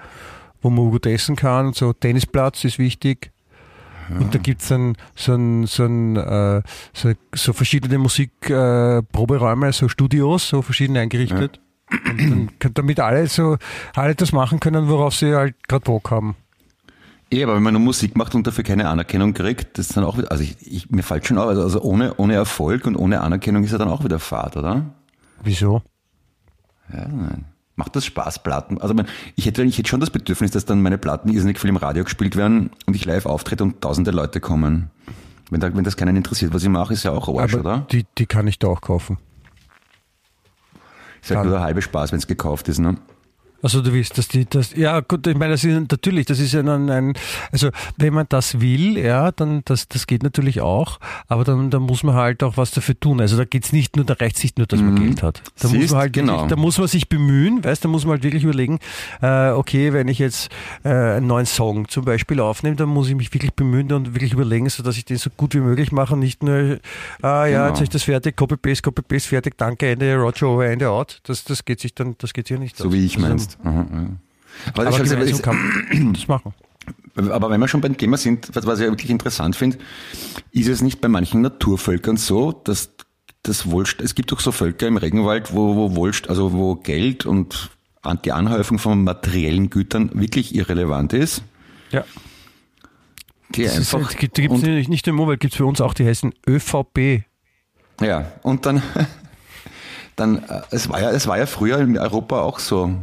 wo 0.63 0.71
man 0.71 0.91
gut 0.91 1.07
essen 1.07 1.37
kann 1.37 1.67
und 1.67 1.77
so. 1.77 1.93
Tennisplatz 1.93 2.65
ist 2.65 2.79
wichtig. 2.79 3.31
Und 4.11 4.35
da 4.35 4.39
gibt's 4.39 4.69
dann 4.69 4.97
so, 5.15 5.35
ein, 5.35 5.67
so, 5.67 5.85
ein, 5.85 6.17
äh, 6.17 6.63
so, 6.93 7.13
so 7.35 7.53
verschiedene 7.53 7.99
Musikproberäume, 7.99 9.69
äh, 9.69 9.73
so 9.73 9.89
Studios, 9.89 10.49
so 10.49 10.63
verschieden 10.63 10.97
eingerichtet. 10.97 11.61
Und 11.91 12.51
damit 12.75 12.99
alle 13.01 13.27
so 13.27 13.57
alle 13.95 14.15
das 14.15 14.33
machen 14.33 14.61
können, 14.61 14.89
worauf 14.89 15.15
sie 15.15 15.35
halt 15.35 15.55
gerade 15.69 15.85
Bock 15.85 16.11
haben. 16.11 16.35
Eh, 17.31 17.43
aber 17.43 17.57
wenn 17.57 17.63
man 17.63 17.75
nur 17.75 17.83
Musik 17.83 18.17
macht 18.17 18.35
und 18.35 18.47
dafür 18.47 18.65
keine 18.65 18.89
Anerkennung 18.89 19.35
kriegt, 19.35 19.79
das 19.79 19.89
ist 19.89 19.97
dann 19.97 20.05
auch 20.05 20.19
wieder, 20.19 20.31
also 20.31 20.43
ich, 20.43 20.57
ich, 20.61 20.91
mir 20.91 21.03
fällt 21.03 21.27
schon 21.27 21.39
auf, 21.39 21.49
also 21.49 21.81
ohne, 21.83 22.15
ohne 22.17 22.35
Erfolg 22.35 22.87
und 22.87 22.97
ohne 22.97 23.21
Anerkennung 23.21 23.65
ist 23.65 23.73
ja 23.73 23.79
dann 23.79 23.89
auch 23.89 24.05
wieder 24.05 24.19
Fahrt, 24.19 24.57
oder? 24.57 24.85
Wieso? 25.43 25.83
Ja, 26.93 27.09
nein. 27.09 27.47
Macht 27.77 27.97
das 27.97 28.05
Spaß, 28.05 28.45
Platten? 28.45 28.81
Also 28.81 28.95
man, 28.95 29.07
ich 29.35 29.47
hätte, 29.47 29.65
ich 29.65 29.79
hätte 29.79 29.89
schon 29.89 29.99
das 29.99 30.11
Bedürfnis, 30.11 30.53
dass 30.53 30.65
dann 30.65 30.81
meine 30.81 30.97
Platten 30.97 31.29
irrsinnig 31.29 31.59
viel 31.59 31.71
im 31.71 31.77
Radio 31.77 32.05
gespielt 32.05 32.37
werden 32.37 32.71
und 32.87 32.95
ich 32.95 33.05
live 33.05 33.27
auftrete 33.27 33.65
und 33.65 33.81
tausende 33.81 34.13
Leute 34.13 34.41
kommen. 34.41 34.91
Wenn, 35.51 35.61
da, 35.61 35.75
wenn 35.75 35.83
das 35.83 35.97
keinen 35.97 36.15
interessiert, 36.15 36.55
was 36.55 36.63
ich 36.63 36.69
mache, 36.69 36.93
ist 36.93 37.03
ja 37.03 37.11
auch 37.11 37.29
Arsch, 37.29 37.55
Aber 37.55 37.61
oder? 37.61 37.87
die, 37.91 38.07
die 38.17 38.27
kann 38.27 38.47
ich 38.47 38.61
da 38.61 38.69
auch 38.69 38.81
kaufen. 38.81 39.19
Ist 41.25 41.31
halt 41.31 41.45
nur 41.45 41.55
der 41.55 41.63
halbe 41.63 41.81
Spaß, 41.81 42.13
wenn 42.13 42.19
es 42.19 42.27
gekauft 42.27 42.69
ist, 42.69 42.79
ne? 42.79 42.97
Also 43.65 43.81
du 43.81 43.93
willst, 43.93 44.17
dass 44.19 44.29
die 44.29 44.45
das 44.45 44.75
ja 44.77 45.01
gut, 45.01 45.27
ich 45.27 45.37
meine, 45.37 45.53
das 45.53 45.65
ist 45.65 45.91
natürlich, 45.91 46.27
das 46.27 46.39
ist 46.39 46.53
ja 46.53 46.63
dann 46.63 46.91
ein, 46.91 47.15
also 47.51 47.71
wenn 47.97 48.13
man 48.15 48.27
das 48.29 48.61
will, 48.61 48.99
ja, 48.99 49.33
dann 49.33 49.63
das, 49.65 49.89
das 49.89 50.07
geht 50.07 50.23
natürlich 50.23 50.61
auch, 50.61 51.01
aber 51.29 51.45
dann, 51.45 51.71
dann 51.71 51.83
muss 51.83 52.03
man 52.03 52.15
halt 52.15 52.43
auch 52.43 52.57
was 52.57 52.71
dafür 52.71 52.99
tun. 53.01 53.21
Also 53.21 53.37
da 53.37 53.45
geht's 53.45 53.73
nicht 53.73 53.97
nur, 53.97 54.05
da 54.05 54.15
reicht 54.15 54.43
nicht 54.43 54.59
nur, 54.59 54.67
dass 54.67 54.81
man 54.81 54.95
Geld 54.97 55.23
hat. 55.23 55.43
Da 55.61 55.69
muss 55.69 55.77
Siehst, 55.79 55.93
man 55.93 56.01
halt 56.03 56.13
genau. 56.13 56.47
da 56.47 56.57
muss 56.57 56.79
man 56.79 56.87
sich 56.89 57.09
bemühen, 57.09 57.65
weißt, 57.65 57.85
da 57.85 57.89
muss 57.89 58.05
man 58.05 58.13
halt 58.13 58.23
wirklich 58.23 58.45
überlegen, 58.45 58.79
äh, 59.23 59.49
okay, 59.51 59.93
wenn 59.93 60.09
ich 60.09 60.19
jetzt 60.19 60.51
äh, 60.85 60.91
einen 60.91 61.27
neuen 61.27 61.47
Song 61.47 61.89
zum 61.89 62.05
Beispiel 62.05 62.41
aufnehme, 62.41 62.77
dann 62.77 62.91
muss 62.91 63.09
ich 63.09 63.15
mich 63.15 63.33
wirklich 63.33 63.55
bemühen 63.55 63.91
und 63.93 64.15
wirklich 64.15 64.35
überlegen, 64.35 64.69
so 64.69 64.83
dass 64.83 64.99
ich 64.99 65.07
den 65.07 65.17
so 65.17 65.31
gut 65.35 65.55
wie 65.55 65.61
möglich 65.61 65.91
mache 65.91 66.13
und 66.15 66.21
nicht 66.21 66.43
nur, 66.43 66.79
ah 67.23 67.47
ja, 67.47 67.65
Genau. 67.65 67.69
jetzt 67.69 67.81
ist 67.81 67.95
das 67.95 68.03
fertig, 68.03 68.37
Copy 68.37 68.57
Paste, 68.59 68.83
Copy 68.83 69.01
Paste, 69.03 69.29
fertig, 69.31 69.55
danke, 69.57 69.89
Ende, 69.91 70.17
Roger 70.17 70.49
over, 70.49 70.67
Ende 70.67 70.91
out. 70.91 71.21
Das, 71.25 71.45
das 71.45 71.65
geht 71.65 71.81
sich 71.81 71.95
dann, 71.95 72.15
das 72.19 72.35
geht 72.35 72.49
sich 72.49 72.57
ja 72.57 72.61
nicht 72.61 72.77
So 72.77 72.89
aus. 72.89 72.93
wie 72.93 73.07
ich 73.07 73.17
Also, 73.17 73.29
meinst. 73.29 73.54
Aha, 73.63 73.87
ja. 73.93 74.07
Aber, 74.75 74.87
aber 74.87 75.01
ist 75.01 75.43
gemeinsam 75.43 75.59
ist, 75.93 76.17
das 76.17 76.29
machen. 76.29 76.55
aber 77.17 77.51
wenn 77.51 77.61
wir 77.61 77.69
schon 77.69 77.81
beim 77.81 77.97
Thema 77.97 78.17
sind, 78.17 78.51
was, 78.55 78.81
ich 78.81 78.87
wirklich 78.87 79.11
interessant 79.11 79.57
finde, 79.57 79.79
ist 80.53 80.69
es 80.69 80.83
nicht 80.83 81.01
bei 81.01 81.09
manchen 81.09 81.41
Naturvölkern 81.41 82.17
so, 82.17 82.53
dass 82.53 82.91
das 83.43 83.71
Wohlst 83.71 84.01
es 84.01 84.15
gibt 84.15 84.33
doch 84.33 84.41
so 84.41 84.53
Völker 84.53 84.87
im 84.87 84.97
Regenwald, 84.97 85.55
wo, 85.55 85.77
wo 85.77 85.97
Wohlst 85.97 86.29
also 86.29 86.53
wo 86.53 86.77
Geld 86.77 87.27
und 87.27 87.71
die 88.25 88.33
Anhäufung 88.33 88.79
von 88.79 89.03
materiellen 89.03 89.71
Gütern 89.71 90.11
wirklich 90.13 90.55
irrelevant 90.55 91.13
ist. 91.13 91.43
Ja. 91.91 92.05
Die 93.55 93.63
Das 93.63 93.79
ist, 93.79 93.95
einfach 93.95 94.11
es 94.11 94.17
gibt, 94.17 94.35
gibt's 94.35 94.63
und, 94.63 94.89
nicht, 94.89 95.07
im 95.07 95.15
Mobile, 95.15 95.39
gibt 95.39 95.55
es 95.55 95.57
für 95.57 95.67
uns 95.67 95.81
auch, 95.81 95.95
die 95.95 96.07
heißen 96.07 96.35
ÖVP. 96.49 97.25
ja 98.01 98.33
und 98.43 98.67
dann 98.67 98.83
dann 100.17 100.43
äh, 100.45 100.63
es 100.71 100.89
war 100.89 101.01
ja 101.01 101.11
es 101.11 101.27
war 101.27 101.39
ja 101.39 101.47
früher 101.47 101.79
in 101.79 101.99
Europa 101.99 102.41
auch 102.41 102.59
so, 102.59 102.95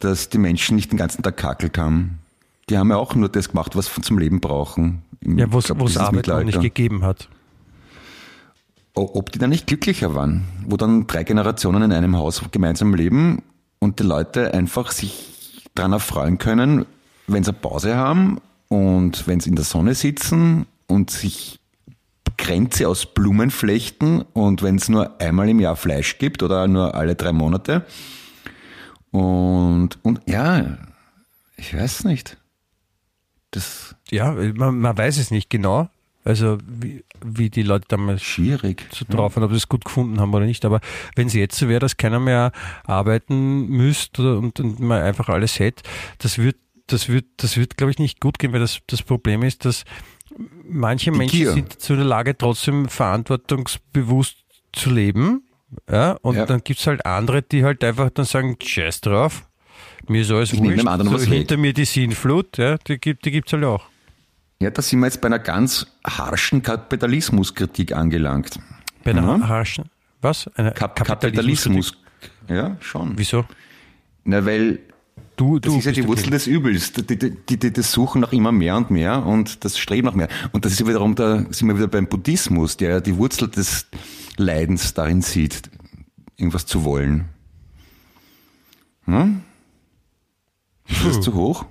dass 0.00 0.28
die 0.28 0.38
Menschen 0.38 0.76
nicht 0.76 0.90
den 0.92 0.98
ganzen 0.98 1.22
Tag 1.22 1.36
kakelt 1.36 1.76
haben. 1.78 2.18
Die 2.70 2.76
haben 2.78 2.90
ja 2.90 2.96
auch 2.96 3.14
nur 3.14 3.28
das 3.28 3.48
gemacht, 3.48 3.74
was 3.76 3.86
sie 3.94 4.00
zum 4.02 4.18
Leben 4.18 4.40
brauchen. 4.40 5.02
Im- 5.20 5.38
Ja, 5.38 5.50
wo 5.52 5.58
es 5.58 5.96
Arbeit 5.96 6.26
noch 6.26 6.42
nicht 6.44 6.60
gegeben 6.60 7.02
hat. 7.04 7.28
Ob 8.94 9.30
die 9.30 9.38
dann 9.38 9.50
nicht 9.50 9.66
glücklicher 9.68 10.14
waren, 10.14 10.42
wo 10.66 10.76
dann 10.76 11.06
drei 11.06 11.22
Generationen 11.22 11.82
in 11.84 11.92
einem 11.92 12.16
Haus 12.16 12.42
gemeinsam 12.50 12.94
leben 12.94 13.42
und 13.78 14.00
die 14.00 14.02
Leute 14.02 14.52
einfach 14.54 14.90
sich 14.90 15.62
dran 15.76 15.92
erfreuen 15.92 16.38
können, 16.38 16.84
wenn 17.28 17.44
sie 17.44 17.50
eine 17.50 17.58
Pause 17.60 17.94
haben 17.96 18.40
und 18.68 19.28
wenn 19.28 19.38
sie 19.38 19.50
in 19.50 19.56
der 19.56 19.64
Sonne 19.64 19.94
sitzen 19.94 20.66
und 20.88 21.10
sich 21.10 21.60
Grenze 22.36 22.88
aus 22.88 23.06
Blumen 23.06 23.50
flechten 23.52 24.22
und 24.32 24.62
wenn 24.62 24.76
es 24.76 24.88
nur 24.88 25.20
einmal 25.20 25.48
im 25.48 25.60
Jahr 25.60 25.76
Fleisch 25.76 26.18
gibt 26.18 26.42
oder 26.42 26.66
nur 26.66 26.94
alle 26.94 27.14
drei 27.14 27.32
Monate. 27.32 27.84
Und, 29.10 29.98
und 30.02 30.20
ja, 30.26 30.78
ich 31.56 31.74
weiß 31.74 32.04
nicht. 32.04 32.36
Das 33.50 33.96
Ja, 34.10 34.32
man, 34.32 34.78
man 34.78 34.96
weiß 34.96 35.18
es 35.18 35.30
nicht 35.30 35.50
genau. 35.50 35.88
Also 36.24 36.58
wie, 36.66 37.04
wie 37.24 37.48
die 37.48 37.62
Leute 37.62 37.86
damals 37.88 38.22
schwierig. 38.22 38.86
so 38.92 39.06
drauf 39.08 39.36
waren, 39.36 39.44
ob 39.44 39.50
sie 39.50 39.56
es 39.56 39.68
gut 39.68 39.86
gefunden 39.86 40.20
haben 40.20 40.34
oder 40.34 40.44
nicht. 40.44 40.64
Aber 40.66 40.80
wenn 41.16 41.28
es 41.28 41.32
jetzt 41.32 41.58
so 41.58 41.68
wäre, 41.68 41.80
dass 41.80 41.96
keiner 41.96 42.20
mehr 42.20 42.52
arbeiten 42.84 43.66
müsste 43.68 44.36
und, 44.36 44.60
und 44.60 44.78
man 44.78 45.00
einfach 45.00 45.30
alles 45.30 45.58
hätte, 45.58 45.84
das 46.18 46.36
wird, 46.36 46.56
das 46.86 47.08
wird, 47.08 47.24
das 47.38 47.56
wird, 47.56 47.78
glaube 47.78 47.92
ich, 47.92 47.98
nicht 47.98 48.20
gut 48.20 48.38
gehen, 48.38 48.52
weil 48.52 48.60
das, 48.60 48.80
das 48.88 49.02
Problem 49.02 49.42
ist, 49.42 49.64
dass 49.64 49.84
manche 50.68 51.12
Menschen 51.12 51.38
Gier. 51.38 51.52
sind 51.52 51.80
zu 51.80 51.96
der 51.96 52.04
Lage, 52.04 52.36
trotzdem 52.36 52.88
verantwortungsbewusst 52.88 54.44
zu 54.72 54.90
leben. 54.90 55.47
Ja, 55.90 56.12
und 56.22 56.36
Ja. 56.36 56.46
dann 56.46 56.60
gibt's 56.64 56.86
halt 56.86 57.04
andere, 57.04 57.42
die 57.42 57.64
halt 57.64 57.84
einfach 57.84 58.10
dann 58.10 58.24
sagen, 58.24 58.56
scheiß 58.62 59.00
drauf, 59.02 59.42
mir 60.08 60.22
ist 60.22 60.30
alles 60.30 60.52
Ich 60.52 60.60
wurscht. 60.60 60.80
so 60.80 60.86
was 60.86 61.22
weg. 61.30 61.38
hinter 61.38 61.56
mir 61.58 61.72
die 61.74 61.84
Sinnflut, 61.84 62.56
ja, 62.58 62.78
die 62.78 62.98
gibt 62.98 63.24
die 63.26 63.30
gibt's 63.30 63.52
halt 63.52 63.64
auch. 63.64 63.84
Ja, 64.60 64.70
da 64.70 64.82
sind 64.82 65.00
wir 65.00 65.06
jetzt 65.06 65.20
bei 65.20 65.26
einer 65.26 65.38
ganz 65.38 65.86
harschen 66.06 66.62
Kapitalismuskritik 66.62 67.92
angelangt. 67.92 68.58
Bei 69.04 69.10
einer 69.12 69.22
Mhm. 69.38 69.48
harschen, 69.48 69.84
was? 70.20 70.48
Eine 70.56 70.72
Kap 70.72 70.96
Kapitalismus. 70.96 71.92
Kapitalismus. 71.92 71.98
Ja, 72.48 72.76
schon. 72.80 73.12
Wieso? 73.18 73.44
Na, 74.24 74.44
weil 74.44 74.80
Du, 75.38 75.58
das 75.60 75.72
du 75.72 75.78
ist 75.78 75.84
ja 75.84 75.92
die 75.92 76.06
Wurzel 76.06 76.30
des 76.30 76.46
Übels. 76.48 76.92
Die, 76.92 77.16
die, 77.16 77.56
die, 77.56 77.72
das 77.72 77.92
Suchen 77.92 78.20
nach 78.20 78.32
immer 78.32 78.50
mehr 78.50 78.76
und 78.76 78.90
mehr 78.90 79.24
und 79.24 79.64
das 79.64 79.78
Streben 79.78 80.06
nach 80.06 80.14
mehr. 80.14 80.28
Und 80.52 80.64
das 80.64 80.72
ist 80.72 80.80
ja 80.80 80.86
wiederum, 80.88 81.14
da 81.14 81.44
sind 81.50 81.68
wir 81.68 81.76
wieder 81.76 81.86
beim 81.86 82.08
Buddhismus, 82.08 82.76
der 82.76 82.90
ja 82.90 83.00
die 83.00 83.16
Wurzel 83.16 83.48
des 83.48 83.86
Leidens 84.36 84.94
darin 84.94 85.22
sieht, 85.22 85.70
irgendwas 86.36 86.66
zu 86.66 86.82
wollen. 86.84 87.28
Hm? 89.04 89.42
Ist 90.88 91.06
das 91.06 91.20
zu 91.20 91.34
hoch? 91.34 91.64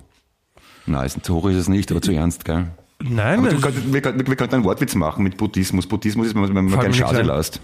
Nein, 0.86 1.09
zu 1.22 1.36
hoch 1.36 1.49
ist 1.49 1.57
es 1.57 1.68
nicht, 1.68 1.91
aber 1.91 2.01
zu 2.01 2.13
ernst, 2.13 2.45
gell? 2.45 2.68
Nein, 3.01 3.39
Aber 3.39 3.49
du 3.49 3.55
das- 3.57 3.63
könnt, 3.63 3.93
wir, 3.93 4.01
könnten, 4.01 4.26
wir 4.26 4.36
könnten 4.38 4.55
einen 4.55 4.63
Wortwitz 4.63 4.95
machen 4.95 5.24
mit 5.24 5.38
Buddhismus. 5.38 5.86
Buddhismus 5.88 6.28
ist, 6.28 6.36
wenn 6.36 6.41
man, 6.41 6.55
wenn 6.55 6.65
man 6.72 6.88
mir 6.88 6.93
Schase 6.93 7.22
lasst. 7.22 7.59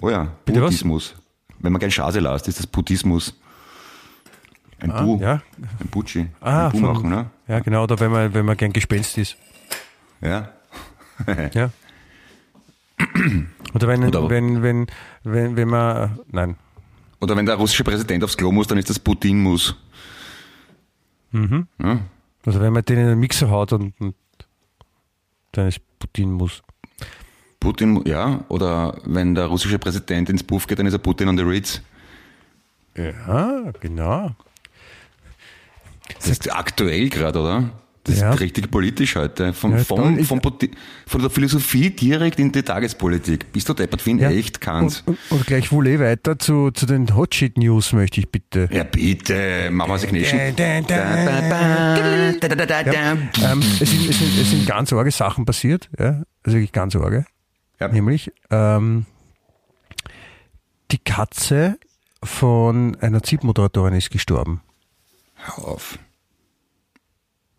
Oh 0.00 0.08
ja, 0.08 0.28
Bitte 0.44 0.60
was? 0.60 0.66
Buddhismus. 0.66 1.14
Wenn 1.58 1.72
man 1.72 1.80
gern 1.80 1.90
Schase 1.90 2.20
lasst, 2.20 2.46
ist 2.48 2.58
das 2.60 2.66
Buddhismus. 2.66 3.34
Ein 4.82 4.90
Ah, 4.90 5.02
Bu, 5.02 5.18
ja. 5.20 5.40
ein 5.80 5.88
Butschi. 5.90 6.26
Ah, 6.40 6.66
ein 6.66 6.72
Bu 6.72 6.78
von- 6.78 6.92
machen, 6.92 7.10
ne? 7.10 7.26
Ja, 7.48 7.60
genau, 7.60 7.84
oder 7.84 7.98
wenn 8.00 8.10
man, 8.10 8.34
wenn 8.34 8.44
man 8.44 8.56
gern 8.56 8.72
Gespenst 8.72 9.16
ist. 9.18 9.36
Ja. 10.20 10.48
Ja. 11.54 11.70
Oder 13.74 13.88
wenn, 13.88 14.04
Oder- 14.04 14.28
wenn, 14.30 14.62
wenn, 14.62 14.86
wenn, 15.24 15.56
wenn 15.56 15.68
man, 15.68 16.18
nein, 16.30 16.56
Oder 17.20 17.36
wenn 17.36 17.46
der 17.46 17.54
russische 17.56 17.84
Präsident 17.84 18.24
aufs 18.24 18.36
Klo 18.36 18.50
muss, 18.52 18.66
dann 18.66 18.78
ist 18.78 18.90
das 18.90 18.98
Putin 18.98 19.40
muss. 19.42 19.76
also 21.32 22.60
wenn 22.60 22.72
man 22.72 22.84
den 22.84 22.98
in 22.98 23.06
den 23.06 23.20
Mixer 23.20 23.50
haut 23.50 23.72
und, 23.72 23.94
und 24.00 24.14
dann 25.52 25.68
ist 25.68 25.80
Putin 25.98 26.32
muss. 26.32 26.62
Putin, 27.60 28.02
ja. 28.06 28.44
Oder 28.48 28.98
wenn 29.04 29.34
der 29.36 29.46
russische 29.46 29.78
Präsident 29.78 30.28
ins 30.28 30.42
Puff 30.42 30.66
geht, 30.66 30.78
dann 30.78 30.86
ist 30.86 30.94
er 30.94 30.98
Putin 30.98 31.28
on 31.28 31.36
the 31.38 31.44
Ritz. 31.44 31.80
Ja, 32.96 33.70
genau. 33.80 34.32
Das 36.18 36.28
ist 36.28 36.52
aktuell 36.54 37.08
gerade, 37.08 37.40
oder? 37.40 37.70
Das 38.04 38.18
Ja. 38.18 38.32
ist 38.32 38.40
richtig 38.40 38.68
politisch 38.68 39.14
heute. 39.14 39.52
Vom, 39.52 39.76
Ja, 39.76 39.84
vom, 39.84 40.40
Puti- 40.40 40.72
von 41.06 41.20
der 41.20 41.30
Philosophie 41.30 41.90
direkt 41.90 42.40
in 42.40 42.50
die 42.50 42.62
Tagespolitik. 42.64 43.52
Bist 43.52 43.68
du 43.68 43.74
deppert, 43.74 44.04
wie 44.04 44.10
ihn 44.10 44.18
Ja. 44.18 44.30
echt 44.30 44.60
kannst. 44.60 45.06
Und, 45.06 45.16
und, 45.30 45.38
und 45.38 45.46
gleich 45.46 45.70
wohl 45.70 45.86
eh 45.86 46.00
weiter 46.00 46.36
zu, 46.36 46.72
zu 46.72 46.86
den 46.86 47.14
Hotshit 47.14 47.56
News 47.58 47.92
möchte 47.92 48.18
ich 48.20 48.28
bitte. 48.28 48.68
Ja, 48.72 48.82
bitte, 48.82 49.70
Signation. 49.98 50.40
Ähm, 53.40 53.60
es, 53.80 53.90
sind, 53.90 54.10
es, 54.10 54.18
sind, 54.18 54.38
es 54.40 54.50
sind 54.50 54.66
ganz 54.66 54.92
arge 54.92 55.12
Sachen 55.12 55.44
passiert, 55.44 55.88
ja, 55.96 56.22
also 56.42 56.56
wirklich 56.56 56.72
ganz 56.72 56.96
arge. 56.96 57.24
Ja. 57.78 57.86
Nämlich 57.88 58.32
ähm, 58.50 59.06
die 60.90 60.98
Katze 60.98 61.78
von 62.24 62.96
einer 63.00 63.22
ZIP-Moderatorin 63.22 63.94
ist 63.94 64.10
gestorben. 64.10 64.60
Hör 65.44 65.68
auf. 65.68 65.98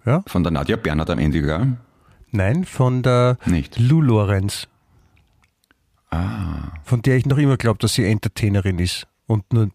Ja? 0.06 0.24
Von 0.28 0.44
der 0.44 0.52
Nadja 0.52 0.76
Bernhard 0.76 1.10
am 1.10 1.20
Ende, 1.20 1.42
gell? 1.42 1.78
Nein, 2.32 2.66
von 2.66 3.04
der 3.04 3.38
Nicht. 3.46 3.78
Lou 3.78 4.02
Lorenz. 4.02 4.68
Ah. 6.10 6.72
Von 6.84 7.02
der 7.02 7.18
ich 7.18 7.26
noch 7.26 7.38
immer 7.38 7.58
glaube, 7.58 7.80
dass 7.80 7.94
sie 7.94 8.06
Entertainerin 8.06 8.80
ist 8.80 9.08
und 9.28 9.52
nur 9.54 9.70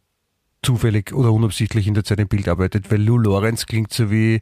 zufällig 0.63 1.13
oder 1.13 1.33
unabsichtlich 1.33 1.87
in 1.87 1.95
der 1.95 2.05
Zeit 2.05 2.19
im 2.19 2.29
Bild 2.29 2.49
arbeitet, 2.49 2.91
weil 2.91 3.03
Lou 3.03 3.17
Lorenz 3.17 3.67
klingt 3.67 3.93
so 3.93 4.11
wie 4.11 4.41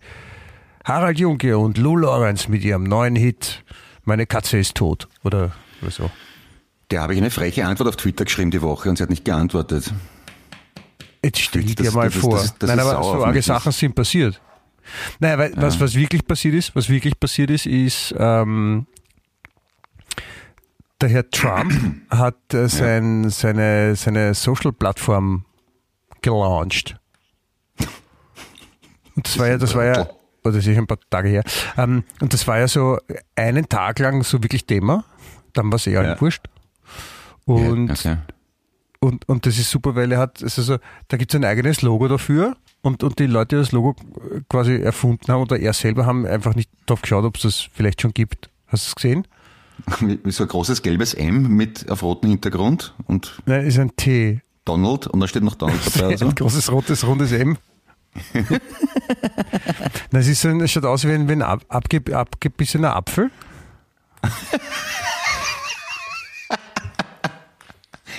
Harald 0.85 1.19
Junke 1.19 1.59
und 1.59 1.79
Lou 1.79 1.97
Lorenz 1.97 2.49
mit 2.49 2.65
ihrem 2.65 2.85
neuen 2.85 3.17
Hit 3.17 3.65
Meine 4.05 4.27
Katze 4.27 4.59
ist 4.59 4.77
tot 4.77 5.09
oder, 5.25 5.53
oder 5.83 5.91
so. 5.91 6.11
Der 6.91 7.03
habe 7.03 7.15
ich 7.15 7.21
eine 7.21 7.31
freche 7.31 7.67
Antwort 7.67 7.89
auf 7.89 7.97
Twitter 7.97 8.25
geschrieben 8.25 8.51
die 8.51 8.63
Woche 8.63 8.89
und 8.89 8.97
sie 8.97 9.03
hat 9.03 9.11
nicht 9.11 9.25
geantwortet. 9.25 9.93
Jetzt 11.25 11.41
stell 11.41 11.63
dir 11.65 11.75
das- 11.75 11.95
mal 11.95 12.09
das 12.11 12.15
vor. 12.17 12.37
das 12.39 12.55
Nein, 12.69 12.79
aber 12.81 13.03
so 13.03 13.25
arge. 13.25 13.43
Sachen 13.43 13.73
sind 13.73 13.95
passiert. 13.95 14.41
Nein, 15.19 15.39
weil, 15.39 15.53
was, 15.57 15.81
was 15.81 15.95
wirklich 15.95 16.25
passiert 16.27 16.55
ist, 16.55 16.75
was 16.77 16.89
wirklich 16.89 17.19
passiert 17.19 17.51
ist, 17.51 17.67
ist, 17.67 18.15
ähm, 18.19 18.87
der 21.01 21.09
Herr 21.09 21.29
Trump 21.31 21.73
hat 22.11 22.55
äh, 22.55 22.69
sein, 22.69 23.29
seine, 23.31 23.97
seine 23.97 24.33
Social-Plattform 24.35 25.45
gelauncht. 26.23 26.97
Und 29.17 29.27
das 29.27 29.39
war 29.39 29.49
ja, 29.49 29.59
das 29.59 29.75
war 29.75 29.85
ja, 29.85 30.07
oh, 30.45 30.51
das 30.51 30.57
ist 30.57 30.67
ja 30.67 30.77
ein 30.79 30.87
paar 30.87 30.99
Tage 31.11 31.29
her. 31.29 31.43
Ähm, 31.77 32.05
und 32.21 32.33
das 32.33 32.47
war 32.47 32.59
ja 32.59 32.69
so 32.69 32.99
einen 33.35 33.69
Tag 33.69 33.99
lang 33.99 34.23
so 34.23 34.43
wirklich 34.43 34.67
Thema. 34.67 35.05
Dann 35.55 35.71
war 35.71 35.77
es 35.77 35.87
eh 35.87 35.93
Ja. 35.93 36.21
wurscht. 36.21 36.47
Und 37.47 37.89
ja, 38.05 38.13
okay. 38.13 38.17
Und, 39.07 39.29
und 39.29 39.47
das 39.47 39.57
ist 39.57 39.71
super, 39.71 39.95
weil 39.95 40.11
er 40.11 40.19
hat, 40.19 40.43
also 40.43 40.63
so, 40.63 40.79
da 41.07 41.17
gibt 41.17 41.33
es 41.33 41.39
ein 41.39 41.45
eigenes 41.45 41.81
Logo 41.81 42.09
dafür 42.09 42.57
und, 42.83 43.05
und 43.05 43.21
die 43.21 43.27
Leute, 43.27 43.55
die 43.55 43.63
das 43.63 43.71
Logo 43.71 43.95
quasi 44.49 44.75
erfunden 44.75 45.33
haben 45.33 45.43
oder 45.43 45.61
er 45.61 45.73
selber 45.73 46.07
haben 46.07 46.27
einfach 46.27 46.57
nicht 46.57 46.69
drauf 46.87 47.03
geschaut, 47.03 47.25
ob 47.25 47.37
es 47.37 47.43
das 47.43 47.69
vielleicht 47.73 48.03
schon 48.03 48.13
gibt. 48.13 48.51
Hast 48.67 48.85
du 48.85 48.89
es 48.89 48.95
gesehen? 48.97 49.29
So 50.25 50.43
ein 50.43 50.49
großes 50.49 50.83
gelbes 50.83 51.15
M 51.15 51.55
mit 51.55 51.89
auf 51.89 52.03
rotem 52.03 52.31
Hintergrund 52.31 52.95
und 53.07 53.41
Nein, 53.47 53.65
ist 53.65 53.79
ein 53.79 53.95
T. 53.95 54.41
Donald 54.65 55.07
und 55.07 55.21
da 55.21 55.29
steht 55.29 55.45
noch 55.45 55.55
Donald 55.55 55.79
dabei. 55.95 56.15
Also. 56.15 56.27
Ein 56.27 56.35
großes 56.35 56.73
rotes, 56.73 57.07
rundes 57.07 57.31
M. 57.31 57.59
Nein, 58.33 58.61
es, 60.11 60.27
ist 60.27 60.41
so 60.41 60.49
ein, 60.49 60.61
es 60.61 60.73
schaut 60.73 60.85
aus 60.85 61.05
wie 61.05 61.13
ein, 61.13 61.29
wie 61.29 61.33
ein 61.33 61.43
ab, 61.43 61.65
abge, 61.69 62.03
abgebissener 62.17 62.97
Apfel. 62.97 63.31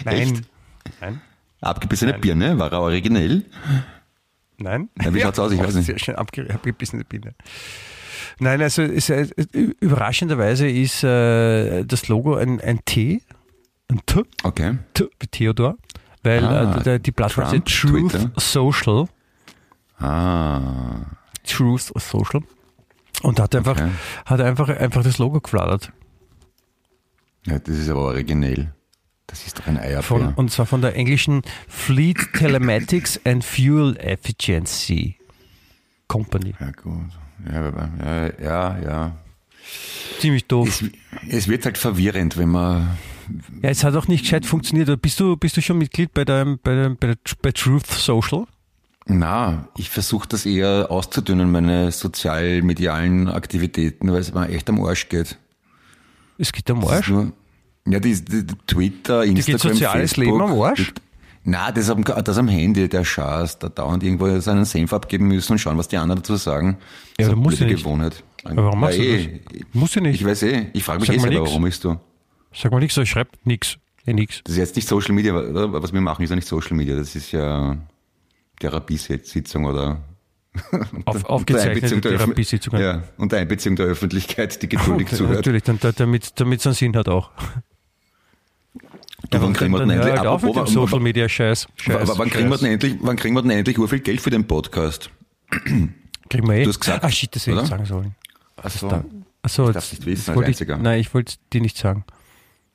Nein. 0.05 0.15
Echt? 0.15 0.43
Nein. 1.01 1.21
Abgebissene 1.61 2.13
Birne, 2.19 2.57
war 2.59 2.71
er 2.71 2.81
originell? 2.81 3.45
Nein. 4.57 4.89
Ja, 5.01 5.13
wie 5.13 5.21
schaut's 5.21 5.39
aus? 5.39 5.51
Ich 5.51 5.59
weiß 5.59 5.75
nicht. 5.75 5.85
Sehr 5.85 5.99
schön 5.99 6.15
abge 6.15 6.49
abgebissene 6.53 7.03
Biene. 7.03 7.33
Nein, 8.39 8.61
also 8.61 8.81
ist, 8.83 9.09
äh, 9.09 9.27
überraschenderweise 9.79 10.67
ist 10.69 11.03
äh, 11.03 11.83
das 11.85 12.07
Logo 12.07 12.35
ein, 12.35 12.61
ein 12.61 12.79
T, 12.85 13.21
ein 13.89 14.01
T, 14.05 14.23
Okay. 14.43 14.77
T 14.93 15.07
wie 15.19 15.27
Theodor, 15.27 15.77
weil 16.23 16.43
Ah, 16.45 16.77
äh, 16.77 16.83
der- 16.83 16.99
die 16.99 17.11
Plattform 17.11 17.49
Trump, 17.49 17.65
heißt 17.67 17.81
Truth 17.81 18.11
Twitter. 18.11 18.31
Social. 18.39 19.07
Ah. 19.99 21.05
Truth 21.43 21.91
Social. 21.95 22.43
Und 23.23 23.39
hat 23.39 23.55
einfach, 23.55 23.71
Okay. 23.77 23.89
hat 24.25 24.41
einfach, 24.41 24.69
einfach 24.69 25.03
das 25.03 25.17
Logo 25.17 25.39
geflattert. 25.41 25.91
Ja, 27.45 27.57
das 27.57 27.77
ist 27.77 27.89
aber 27.89 28.01
originell. 28.01 28.73
Das 29.27 29.45
ist 29.45 29.59
doch 29.59 29.67
ein 29.67 29.77
Eierbär. 29.77 30.03
Von, 30.03 30.33
und 30.35 30.51
zwar 30.51 30.65
von 30.65 30.81
der 30.81 30.95
englischen 30.95 31.41
Fleet 31.67 32.17
Telematics 32.33 33.19
and 33.25 33.43
Fuel 33.43 33.97
Efficiency 33.97 35.17
Company. 36.07 36.55
ja, 36.59 36.71
gut. 36.71 37.11
Ja, 37.51 38.31
ja, 38.41 38.79
ja. 38.79 39.17
Ziemlich 40.19 40.45
doof. 40.47 40.67
Es, 40.67 40.83
es 41.29 41.47
wird 41.47 41.65
halt 41.65 41.77
verwirrend, 41.77 42.37
wenn 42.37 42.49
man. 42.49 42.97
Ja, 43.61 43.69
es 43.69 43.83
hat 43.83 43.95
auch 43.95 44.07
nicht 44.07 44.23
gescheit 44.23 44.45
funktioniert. 44.45 45.01
Bist 45.01 45.19
du, 45.19 45.35
bist 45.35 45.57
du 45.57 45.61
schon 45.61 45.77
Mitglied 45.77 46.13
bei, 46.13 46.23
der, 46.23 46.57
bei, 46.63 46.73
der, 46.73 46.89
bei, 46.91 47.07
der, 47.07 47.17
bei 47.41 47.51
Truth 47.51 47.87
Social? 47.87 48.45
Na, 49.05 49.67
ich 49.77 49.89
versuche 49.89 50.27
das 50.27 50.45
eher 50.45 50.87
auszudünnen, 50.89 51.51
meine 51.51 51.91
sozial-medialen 51.91 53.29
Aktivitäten, 53.29 54.11
weil 54.11 54.19
es 54.19 54.33
mir 54.33 54.49
echt 54.49 54.69
am 54.69 54.83
Arsch 54.83 55.09
geht. 55.09 55.37
Es 56.37 56.51
geht 56.51 56.69
am 56.69 56.83
Arsch. 56.85 57.09
Nur, 57.09 57.31
ja, 57.89 57.99
die, 57.99 58.13
die, 58.23 58.45
die 58.45 58.55
Twitter, 58.67 59.25
geht 59.25 59.37
Instagram, 59.37 59.71
soziales 59.73 60.13
Facebook, 60.13 60.25
Leben 60.25 60.41
am 60.41 60.61
Arsch? 60.61 60.93
Die, 60.93 61.01
na, 61.49 61.71
das 61.71 61.89
am, 61.89 62.03
das 62.03 62.37
am 62.37 62.47
Handy, 62.49 62.89
der 62.89 63.05
Schaß, 63.05 63.59
da 63.59 63.69
dauernd 63.69 64.03
irgendwo 64.03 64.39
seinen 64.39 64.65
Senf 64.65 64.91
abgeben 64.91 65.27
müssen 65.29 65.53
und 65.53 65.59
schauen, 65.59 65.77
was 65.77 65.87
die 65.87 65.95
anderen 65.97 66.21
dazu 66.21 66.35
sagen. 66.35 66.77
Ja, 67.19 67.27
Das 67.27 67.29
ist 67.29 67.35
musst 67.35 67.61
nicht. 67.61 67.77
Gewohnheit. 67.77 68.21
Aber 68.43 68.65
warum 68.65 68.79
machst 68.81 68.97
ja, 68.97 69.03
du 69.03 69.09
eh. 69.09 69.41
Muss 69.73 69.95
ich 69.95 70.01
nicht. 70.01 70.21
Ich 70.21 70.27
weiß 70.27 70.43
eh, 70.43 70.67
ich 70.73 70.83
frage 70.83 70.99
mich 70.99 71.07
Sag 71.07 71.15
eh 71.15 71.19
selber, 71.19 71.39
nix. 71.39 71.49
warum 71.49 71.65
ist 71.65 71.83
du? 71.83 71.97
Sag 72.53 72.71
mal 72.71 72.79
nichts, 72.79 72.97
ich 72.97 73.09
schreib 73.09 73.29
nichts. 73.45 73.77
Eh 74.05 74.13
nix. 74.13 74.41
Das 74.43 74.53
ist 74.53 74.59
jetzt 74.59 74.75
nicht 74.75 74.87
Social 74.87 75.13
Media, 75.13 75.33
oder? 75.35 75.71
was 75.81 75.93
wir 75.93 76.01
machen, 76.01 76.23
ist 76.23 76.29
ja 76.31 76.35
nicht 76.35 76.47
Social 76.47 76.75
Media, 76.75 76.95
das 76.97 77.15
ist 77.15 77.31
ja 77.31 77.77
Therapiesitzung 78.59 79.65
oder 79.65 80.01
Auf, 81.05 81.23
aufgezeichnete 81.25 81.75
Einbeziehung 81.75 82.01
der 82.01 82.11
Öffn- 82.13 82.17
Therapiesitzungen. 82.25 82.81
Ja, 82.81 83.03
unter 83.17 83.37
Einbeziehung 83.37 83.75
der 83.75 83.85
Öffentlichkeit, 83.85 84.59
die 84.61 84.67
geduldig 84.69 85.07
Okay, 85.07 85.15
zuhört. 85.17 85.35
Natürlich, 85.35 85.63
dann, 85.63 85.79
da- 85.79 85.91
damit 85.91 86.39
damit 86.39 86.59
es 86.61 86.65
einen 86.67 86.73
Sinn 86.75 86.95
hat 86.95 87.07
auch. 87.09 87.31
Du, 89.29 89.41
wann 89.41 89.53
kriegen 89.53 89.73
wir 89.73 89.79
denn 89.79 89.89
endlich, 89.89 90.13
dem 90.13 90.27
apropos, 90.27 90.71
Social 90.71 90.99
Media 90.99 91.27
Scheiß. 91.27 91.67
wann, 91.85 91.97
Scheiß, 91.97 92.17
wann, 92.17 92.29
kriegen 92.29 92.49
wir 92.49 92.57
denn 92.57 92.71
endlich, 92.71 92.95
wann 93.01 93.17
kriegen 93.17 93.35
wir 93.35 93.41
denn 93.41 93.51
endlich 93.51 93.77
urviel 93.77 93.99
Geld 93.99 94.21
für 94.21 94.29
den 94.29 94.47
Podcast? 94.47 95.09
Kriegen 96.29 96.47
wir 96.47 96.55
eh. 96.55 96.63
Du 96.63 96.69
hast 96.69 96.79
gesagt, 96.79 97.03
ah, 97.03 97.09
shit, 97.09 97.33
das 97.35 97.47
hätte 97.47 97.61
ich 97.61 97.67
sagen 97.67 97.85
sollen. 97.85 98.15
Achso. 98.57 98.87
Da, 98.89 99.03
achso, 99.41 99.67
Ich 99.67 99.73
darf's 99.73 99.91
nicht 99.91 100.05
wissen, 100.05 100.29
als 100.31 100.37
wollte 100.37 100.51
ich. 100.51 100.67
Nein, 100.67 100.99
ich 100.99 101.13
wollte 101.13 101.35
dir 101.53 101.61
nicht 101.61 101.77
sagen. 101.77 102.03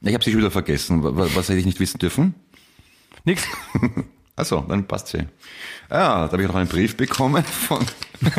Ich 0.00 0.14
habe 0.14 0.24
sie 0.24 0.30
schon 0.30 0.40
wieder 0.40 0.50
vergessen. 0.50 1.02
Was, 1.02 1.36
was 1.36 1.48
hätte 1.48 1.58
ich 1.58 1.66
nicht 1.66 1.80
wissen 1.80 1.98
dürfen? 1.98 2.34
Nix. 3.24 3.46
Achso, 4.36 4.64
dann 4.66 4.86
passt 4.88 5.08
sie. 5.08 5.18
Ja, 5.90 6.26
da 6.26 6.32
habe 6.32 6.42
ich 6.42 6.48
noch 6.48 6.54
einen 6.54 6.68
Brief 6.68 6.96
bekommen 6.96 7.44
von. 7.44 7.84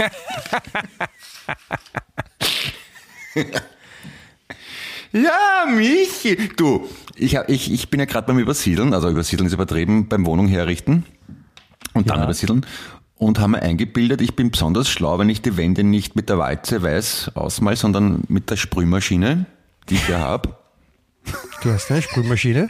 ja, 5.14 5.66
Michi! 5.74 6.50
Du, 6.58 6.88
ich, 7.16 7.36
hab- 7.36 7.50
ich, 7.50 7.72
ich 7.72 7.90
bin 7.90 8.00
ja 8.00 8.06
gerade 8.06 8.28
beim 8.28 8.40
Übersiedeln, 8.40 8.94
also 8.94 9.10
Übersiedeln 9.10 9.48
ist 9.48 9.54
übertrieben, 9.54 10.08
beim 10.10 10.26
Wohnung 10.26 10.48
herrichten 10.48 11.06
und 11.94 12.10
dann 12.10 12.18
Ja. 12.20 12.24
übersiedeln. 12.26 12.66
Und 13.16 13.40
haben 13.40 13.52
mir 13.52 13.62
eingebildet, 13.62 14.20
ich 14.22 14.36
bin 14.36 14.52
besonders 14.52 14.90
schlau, 14.90 15.18
wenn 15.20 15.30
ich 15.30 15.42
die 15.42 15.56
Wände 15.56 15.84
nicht 15.84 16.16
mit 16.18 16.28
der 16.30 16.40
Walze 16.40 16.82
weiß 16.84 17.32
ausmal, 17.36 17.78
sondern 17.78 18.24
mit 18.28 18.50
der 18.50 18.58
Sprühmaschine, 18.58 19.46
die 19.90 19.96
ich 19.96 20.08
ja 20.10 20.20
habe. 20.20 20.58
Du 21.64 21.72
hast 21.72 21.90
eine 21.92 22.02
Sprühmaschine. 22.02 22.68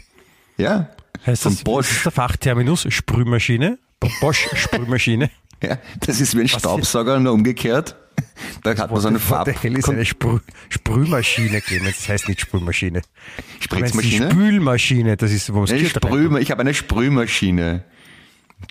Ja, 0.58 0.90
Heißt 1.26 1.46
das, 1.46 1.64
Bosch. 1.64 1.88
ist 1.88 1.96
das 1.98 2.04
der 2.04 2.12
Fachterminus? 2.12 2.86
Sprühmaschine? 2.90 3.80
Bosch 4.22 4.48
Sprühmaschine. 4.54 5.30
Ja, 5.64 5.78
das 6.02 6.20
ist 6.20 6.36
wie 6.36 6.42
ein 6.42 6.50
Staubsauger, 6.50 7.20
nur 7.22 7.32
umgekehrt. 7.32 7.96
Da 8.64 8.76
hat 8.78 8.92
man 8.92 9.02
so 9.02 9.08
eine 9.08 9.18
What 9.18 9.24
Farb. 9.24 9.48
the 9.48 9.54
hell 9.54 9.78
ist 9.78 9.90
eine 9.90 10.06
Sprüh, 10.06 10.40
Sprühmaschine, 10.70 11.62
Clemens? 11.62 11.98
Das 11.98 12.10
heißt 12.10 12.28
nicht 12.30 12.42
Sprühmaschine. 12.42 13.02
Spritzmaschine? 13.60 14.32
Spülmaschine, 14.32 15.18
das 15.18 15.32
ist, 15.32 15.54
wo 15.54 15.64
Gitter 15.64 15.90
Sprühma 16.08 16.40
ich 16.40 16.52
habe 16.52 16.62
eine 16.62 16.74
Sprühmaschine. 16.74 17.84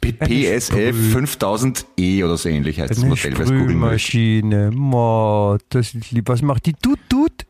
PSF 0.01 0.71
Sprüh- 0.73 1.27
5000E 1.27 2.25
oder 2.25 2.37
so 2.39 2.49
ähnlich 2.49 2.81
heißt 2.81 2.91
das 2.91 2.99
Modell, 3.05 3.33
wer 3.37 3.41
es 3.41 3.49
googeln. 3.51 3.61
Sprühmaschine, 3.69 4.71
Mo, 4.73 5.59
das 5.69 5.95
ist 5.95 6.11
lieb. 6.11 6.29
Was 6.29 6.41
macht 6.43 6.67
die? 6.67 6.73
Tut, 6.73 6.99
tut. 7.09 7.47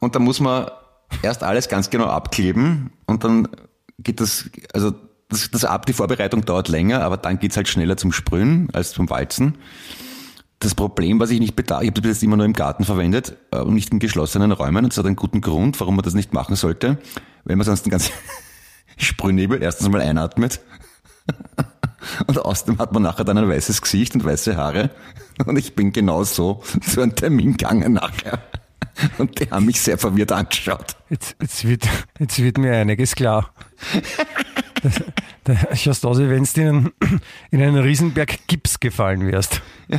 Und 0.00 0.14
da 0.14 0.18
muss 0.18 0.40
man 0.40 0.68
erst 1.22 1.42
alles 1.42 1.68
ganz 1.68 1.88
genau 1.90 2.06
abkleben 2.06 2.90
und 3.06 3.22
dann 3.24 3.48
geht 4.00 4.20
das, 4.20 4.50
also 4.74 4.92
das, 5.28 5.50
das 5.50 5.64
ab, 5.64 5.86
die 5.86 5.92
Vorbereitung 5.92 6.44
dauert 6.44 6.68
länger, 6.68 7.02
aber 7.02 7.16
dann 7.16 7.38
geht's 7.38 7.56
halt 7.56 7.68
schneller 7.68 7.96
zum 7.96 8.12
Sprühen 8.12 8.68
als 8.72 8.92
zum 8.92 9.08
Walzen. 9.08 9.56
Das 10.58 10.74
Problem, 10.74 11.20
was 11.20 11.30
ich 11.30 11.38
nicht 11.38 11.54
bedacht, 11.54 11.82
ich 11.82 11.90
habe 11.90 12.00
das 12.00 12.12
jetzt 12.12 12.22
immer 12.22 12.36
nur 12.36 12.46
im 12.46 12.54
Garten 12.54 12.84
verwendet 12.84 13.36
äh, 13.50 13.58
und 13.58 13.74
nicht 13.74 13.92
in 13.92 13.98
geschlossenen 13.98 14.52
Räumen. 14.52 14.84
Und 14.84 14.92
es 14.92 14.98
hat 14.98 15.06
einen 15.06 15.16
guten 15.16 15.40
Grund, 15.40 15.78
warum 15.80 15.96
man 15.96 16.04
das 16.04 16.14
nicht 16.14 16.32
machen 16.32 16.56
sollte, 16.56 16.98
wenn 17.44 17.58
man 17.58 17.64
sonst 17.64 17.84
den 17.84 17.90
ganzen 17.90 18.12
Sprühnebel 18.96 19.62
erstens 19.62 19.88
mal 19.88 20.00
einatmet 20.00 20.60
und 22.26 22.38
außerdem 22.38 22.78
hat 22.78 22.92
man 22.92 23.02
nachher 23.02 23.24
dann 23.24 23.38
ein 23.38 23.48
weißes 23.48 23.82
Gesicht 23.82 24.14
und 24.14 24.24
weiße 24.24 24.56
Haare. 24.56 24.90
Und 25.44 25.58
ich 25.58 25.74
bin 25.74 25.92
genau 25.92 26.24
so 26.24 26.62
zu 26.80 27.02
einem 27.02 27.14
Termin 27.14 27.58
gegangen 27.58 27.92
nachher. 27.92 28.38
Und 29.18 29.38
die 29.38 29.50
haben 29.50 29.66
mich 29.66 29.78
sehr 29.78 29.98
verwirrt 29.98 30.32
angeschaut. 30.32 30.96
Jetzt, 31.10 31.36
jetzt, 31.42 31.68
wird, 31.68 31.86
jetzt 32.18 32.42
wird 32.42 32.56
mir 32.56 32.72
einiges 32.74 33.14
klar. 33.14 33.52
Schaust 35.74 36.04
aus, 36.06 36.18
wie 36.18 36.28
wenn 36.28 36.44
du 36.44 36.60
in, 36.60 36.68
einen- 36.68 36.92
in 37.50 37.62
einen 37.62 37.78
Riesenberg 37.78 38.46
Gips 38.46 38.80
gefallen 38.80 39.26
wärst. 39.26 39.60
Ja. 39.88 39.98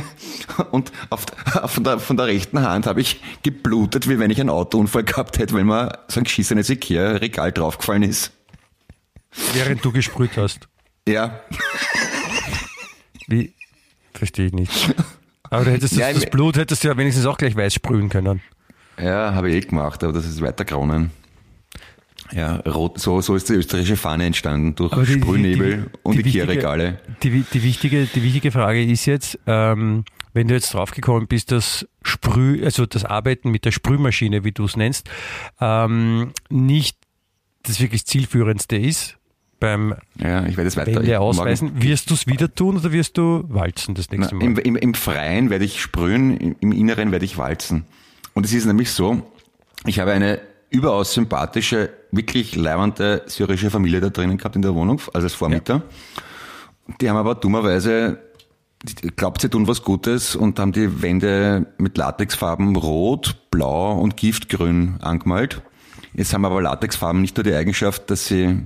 Und 0.70 0.92
auf, 1.10 1.26
von, 1.66 1.84
der, 1.84 1.98
von 1.98 2.16
der 2.16 2.26
rechten 2.26 2.60
Hand 2.60 2.86
habe 2.86 3.00
ich 3.00 3.20
geblutet, 3.42 4.08
wie 4.08 4.18
wenn 4.18 4.30
ich 4.30 4.40
einen 4.40 4.50
Autounfall 4.50 5.04
gehabt 5.04 5.38
hätte, 5.38 5.54
wenn 5.54 5.66
mir 5.66 5.98
so 6.08 6.20
ein 6.20 6.24
geschissenes 6.24 6.68
Ikea-Regal 6.70 7.52
draufgefallen 7.52 8.02
ist. 8.02 8.32
Während 9.54 9.84
du 9.84 9.92
gesprüht 9.92 10.36
hast. 10.36 10.68
Ja. 11.06 11.40
Wie? 13.26 13.54
Verstehe 14.14 14.46
ich 14.46 14.52
nicht. 14.52 14.94
Aber 15.50 15.64
du 15.64 15.70
hättest 15.70 15.96
Ja, 15.96 16.12
das, 16.12 16.22
das 16.22 16.30
Blut 16.30 16.56
hättest 16.56 16.82
du 16.84 16.88
ja 16.88 16.96
wenigstens 16.96 17.26
auch 17.26 17.38
gleich 17.38 17.56
weiß 17.56 17.72
sprühen 17.74 18.08
können. 18.08 18.40
Ja, 19.00 19.34
habe 19.34 19.48
ich 19.50 19.56
eh 19.56 19.60
gemacht, 19.68 20.02
aber 20.02 20.12
das 20.12 20.26
ist 20.26 20.42
weiter 20.42 20.64
kronen. 20.64 21.10
Ja, 22.32 22.56
rot, 22.56 22.98
so, 23.00 23.20
so 23.20 23.34
ist 23.36 23.48
die 23.48 23.54
österreichische 23.54 23.96
Fahne 23.96 24.26
entstanden, 24.26 24.74
durch 24.74 24.92
die- 24.94 25.06
die- 25.14 25.20
Sprühnebel 25.20 25.76
die- 25.76 25.98
und 26.02 26.14
die 26.18 26.24
wichtige- 26.24 26.44
Ikea-Regale. 26.44 26.98
Die, 27.22 27.30
die, 27.52 27.62
wichtige, 27.62 28.04
die 28.06 28.22
wichtige 28.22 28.50
Frage 28.52 28.84
ist 28.84 29.06
jetzt, 29.06 29.38
ähm, 29.46 30.04
wenn 30.34 30.46
du 30.48 30.54
jetzt 30.54 30.74
draufgekommen 30.74 31.26
bist, 31.26 31.52
dass 31.52 31.86
Sprüh, 32.02 32.62
also 32.64 32.86
das 32.86 33.04
Arbeiten 33.04 33.50
mit 33.50 33.64
der 33.64 33.70
Sprühmaschine, 33.72 34.44
wie 34.44 34.52
du 34.52 34.64
es 34.64 34.76
nennst, 34.76 35.08
ähm, 35.60 36.32
nicht 36.50 36.98
das 37.62 37.80
wirklich 37.80 38.04
zielführendste 38.06 38.76
ist 38.76 39.16
beim 39.60 39.94
Ja, 40.18 40.46
ich 40.46 40.56
werde 40.56 40.68
es 40.68 40.76
weiter. 40.76 40.92
Wände 40.94 41.02
morgen- 41.08 41.16
ausweisen. 41.16 41.82
Wirst 41.82 42.10
du 42.10 42.14
es 42.14 42.26
wieder 42.26 42.54
tun 42.54 42.76
oder 42.76 42.92
wirst 42.92 43.18
du 43.18 43.44
walzen 43.48 43.94
das 43.94 44.10
nächste 44.10 44.34
Mal? 44.36 44.44
im, 44.44 44.56
im, 44.58 44.76
Im 44.76 44.94
Freien 44.94 45.50
werde 45.50 45.64
ich 45.64 45.80
sprühen, 45.80 46.36
im, 46.36 46.56
im 46.60 46.72
Inneren 46.72 47.10
werde 47.10 47.24
ich 47.24 47.38
walzen. 47.38 47.84
Und 48.34 48.44
es 48.46 48.52
ist 48.52 48.66
nämlich 48.66 48.90
so, 48.92 49.22
ich 49.86 49.98
habe 49.98 50.12
eine 50.12 50.40
überaus 50.70 51.12
sympathische, 51.14 51.90
wirklich 52.10 52.56
leibende 52.56 53.22
syrische 53.26 53.70
Familie 53.70 54.00
da 54.00 54.10
drinnen 54.10 54.38
gehabt 54.38 54.56
in 54.56 54.62
der 54.62 54.74
Wohnung, 54.74 55.00
also 55.12 55.26
als 55.26 55.34
Vormieter. 55.34 55.82
Die 57.00 57.08
haben 57.08 57.16
aber 57.16 57.34
dummerweise, 57.34 58.18
glaubt 59.16 59.40
sie 59.42 59.50
tun 59.50 59.68
was 59.68 59.82
Gutes 59.82 60.34
und 60.36 60.58
haben 60.58 60.72
die 60.72 61.02
Wände 61.02 61.66
mit 61.78 61.98
Latexfarben 61.98 62.76
rot, 62.76 63.36
blau 63.50 63.98
und 63.98 64.16
giftgrün 64.16 64.96
angemalt. 65.00 65.62
Jetzt 66.14 66.32
haben 66.32 66.44
aber 66.44 66.62
Latexfarben 66.62 67.20
nicht 67.20 67.36
nur 67.36 67.44
die 67.44 67.52
Eigenschaft, 67.54 68.10
dass 68.10 68.26
sie 68.26 68.60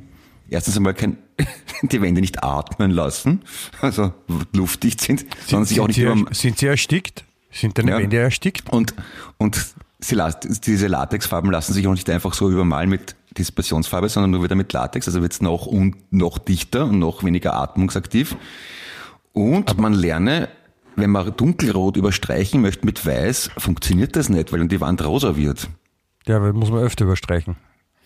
erstens 0.49 0.77
einmal 0.77 0.95
kein, 0.95 1.19
die 1.83 2.01
Wände 2.01 2.21
nicht 2.21 2.45
atmen 2.45 2.91
lassen, 2.91 3.43
also 3.81 4.13
luftdicht 4.53 5.01
sind, 5.01 5.27
sondern 5.47 5.67
sich 5.67 5.81
auch 5.81 5.89
nicht 5.89 5.97
sie, 5.97 6.03
über, 6.03 6.33
sind 6.33 6.59
sie 6.59 6.67
erstickt? 6.67 7.25
Sind 7.51 7.77
deine 7.77 7.91
Ja. 7.91 7.99
Wände 7.99 8.19
erstickt? 8.19 8.71
und, 8.71 8.95
und 9.39 9.67
sie 9.99 10.15
las, 10.15 10.39
diese 10.41 10.87
Latexfarben 10.87 11.51
lassen 11.51 11.73
sich 11.73 11.87
auch 11.87 11.93
nicht 11.93 12.09
einfach 12.09 12.35
so 12.35 12.51
übermalen 12.51 12.89
mit 12.89 13.17
Dispersionsfarbe, 13.39 14.09
sondern 14.09 14.31
nur 14.31 14.43
wieder 14.43 14.55
mit 14.55 14.73
Latex. 14.73 15.07
Also 15.09 15.23
wird 15.23 15.33
es 15.33 15.41
noch, 15.43 15.69
noch 16.11 16.39
dichter 16.39 16.85
und 16.85 16.99
noch 16.99 17.25
weniger 17.25 17.55
atmungsaktiv. 17.55 18.37
Und 19.33 19.79
man 19.79 19.95
lerne, 19.95 20.49
wenn 20.97 21.11
man 21.11 21.35
dunkelrot 21.37 21.97
überstreichen 21.97 22.61
möchte 22.61 22.85
mit 22.85 23.05
weiß, 23.07 23.51
funktioniert 23.59 24.17
das 24.17 24.29
nicht, 24.29 24.53
weil 24.53 24.59
dann 24.59 24.69
die 24.69 24.81
Wand 24.81 25.05
rosa 25.05 25.37
wird. 25.37 25.69
Ja, 26.27 26.37
aber 26.37 26.53
muss 26.53 26.71
man 26.71 26.81
öfter 26.83 27.05
überstreichen. 27.05 27.57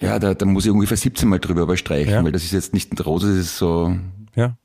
Ja, 0.01 0.19
da, 0.19 0.35
da 0.35 0.47
muss 0.47 0.65
ich 0.67 0.71
ungefähr 0.71 0.97
17 0.97 1.29
Mal 1.29 1.39
drüber 1.41 1.63
überstreichen, 1.63 2.13
Ja. 2.13 2.25
weil 2.25 2.33
das 2.33 2.45
ist 2.45 2.53
jetzt 2.53 2.75
nicht 2.75 3.05
rosa, 3.05 3.29
das 3.29 3.37
ist 3.37 3.59
so, 3.59 3.97
Ja. 4.35 4.57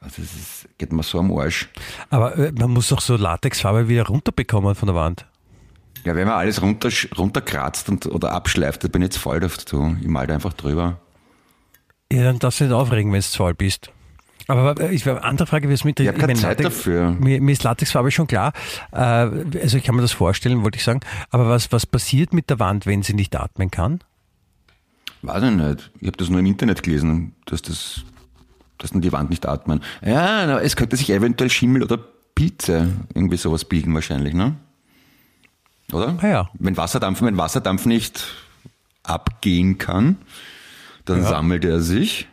also 0.00 0.22
das 0.22 0.32
ist, 0.34 0.68
geht 0.78 0.92
mir 0.92 1.02
so 1.02 1.18
am 1.18 1.30
Arsch. 1.36 1.68
Aber 2.10 2.36
äh, 2.36 2.52
man 2.52 2.70
muss 2.70 2.88
doch 2.88 3.00
so 3.00 3.16
Latexfarbe 3.16 3.88
wieder 3.88 4.06
runterbekommen 4.06 4.74
von 4.74 4.86
der 4.86 4.94
Wand. 4.96 5.26
Ja, 6.08 6.14
wenn 6.14 6.26
man 6.26 6.38
alles 6.38 6.62
runter, 6.62 6.88
runterkratzt 7.18 7.90
und, 7.90 8.06
oder 8.06 8.32
abschleift, 8.32 8.82
da 8.82 8.88
bin 8.88 9.02
ich 9.02 9.08
jetzt 9.08 9.18
voll 9.18 9.40
dazu. 9.40 9.94
Ich 10.00 10.08
mal 10.08 10.26
da 10.26 10.36
einfach 10.36 10.54
drüber. 10.54 10.96
Ja, 12.10 12.24
dann 12.24 12.38
darfst 12.38 12.60
du 12.60 12.64
nicht 12.64 12.72
aufregen, 12.72 13.12
wenn 13.12 13.20
du 13.20 13.26
zu 13.26 13.44
alt 13.44 13.58
bist. 13.58 13.90
Aber 14.46 14.90
ich 14.90 15.06
eine 15.06 15.22
andere 15.22 15.46
Frage, 15.46 15.68
wie 15.68 15.74
es 15.74 15.84
mit 15.84 16.00
Ich 16.00 16.08
hab 16.08 16.14
keine 16.14 16.28
meine, 16.28 16.38
Zeit 16.38 16.64
dafür. 16.64 17.10
Mir, 17.10 17.42
mir 17.42 17.52
ist 17.52 17.62
Latexfarbe 17.62 18.10
schon 18.10 18.26
klar. 18.26 18.54
Äh, 18.90 18.96
also 18.96 19.76
ich 19.76 19.84
kann 19.84 19.96
mir 19.96 20.00
das 20.00 20.12
vorstellen, 20.12 20.62
wollte 20.64 20.78
ich 20.78 20.84
sagen. 20.84 21.00
Aber 21.28 21.50
was, 21.50 21.72
was 21.72 21.84
passiert 21.84 22.32
mit 22.32 22.48
der 22.48 22.58
Wand, 22.58 22.86
wenn 22.86 23.02
sie 23.02 23.12
nicht 23.12 23.36
atmen 23.36 23.70
kann? 23.70 24.00
Weiß 25.20 25.42
ich 25.42 25.50
nicht. 25.50 25.90
Ich 26.00 26.06
habe 26.06 26.16
das 26.16 26.30
nur 26.30 26.40
im 26.40 26.46
Internet 26.46 26.82
gelesen, 26.82 27.34
dass 27.44 27.60
das, 27.60 28.00
dass 28.78 28.92
dann 28.92 29.02
die 29.02 29.12
Wand 29.12 29.28
nicht 29.28 29.44
atmen. 29.44 29.82
Ja, 30.02 30.58
es 30.58 30.74
könnte 30.74 30.96
sich 30.96 31.10
eventuell 31.10 31.50
Schimmel 31.50 31.82
oder 31.82 31.98
Pilze 32.34 32.94
irgendwie 33.12 33.36
sowas 33.36 33.66
bilden 33.66 33.92
wahrscheinlich, 33.92 34.32
ne? 34.32 34.56
Oder? 35.92 36.16
Ah 36.20 36.26
ja. 36.28 36.48
Wenn 36.54 36.76
Wasserdampf, 36.76 37.22
wenn 37.22 37.36
Wasserdampf 37.38 37.86
nicht 37.86 38.24
abgehen 39.02 39.78
kann, 39.78 40.16
dann 41.06 41.22
sammelt 41.22 41.64
er 41.64 41.80
sich 41.80 42.28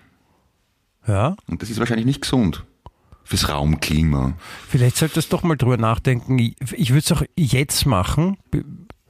Ja. 1.07 1.35
und 1.47 1.61
das 1.61 1.69
ist 1.69 1.79
wahrscheinlich 1.79 2.05
nicht 2.05 2.21
gesund 2.21 2.65
fürs 3.23 3.47
Raumklima. 3.49 4.33
Vielleicht 4.67 4.97
solltest 4.97 5.31
du 5.31 5.37
doch 5.37 5.43
mal 5.43 5.55
drüber 5.55 5.77
nachdenken. 5.77 6.37
Ich, 6.37 6.89
würde 6.89 6.99
es 6.99 7.11
auch 7.11 7.23
jetzt 7.37 7.85
machen, 7.85 8.37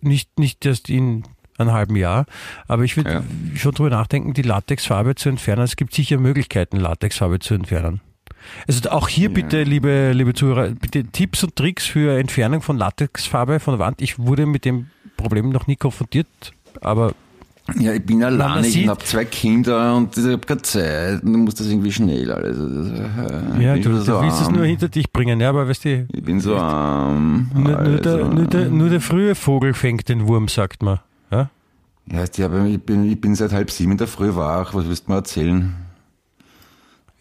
nicht, 0.02 0.38
nicht 0.40 0.64
erst 0.66 0.90
in 0.90 1.24
einem 1.58 1.72
halben 1.72 1.96
Jahr, 1.96 2.26
aber 2.68 2.84
ich 2.84 2.96
würde 2.98 3.12
Ja. 3.12 3.24
schon 3.58 3.74
drüber 3.74 3.90
nachdenken, 3.90 4.34
die 4.34 4.42
Latexfarbe 4.44 5.16
zu 5.16 5.30
entfernen. 5.30 5.64
Es 5.64 5.76
gibt 5.76 5.94
sicher 5.96 6.18
Möglichkeiten, 6.18 6.78
Latexfarbe 6.78 7.40
zu 7.40 7.56
entfernen. 7.56 8.02
Also 8.68 8.90
auch 8.90 9.08
hier 9.08 9.34
bitte, 9.34 9.64
liebe, 9.64 10.12
liebe 10.14 10.34
Zuhörer, 10.34 10.70
bitte 10.70 11.04
Tipps 11.06 11.44
und 11.44 11.56
Tricks 11.56 11.86
für 11.86 12.18
Entfernung 12.18 12.62
von 12.62 12.78
Latexfarbe 12.78 13.60
von 13.60 13.74
der 13.74 13.80
Wand. 13.80 14.02
Ich 14.02 14.20
wurde 14.20 14.46
mit 14.46 14.66
dem 14.66 14.88
Problem 15.18 15.50
noch 15.50 15.68
nie 15.68 15.76
konfrontiert, 15.76 16.28
aber 16.82 17.14
Ja, 17.80 17.94
ich 17.94 18.06
bin 18.06 18.24
alleine, 18.24 18.68
ich 18.68 18.88
habe 18.88 19.04
zwei 19.04 19.26
Kinder 19.26 19.96
und 19.96 20.16
ich 20.18 20.24
habe 20.26 20.38
keine 20.40 20.62
Zeit. 20.62 21.22
Du 21.24 21.30
musst 21.30 21.60
das 21.60 21.68
irgendwie 21.68 21.92
schnell 21.92 22.32
alles. 22.32 22.58
äh, 22.58 23.64
ja, 23.64 23.76
du, 23.76 23.90
du 23.90 24.02
so 24.02 24.22
willst 24.22 24.42
es 24.42 24.48
arm. 24.48 24.56
nur 24.58 24.66
hinter 24.66 24.88
dich 24.90 25.12
bringen, 25.12 25.40
ja, 25.42 25.50
aber 25.50 25.68
weißt 25.68 25.86
du, 25.86 26.06
Ich 26.14 26.24
bin 26.24 26.40
so 26.40 26.56
arm. 26.58 27.50
nur, 27.56 27.82
nur, 27.82 27.98
der, 28.00 28.14
also. 28.14 28.28
nur, 28.28 28.46
der, 28.46 28.70
nur 28.70 28.90
der 28.90 29.02
frühe 29.02 29.34
Vogel 29.36 29.74
fängt 29.74 30.10
den 30.10 30.28
Wurm, 30.28 30.48
sagt 30.48 30.84
man. 30.84 31.00
Ja? 31.32 31.50
Ja, 32.12 32.24
ich, 32.24 32.82
bin, 32.82 33.10
ich 33.12 33.20
bin 33.20 33.34
seit 33.34 33.52
halb 33.52 33.72
sieben 33.72 33.94
in 33.94 33.98
der 33.98 34.08
Früh 34.08 34.36
wach. 34.36 34.76
Was 34.76 34.88
willst 34.88 35.08
du 35.08 35.12
mir 35.12 35.18
erzählen? 35.18 35.74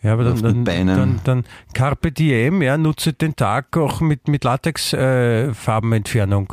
Ja, 0.04 0.12
aber 0.12 0.22
dann, 0.24 0.64
dann, 0.64 0.86
dann, 0.86 1.20
dann 1.24 1.44
Carpe 1.72 2.12
Diem, 2.12 2.62
ja, 2.62 2.78
nutze 2.78 3.12
den 3.14 3.34
Tag 3.34 3.76
auch 3.76 4.00
mit, 4.00 4.28
mit 4.28 4.44
Latex-Farbenentfernung. 4.44 6.52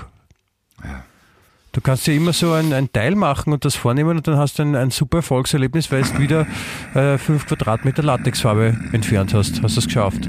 Du 1.73 1.79
kannst 1.81 2.07
ja 2.07 2.13
immer 2.13 2.33
so 2.33 2.51
ein, 2.53 2.73
ein 2.73 2.91
Teil 2.91 3.15
machen 3.15 3.53
und 3.53 3.63
das 3.63 3.75
vornehmen 3.75 4.17
und 4.17 4.27
dann 4.27 4.37
hast 4.37 4.57
du 4.59 4.63
ein, 4.63 4.75
ein 4.75 4.89
super 4.89 5.17
Erfolgserlebnis, 5.19 5.89
weil 5.91 6.01
du 6.03 6.19
wieder 6.19 6.47
äh, 6.93 7.17
fünf 7.17 7.45
Quadratmeter 7.45 8.03
Latexfarbe 8.03 8.77
entfernt 8.93 9.33
hast. 9.33 9.61
Hast 9.61 9.75
du 9.75 9.79
es 9.79 9.85
geschafft. 9.85 10.27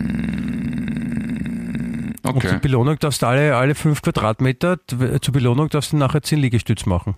Und 2.25 2.41
zur 2.43 2.59
Belohnung 2.61 2.97
darfst 3.01 3.23
du 3.23 3.27
alle, 3.27 3.57
alle 3.57 3.75
fünf 3.75 4.03
Quadratmeter, 4.03 4.77
t- 4.87 5.21
zur 5.21 5.35
Belohnung 5.35 5.69
darfst 5.69 5.93
du 5.93 5.97
nachher 5.97 6.23
zehn 6.23 6.39
Liegestütz 6.39 6.87
machen. 6.87 7.17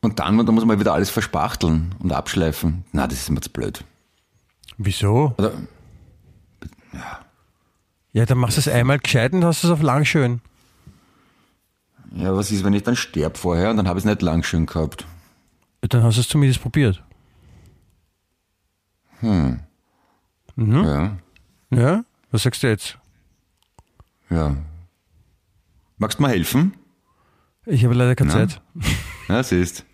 Und 0.00 0.20
dann, 0.20 0.36
dann 0.44 0.54
muss 0.54 0.64
man 0.64 0.78
wieder 0.78 0.94
alles 0.94 1.10
verspachteln 1.10 1.92
und 1.98 2.12
abschleifen. 2.12 2.84
Na, 2.92 3.06
das 3.08 3.18
ist 3.20 3.30
mir 3.30 3.40
zu 3.40 3.50
blöd. 3.50 3.82
Wieso? 4.78 5.34
Oder, 5.38 5.52
Ja, 8.12 8.26
dann 8.26 8.38
machst 8.38 8.56
du 8.56 8.60
es 8.60 8.68
einmal 8.68 8.98
gescheit 8.98 9.32
und 9.32 9.44
hast 9.44 9.64
es 9.64 9.70
auf 9.70 9.82
lang 9.82 10.04
schön. 10.04 10.40
ja, 12.14 12.34
was 12.34 12.50
ist, 12.52 12.62
wenn 12.64 12.72
ich 12.72 12.82
dann 12.84 12.96
sterb 12.96 13.36
vorher 13.36 13.70
und 13.70 13.76
dann 13.76 13.88
habe 13.88 13.98
ich 13.98 14.04
es 14.04 14.08
nicht 14.10 14.22
lang 14.22 14.42
schön 14.42 14.66
gehabt? 14.66 15.06
Dann 15.80 16.02
hast 16.02 16.16
du 16.16 16.20
es 16.20 16.28
zumindest 16.28 16.62
probiert. 16.62 17.02
Ja, 19.22 21.16
Ja? 21.70 22.04
Was 22.30 22.42
sagst 22.42 22.62
du 22.62 22.66
jetzt? 22.68 22.98
ja. 24.30 24.56
Magst 25.96 26.18
du 26.18 26.22
mir 26.24 26.28
helfen? 26.30 26.74
Ich 27.66 27.84
habe 27.84 27.94
leider 27.94 28.14
keine 28.16 28.32
Na? 28.32 28.48
Zeit. 28.48 28.60
Ja, 29.28 29.42
siehst. 29.42 29.86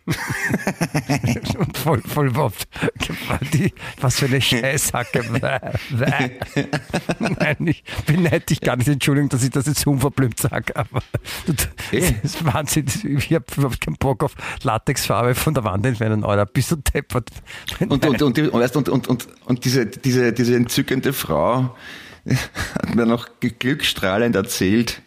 Und 1.58 1.76
voll, 1.78 2.02
voll. 2.02 2.30
Die, 3.52 3.72
was 4.00 4.18
für 4.18 4.26
eine 4.26 4.40
Scheißhacke. 4.40 5.24
Nein, 7.18 7.66
ich 7.66 7.82
beneide 8.06 8.40
dich 8.40 8.60
gar 8.60 8.76
nicht. 8.76 8.88
Entschuldigung, 8.88 9.28
dass 9.28 9.42
ich 9.42 9.50
das 9.50 9.66
jetzt 9.66 9.80
so 9.80 9.90
unverblümt 9.90 10.38
sage, 10.38 10.74
aber 10.76 11.02
das 11.46 11.68
Eh. 11.92 12.14
ist 12.22 12.44
Wahnsinn. 12.44 12.86
Ich 13.04 13.32
habe 13.32 13.44
überhaupt 13.56 13.80
keinen 13.80 13.96
Bock 13.96 14.22
auf 14.24 14.34
Latexfarbe 14.62 15.34
von 15.34 15.54
der 15.54 15.64
Wand 15.64 15.86
entfernen, 15.86 16.24
Alter. 16.24 16.46
Bist 16.46 16.70
du 16.72 16.76
deppert? 16.76 17.30
Und, 17.80 18.04
und, 18.04 18.22
und, 18.22 18.38
und, 18.52 18.88
und, 18.88 19.08
und, 19.08 19.28
und 19.44 19.64
diese, 19.64 19.86
diese, 19.86 20.32
diese 20.32 20.56
entzückende 20.56 21.12
Frau 21.12 21.76
hat 22.74 22.94
mir 22.94 23.06
noch 23.06 23.28
glückstrahlend 23.40 24.36
erzählt, 24.36 25.02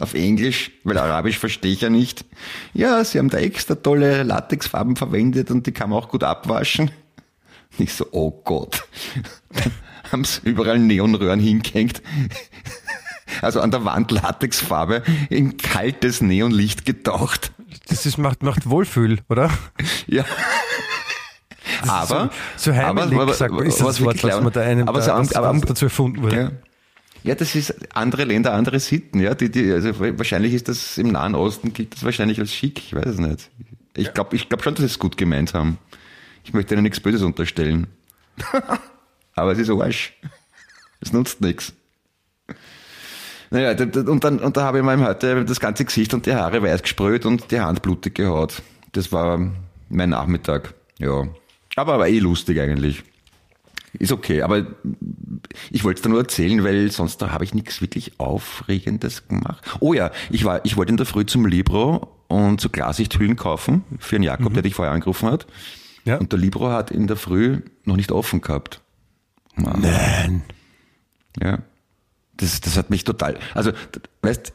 auf 0.00 0.14
Englisch, 0.14 0.70
weil 0.84 0.98
Arabisch 0.98 1.38
verstehe 1.38 1.72
ich 1.72 1.80
ja 1.82 1.90
nicht. 1.90 2.24
Ja, 2.74 3.04
sie 3.04 3.18
haben 3.18 3.30
da 3.30 3.38
extra 3.38 3.74
tolle 3.74 4.22
Latexfarben 4.22 4.96
verwendet 4.96 5.50
und 5.50 5.66
die 5.66 5.72
kann 5.72 5.90
man 5.90 5.98
auch 5.98 6.08
gut 6.08 6.24
abwaschen. 6.24 6.90
Und 7.78 7.84
ich 7.84 7.92
so, 7.92 8.06
oh 8.12 8.30
Gott. 8.44 8.84
Haben 10.12 10.24
sie 10.24 10.40
überall 10.42 10.78
Neonröhren 10.78 11.38
hingehängt. 11.38 12.02
Also 13.42 13.60
an 13.60 13.70
der 13.70 13.84
Wand 13.84 14.10
Latexfarbe 14.10 15.02
in 15.28 15.56
kaltes 15.56 16.20
Neonlicht 16.20 16.84
getaucht. 16.84 17.52
Das 17.88 18.04
ist, 18.06 18.18
macht, 18.18 18.42
macht 18.42 18.68
Wohlfühl, 18.68 19.20
oder? 19.28 19.50
Ja. 20.08 20.24
aber, 21.86 22.30
So 22.56 22.72
heimelig, 22.74 23.18
aber- 23.18 23.34
sagt 23.34 23.54
man, 23.54 23.66
ist 23.66 23.80
das 23.80 24.00
wirklich 24.00 24.24
Wort, 24.24 24.32
was 24.34 24.42
man 24.42 24.52
da 24.52 24.60
einem 24.62 24.88
aber 24.88 24.98
da, 24.98 25.04
so 25.04 25.12
am- 25.12 25.20
was, 25.20 25.34
was 25.62 25.68
dazu 25.68 25.84
erfunden 25.86 26.22
wurde. 26.22 26.36
ja. 26.36 26.50
Ja, 27.22 27.34
das 27.34 27.54
ist 27.54 27.74
andere 27.94 28.24
Länder, 28.24 28.52
andere 28.54 28.80
Sitten, 28.80 29.20
ja. 29.20 29.34
Die, 29.34 29.50
die, 29.50 29.70
also 29.72 29.98
wahrscheinlich 29.98 30.54
ist 30.54 30.68
das 30.68 30.98
im 30.98 31.12
Nahen 31.12 31.34
Osten 31.34 31.72
gilt 31.72 31.94
das 31.94 32.04
wahrscheinlich 32.04 32.38
als 32.38 32.52
schick, 32.52 32.78
ich 32.78 32.94
weiß 32.94 33.06
es 33.06 33.18
nicht. 33.18 33.50
Ich 33.96 34.14
glaube 34.14 34.36
ich 34.36 34.48
glaub 34.48 34.62
schon, 34.62 34.74
dass 34.74 34.82
sie 34.82 34.86
es 34.86 34.98
gut 34.98 35.16
gemeint 35.16 35.54
haben. 35.54 35.78
Ich 36.44 36.52
möchte 36.52 36.74
ihnen 36.74 36.84
nichts 36.84 37.00
Böses 37.00 37.22
unterstellen. 37.22 37.88
aber 39.34 39.52
es 39.52 39.58
ist 39.58 39.70
Arsch. 39.70 40.14
Es 41.00 41.12
nutzt 41.12 41.40
nichts. 41.40 41.72
Naja, 43.50 43.72
und 43.72 44.24
dann, 44.24 44.38
und 44.38 44.56
da 44.56 44.62
habe 44.62 44.78
ich 44.78 44.84
mir 44.84 44.98
heute 45.00 45.44
das 45.44 45.58
ganze 45.58 45.84
Gesicht 45.84 46.14
und 46.14 46.26
die 46.26 46.34
Haare 46.34 46.62
weiß 46.62 46.82
gesprüht 46.82 47.26
und 47.26 47.50
die 47.50 47.60
Hand 47.60 47.82
blutig 47.82 48.14
gehaut. 48.14 48.62
Das 48.92 49.10
war 49.10 49.40
mein 49.88 50.10
Nachmittag. 50.10 50.74
Ja. 50.98 51.26
Aber 51.76 51.98
war 51.98 52.06
eh 52.06 52.20
lustig 52.20 52.60
eigentlich. 52.60 53.02
Ist 53.92 54.12
okay, 54.12 54.42
aber 54.42 54.66
ich 55.70 55.82
wollte 55.82 55.98
es 55.98 56.02
dir 56.02 56.10
nur 56.10 56.20
erzählen, 56.20 56.62
weil 56.62 56.90
sonst 56.92 57.18
da 57.18 57.32
habe 57.32 57.44
ich 57.44 57.54
nichts 57.54 57.80
wirklich 57.80 58.18
Aufregendes 58.18 59.26
gemacht. 59.26 59.64
Oh 59.80 59.92
ja, 59.92 60.12
ich 60.30 60.44
war, 60.44 60.64
ich 60.64 60.76
wollte 60.76 60.90
in 60.90 60.96
der 60.96 61.06
Früh 61.06 61.26
zum 61.26 61.46
Libro 61.46 62.08
und 62.28 62.60
so 62.60 62.68
Glasichthüllen 62.68 63.36
kaufen 63.36 63.84
für 63.98 64.16
einen 64.16 64.24
Jakob, 64.24 64.54
der 64.54 64.62
dich 64.62 64.74
vorher 64.74 64.94
angerufen 64.94 65.28
hat. 65.28 65.46
Ja. 66.04 66.18
Und 66.18 66.32
der 66.32 66.38
Libro 66.38 66.70
hat 66.70 66.90
in 66.90 67.08
der 67.08 67.16
Früh 67.16 67.62
noch 67.84 67.96
nicht 67.96 68.12
offen 68.12 68.40
gehabt. 68.40 68.80
Nein. 69.56 70.42
Ja. 71.42 71.58
Das, 72.36 72.60
das 72.60 72.76
hat 72.76 72.90
mich 72.90 73.04
total. 73.04 73.38
Also, 73.54 73.72
weißt, 74.22 74.52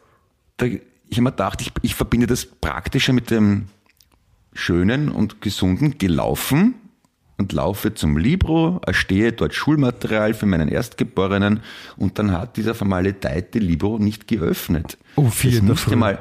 da, 0.57 0.65
ich 0.65 0.81
habe 1.11 1.21
mir 1.21 1.31
gedacht, 1.31 1.61
ich, 1.61 1.71
ich 1.81 1.93
verbinde 1.93 2.25
das 2.25 2.45
Praktische 2.45 3.13
mit 3.13 3.29
dem 3.29 3.67
Schönen 4.53 5.09
und 5.09 5.41
Gesunden, 5.41 5.97
gelaufen 5.97 6.75
und 7.37 7.51
laufe 7.53 7.93
zum 7.93 8.17
Libro, 8.17 8.79
erstehe 8.85 9.31
dort 9.33 9.53
Schulmaterial 9.53 10.33
für 10.33 10.45
meinen 10.45 10.69
Erstgeborenen 10.69 11.59
und 11.97 12.17
dann 12.19 12.31
hat 12.31 12.57
dieser 12.57 12.75
vermaledeite 12.75 13.59
Libro 13.59 13.99
nicht 13.99 14.27
geöffnet. 14.27 14.97
Um 15.15 15.31
vier 15.31 15.51
das 15.51 15.59
der 15.59 15.69
musste 15.69 15.95
mal. 15.95 16.19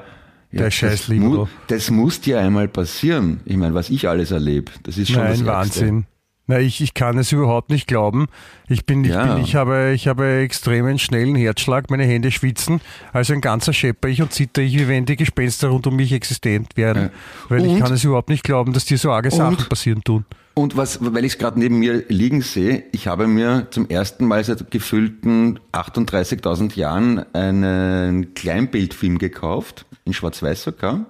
Der 0.52 0.64
das 0.66 0.74
scheiß 0.74 1.08
mu- 1.08 1.14
Libro. 1.14 1.48
Das 1.68 1.90
muss 1.90 2.20
dir 2.20 2.38
einmal 2.40 2.68
passieren. 2.68 3.40
Ich 3.44 3.56
meine, 3.56 3.74
was 3.74 3.90
ich 3.90 4.08
alles 4.08 4.30
erlebe, 4.30 4.70
das 4.84 4.98
ist 4.98 5.10
schon 5.10 5.22
das 5.24 5.38
Nein, 5.40 5.48
Ärgste. 5.48 5.80
Wahnsinn. 5.80 6.06
Na, 6.46 6.60
ich, 6.60 6.82
ich 6.82 6.92
kann 6.92 7.16
es 7.16 7.32
überhaupt 7.32 7.70
nicht 7.70 7.86
glauben. 7.88 8.26
Ich 8.68 8.84
bin, 8.84 9.02
ich 9.02 9.10
Ja. 9.12 9.34
bin, 9.34 9.42
ich 9.42 9.54
habe, 9.54 9.92
ich 9.94 10.06
habe 10.08 10.40
extremen 10.40 10.98
schnellen 10.98 11.34
Herzschlag, 11.36 11.90
meine 11.90 12.04
Hände 12.04 12.30
schwitzen, 12.30 12.82
also 13.14 13.32
ein 13.32 13.40
ganzer 13.40 13.72
Schepper 13.72 14.08
ich 14.08 14.20
und 14.20 14.30
zitter 14.32 14.60
ich, 14.60 14.74
wie 14.78 14.86
wenn 14.86 15.06
die 15.06 15.16
Gespenster 15.16 15.68
rund 15.68 15.86
um 15.86 15.96
mich 15.96 16.12
existent 16.12 16.76
wären. 16.76 17.04
Ja. 17.04 17.10
Weil 17.48 17.64
ich 17.64 17.72
Und- 17.72 17.80
kann 17.80 17.92
es 17.94 18.04
überhaupt 18.04 18.28
nicht 18.28 18.44
glauben, 18.44 18.74
dass 18.74 18.84
dir 18.84 18.98
so 18.98 19.10
arge 19.10 19.30
Sachen 19.30 19.56
Und- 19.56 19.68
passieren 19.70 20.04
tun. 20.04 20.26
Und 20.56 20.76
was, 20.76 20.98
weil 21.00 21.24
ich 21.24 21.32
es 21.32 21.38
gerade 21.38 21.58
neben 21.58 21.80
mir 21.80 22.04
liegen 22.08 22.40
sehe, 22.40 22.84
ich 22.92 23.08
habe 23.08 23.26
mir 23.26 23.66
zum 23.70 23.88
ersten 23.90 24.24
Mal 24.26 24.44
seit 24.44 24.70
gefühlten 24.70 25.58
38.000 25.72 26.76
Jahren 26.76 27.24
einen 27.34 28.34
Kleinbildfilm 28.34 29.18
gekauft, 29.18 29.84
in 30.04 30.12
Schwarz-Weiß 30.12 30.62
sogar. 30.62 31.06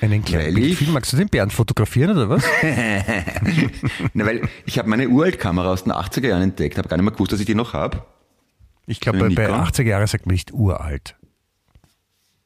Einen 0.00 0.24
kleinen 0.24 0.44
Weil 0.46 0.58
ich- 0.58 0.64
Bildfilm. 0.78 0.92
Magst 0.94 1.12
du 1.12 1.18
den 1.18 1.28
Bernd 1.28 1.52
fotografieren 1.52 2.12
oder 2.16 2.30
was? 2.30 2.42
Na, 4.14 4.24
weil 4.24 4.48
ich 4.64 4.78
habe 4.78 4.88
meine 4.88 5.08
Uraltkamera 5.10 5.70
aus 5.72 5.84
den 5.84 5.92
80er 5.92 6.28
Jahren 6.28 6.42
entdeckt, 6.42 6.78
habe 6.78 6.88
gar 6.88 6.96
nicht 6.96 7.04
mehr 7.04 7.12
gewusst, 7.12 7.32
dass 7.32 7.40
ich 7.40 7.46
die 7.46 7.54
noch 7.54 7.74
habe. 7.74 8.02
Ich 8.86 9.00
glaube, 9.00 9.18
bei, 9.18 9.28
bei 9.28 9.42
Nikon? 9.46 9.60
80 9.60 9.86
Jahren 9.86 10.06
sagt 10.06 10.24
man 10.24 10.32
nicht 10.32 10.52
uralt. 10.54 11.16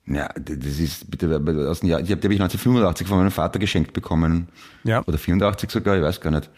Ja, 0.06 0.28
das 0.38 0.78
ist 0.78 1.10
bitte 1.10 1.40
aus 1.68 1.80
dem 1.80 1.88
Jahr, 1.88 2.02
die 2.02 2.12
habe 2.12 2.20
die 2.20 2.26
hab 2.28 2.32
ich 2.32 2.40
1985 2.40 3.06
von 3.06 3.18
meinem 3.18 3.30
Vater 3.30 3.58
geschenkt 3.58 3.92
bekommen. 3.94 4.48
Ja. 4.84 5.02
Oder 5.06 5.16
84 5.16 5.70
sogar, 5.70 5.96
ich 5.96 6.02
weiß 6.02 6.20
gar 6.20 6.30
nicht. 6.30 6.50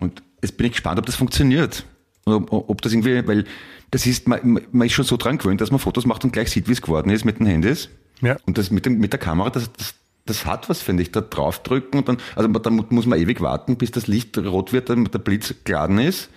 Und 0.00 0.22
jetzt 0.42 0.56
bin 0.56 0.66
ich 0.66 0.72
gespannt, 0.72 0.98
ob 0.98 1.06
das 1.06 1.14
funktioniert. 1.16 1.84
Ob, 2.24 2.52
ob 2.52 2.82
das 2.82 2.92
irgendwie, 2.92 3.26
weil 3.26 3.44
das 3.90 4.06
ist, 4.06 4.26
man, 4.28 4.60
man 4.72 4.86
ist 4.86 4.92
schon 4.92 5.04
so 5.04 5.16
dran 5.16 5.38
gewöhnt, 5.38 5.60
dass 5.60 5.70
man 5.70 5.78
Fotos 5.78 6.04
macht 6.04 6.24
und 6.24 6.32
gleich 6.32 6.50
sieht, 6.50 6.68
wie 6.68 6.72
es 6.72 6.82
geworden 6.82 7.10
ist 7.10 7.24
mit 7.24 7.38
den 7.38 7.46
Handys. 7.46 7.88
Ja. 8.20 8.36
Und 8.44 8.58
das 8.58 8.70
mit, 8.70 8.84
dem, 8.86 8.98
mit 8.98 9.12
der 9.12 9.20
Kamera, 9.20 9.50
das, 9.50 9.72
das, 9.72 9.94
das 10.26 10.44
hat 10.44 10.68
was, 10.68 10.82
finde 10.82 11.04
ich. 11.04 11.12
Da 11.12 11.20
draufdrücken 11.20 12.00
und 12.00 12.08
dann, 12.08 12.18
also 12.34 12.48
da 12.48 12.70
mu- 12.70 12.84
muss 12.90 13.06
man 13.06 13.18
ewig 13.20 13.40
warten, 13.40 13.76
bis 13.76 13.92
das 13.92 14.08
Licht 14.08 14.36
rot 14.36 14.72
wird, 14.72 14.90
damit 14.90 15.14
der 15.14 15.20
Blitz 15.20 15.54
geladen 15.64 15.98
ist. 15.98 16.28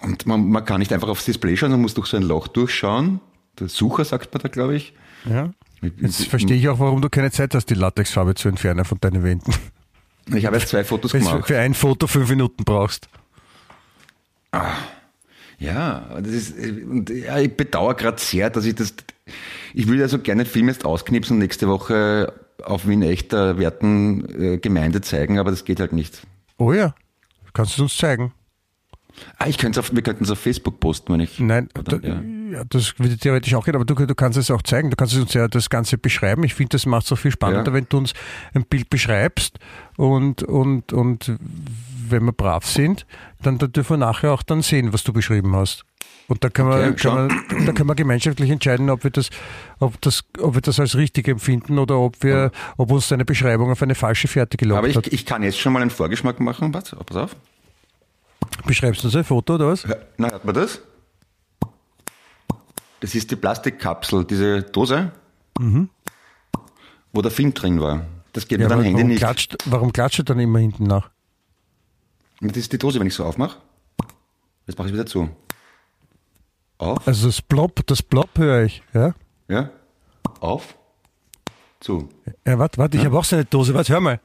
Und 0.00 0.26
man, 0.26 0.48
man 0.48 0.64
kann 0.64 0.78
nicht 0.80 0.92
einfach 0.92 1.08
aufs 1.08 1.26
Display 1.26 1.56
schauen, 1.56 1.70
man 1.72 1.82
muss 1.82 1.94
durch 1.94 2.06
so 2.08 2.16
ein 2.16 2.22
Loch 2.22 2.48
durchschauen. 2.48 3.20
Der 3.58 3.68
Sucher 3.68 4.04
sagt 4.04 4.32
man 4.32 4.42
da, 4.42 4.48
glaube 4.48 4.76
ich. 4.76 4.94
Ja. 5.28 5.50
Jetzt 6.00 6.26
verstehe 6.26 6.56
ich 6.56 6.68
auch, 6.68 6.78
warum 6.78 7.00
du 7.00 7.08
keine 7.08 7.30
Zeit 7.30 7.54
hast, 7.54 7.66
die 7.66 7.74
Latexfarbe 7.74 8.34
zu 8.34 8.48
entfernen 8.48 8.84
von 8.84 8.98
deinen 9.00 9.22
Wänden. 9.22 9.52
Ich 10.34 10.46
habe 10.46 10.56
jetzt 10.56 10.68
zwei 10.68 10.84
Fotos 10.84 11.12
gemacht. 11.12 11.46
für 11.46 11.58
ein 11.58 11.74
Foto 11.74 12.06
fünf 12.06 12.28
Minuten 12.28 12.64
brauchst. 12.64 13.08
Ja, 15.58 16.20
das 16.20 16.32
ist, 16.32 16.58
und 16.58 17.10
ja, 17.10 17.38
ich 17.38 17.54
bedauere 17.56 17.94
gerade 17.94 18.20
sehr, 18.20 18.50
dass 18.50 18.64
ich 18.64 18.74
das, 18.74 18.94
ich 19.74 19.88
will 19.88 19.98
ja 19.98 20.08
so 20.08 20.18
gerne 20.18 20.44
den 20.44 20.50
Film 20.50 20.68
jetzt 20.68 20.84
ausknipsen 20.84 21.34
und 21.36 21.40
nächste 21.40 21.68
Woche 21.68 22.32
auf 22.62 22.86
Wien 22.86 23.02
echter 23.02 23.58
werten 23.58 24.54
äh, 24.54 24.58
Gemeinde 24.58 25.00
zeigen, 25.00 25.38
aber 25.38 25.50
das 25.50 25.64
geht 25.64 25.80
halt 25.80 25.92
nicht. 25.92 26.22
Oh 26.58 26.72
ja. 26.72 26.94
Kannst 27.52 27.78
du 27.78 27.82
uns 27.82 27.96
zeigen? 27.96 28.32
Ah, 29.38 29.46
ich 29.48 29.58
könnte 29.58 29.80
auf, 29.80 29.94
wir 29.94 30.02
könnten 30.02 30.24
es 30.24 30.30
auf 30.30 30.38
Facebook 30.38 30.80
posten, 30.80 31.12
wenn 31.12 31.20
ich. 31.20 31.38
Nein, 31.40 31.68
Oder, 31.78 31.98
da, 31.98 32.08
ja. 32.08 32.22
Ja. 32.50 32.64
das 32.64 32.98
würde 32.98 33.16
theoretisch 33.16 33.54
auch 33.54 33.64
gehen, 33.64 33.74
aber 33.74 33.84
du, 33.84 33.94
du 33.94 34.14
kannst 34.14 34.38
es 34.38 34.50
auch 34.50 34.62
zeigen. 34.62 34.90
Du 34.90 34.96
kannst 34.96 35.16
uns 35.16 35.32
ja 35.34 35.48
das 35.48 35.70
Ganze 35.70 35.98
beschreiben. 35.98 36.44
Ich 36.44 36.54
finde, 36.54 36.70
das 36.70 36.86
macht 36.86 37.06
es 37.06 37.12
auch 37.12 37.18
viel 37.18 37.30
spannender, 37.30 37.70
Ja. 37.70 37.74
wenn 37.74 37.86
du 37.88 37.98
uns 37.98 38.12
ein 38.54 38.64
Bild 38.64 38.90
beschreibst 38.90 39.58
und, 39.96 40.42
und, 40.42 40.92
und 40.92 41.36
wenn 42.08 42.24
wir 42.24 42.32
brav 42.32 42.66
sind, 42.66 43.06
dann 43.42 43.58
da 43.58 43.66
dürfen 43.66 43.90
wir 44.00 44.06
nachher 44.06 44.32
auch 44.32 44.42
dann 44.42 44.62
sehen, 44.62 44.92
was 44.92 45.04
du 45.04 45.12
beschrieben 45.12 45.54
hast. 45.54 45.84
Und 46.26 46.44
da 46.44 46.48
können, 46.48 46.68
wir, 46.68 46.76
Okay, 46.90 46.94
können 46.94 47.28
wir, 47.28 47.66
da 47.66 47.72
können 47.72 47.88
wir 47.88 47.94
gemeinschaftlich 47.96 48.50
entscheiden, 48.50 48.88
ob 48.88 49.02
wir 49.02 49.10
das, 49.10 49.30
ob 49.80 50.00
das, 50.00 50.22
ob 50.38 50.54
wir 50.54 50.60
das 50.60 50.78
als 50.78 50.94
richtig 50.96 51.26
empfinden 51.26 51.76
oder 51.78 51.98
ob 51.98 52.22
wir, 52.22 52.52
ob 52.76 52.92
uns 52.92 53.08
deine 53.08 53.24
Beschreibung 53.24 53.70
auf 53.72 53.82
eine 53.82 53.96
falsche 53.96 54.28
Fährte 54.28 54.56
gelockt 54.56 54.78
Aber 54.78 54.88
ich, 54.88 54.96
hat. 54.96 55.08
ich 55.08 55.26
kann 55.26 55.42
jetzt 55.42 55.58
schon 55.58 55.72
mal 55.72 55.82
einen 55.82 55.90
Vorgeschmack 55.90 56.38
machen. 56.38 56.72
Was? 56.72 56.90
Pass 57.04 57.16
auf. 57.16 57.36
Beschreibst 58.64 59.02
du 59.02 59.08
uns 59.08 59.16
ein 59.16 59.24
Foto 59.24 59.56
oder 59.56 59.68
was? 59.68 59.82
Ja, 59.84 59.96
Na, 60.18 60.30
hört 60.30 60.44
man 60.44 60.54
das? 60.54 60.80
Das 63.00 63.14
ist 63.14 63.30
die 63.30 63.36
Plastikkapsel, 63.36 64.24
diese 64.24 64.62
Dose, 64.62 65.12
wo 67.12 67.22
der 67.22 67.30
Film 67.30 67.54
drin 67.54 67.80
war. 67.80 68.04
Das 68.32 68.46
geht 68.46 68.60
Ja, 68.60 68.66
mit 68.66 68.72
aber 68.72 68.82
deinem 68.82 68.96
Handy 68.96 68.98
warum, 69.02 69.08
nicht. 69.08 69.18
klatscht, 69.18 69.56
warum 69.66 69.92
klatscht 69.92 70.18
er 70.20 70.24
dann 70.24 70.38
immer 70.38 70.58
hinten 70.58 70.84
nach? 70.84 71.10
Das 72.40 72.56
ist 72.56 72.72
die 72.72 72.78
Dose, 72.78 73.00
wenn 73.00 73.06
ich 73.06 73.14
so 73.14 73.24
aufmache. 73.24 73.58
Jetzt 74.66 74.78
mache 74.78 74.88
ich 74.88 74.94
wieder 74.94 75.06
zu. 75.06 75.28
Auf. 76.78 77.06
Also 77.06 77.26
das 77.26 77.42
Plop, 77.42 77.84
das 77.86 78.02
Plop 78.02 78.30
höre 78.38 78.64
ich, 78.64 78.82
ja? 78.94 79.14
Ja. 79.48 79.70
Auf. 80.40 80.76
Zu. 81.80 82.08
Ja, 82.46 82.58
warte, 82.58 82.78
warte, 82.78 82.96
ich 82.98 83.04
habe 83.04 83.18
auch 83.18 83.24
so 83.24 83.36
eine 83.36 83.44
Dose. 83.46 83.74
Warte, 83.74 83.92
hör 83.92 84.00
mal. 84.00 84.20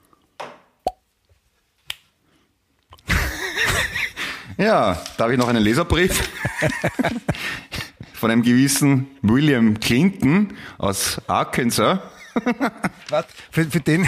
Ja, 4.57 5.01
da 5.17 5.23
habe 5.26 5.34
ich 5.34 5.39
noch 5.39 5.49
einen 5.49 5.61
Leserbrief 5.63 6.30
von 8.16 8.32
einem 8.32 8.43
gewissen 8.43 9.07
William 9.22 9.80
Clinton 9.80 10.53
aus 10.78 11.22
Arkansas. 11.28 11.99
Für, 13.51 13.63
für 13.63 13.80
den, 13.80 14.05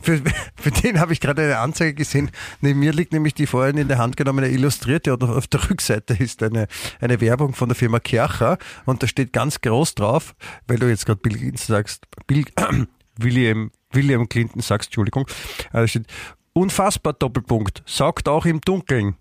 für, 0.00 0.20
für 0.54 0.70
den 0.70 1.00
habe 1.00 1.12
ich 1.12 1.20
gerade 1.20 1.42
eine 1.42 1.58
Anzeige 1.58 1.94
gesehen. 1.94 2.30
Neben 2.60 2.78
mir 2.78 2.92
liegt 2.92 3.12
nämlich 3.12 3.34
die 3.34 3.46
vorhin 3.46 3.78
in 3.78 3.88
der 3.88 3.98
Hand 3.98 4.16
genommene 4.16 4.48
Illustrierte 4.48 5.12
und 5.12 5.24
auf 5.24 5.46
der 5.48 5.68
Rückseite 5.68 6.14
ist 6.14 6.42
eine, 6.42 6.68
eine 7.00 7.20
Werbung 7.20 7.54
von 7.54 7.68
der 7.68 7.74
Firma 7.74 7.98
Kercher 7.98 8.58
und 8.84 9.02
da 9.02 9.08
steht 9.08 9.32
ganz 9.32 9.60
groß 9.60 9.94
drauf, 9.96 10.36
weil 10.68 10.78
du 10.78 10.88
jetzt 10.88 11.06
gerade 11.06 11.20
Bill 11.20 11.36
Gates 11.36 11.66
sagst, 11.66 12.06
Bill, 12.26 12.44
William, 13.18 13.70
William 13.92 14.28
Clinton 14.28 14.60
Sachs, 14.60 14.86
Entschuldigung. 14.86 15.26
Also 15.72 15.88
steht, 15.88 16.06
unfassbar 16.52 17.14
Doppelpunkt, 17.14 17.82
saugt 17.86 18.28
auch 18.28 18.46
im 18.46 18.60
Dunkeln. 18.60 19.16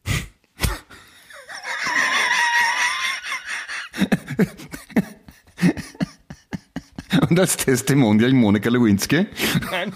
Und 7.34 7.39
als 7.39 7.57
Testimonial 7.57 8.31
Monika 8.31 8.69
Lewinsky. 8.69 9.25
Nein. 9.71 9.91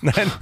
Nein. 0.00 0.32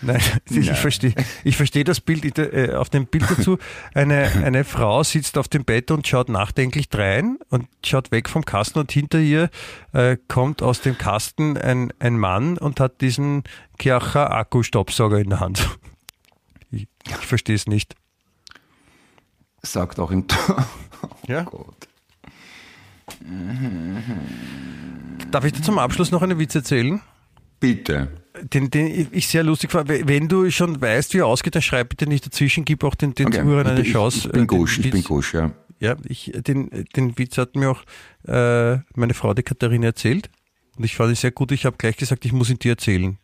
Nein, 0.00 0.22
ich 0.48 0.70
verstehe 0.72 1.14
ich 1.44 1.58
verstehe 1.58 1.84
das 1.84 2.00
Bild 2.00 2.38
der- 2.38 2.54
äh, 2.54 2.74
auf 2.74 2.88
dem 2.88 3.06
Bild 3.06 3.30
dazu. 3.30 3.58
Eine, 3.92 4.32
eine 4.44 4.64
Frau 4.64 5.02
sitzt 5.02 5.36
auf 5.36 5.46
dem 5.48 5.66
Bett 5.66 5.90
und 5.90 6.06
schaut 6.08 6.30
nachdenklich 6.30 6.88
drein 6.88 7.36
und 7.50 7.68
schaut 7.84 8.10
weg 8.12 8.30
vom 8.30 8.46
Kasten 8.46 8.78
und 8.78 8.90
hinter 8.90 9.18
ihr 9.18 9.50
äh, 9.92 10.16
kommt 10.26 10.62
aus 10.62 10.80
dem 10.80 10.96
Kasten 10.96 11.58
ein, 11.58 11.92
ein 11.98 12.18
Mann 12.18 12.56
und 12.56 12.80
hat 12.80 13.02
diesen 13.02 13.44
Kircher 13.78 14.32
Akkustaubsauger 14.32 15.18
in 15.18 15.28
der 15.28 15.40
Hand. 15.40 15.68
Ich, 16.70 16.88
ich 17.06 17.14
verstehe 17.16 17.56
es 17.56 17.66
nicht. 17.66 17.94
Sagt 19.62 20.00
auch 20.00 20.10
im 20.10 20.24
Ja? 21.26 21.42
Gott. 21.42 21.88
Darf 25.30 25.44
ich 25.44 25.52
dir 25.52 25.62
zum 25.62 25.78
Abschluss 25.78 26.10
noch 26.10 26.22
einen 26.22 26.38
Witz 26.38 26.54
erzählen? 26.54 27.00
Bitte. 27.60 28.08
Den, 28.52 28.70
den 28.70 29.08
ich 29.12 29.28
sehr 29.28 29.42
lustig 29.42 29.70
fand. 29.72 29.88
Wenn 29.88 30.28
du 30.28 30.50
schon 30.50 30.80
weißt, 30.80 31.14
wie 31.14 31.18
er 31.18 31.26
ausgeht, 31.26 31.54
dann 31.54 31.62
schreib 31.62 31.88
bitte 31.88 32.06
nicht 32.06 32.26
dazwischen, 32.26 32.64
gib 32.64 32.84
auch 32.84 32.94
den, 32.94 33.14
den 33.14 33.28
Okay. 33.28 33.40
Zuhörern 33.40 33.66
eine 33.66 33.80
ich, 33.80 33.92
Chance. 33.92 34.18
Ich, 34.18 34.24
äh, 34.26 34.28
bin 34.28 34.40
den 34.42 34.46
Gusch, 34.46 34.78
ich 34.78 34.90
bin 34.90 35.04
Gusch, 35.04 35.34
ja. 35.34 35.52
Ja, 35.78 35.96
ich, 36.04 36.32
den, 36.34 36.86
den 36.96 37.18
Witz 37.18 37.38
hat 37.38 37.54
mir 37.56 37.70
auch 37.70 37.82
äh, 38.26 38.78
meine 38.94 39.14
Frau, 39.14 39.34
die 39.34 39.42
Katharina, 39.42 39.86
erzählt. 39.86 40.30
Und 40.76 40.84
ich 40.84 40.96
fand 40.96 41.12
es 41.12 41.20
sehr 41.22 41.30
gut. 41.30 41.52
Ich 41.52 41.64
habe 41.64 41.76
gleich 41.76 41.96
gesagt, 41.96 42.24
ich 42.24 42.32
muss 42.32 42.50
ihn 42.50 42.58
dir 42.58 42.72
erzählen, 42.72 43.18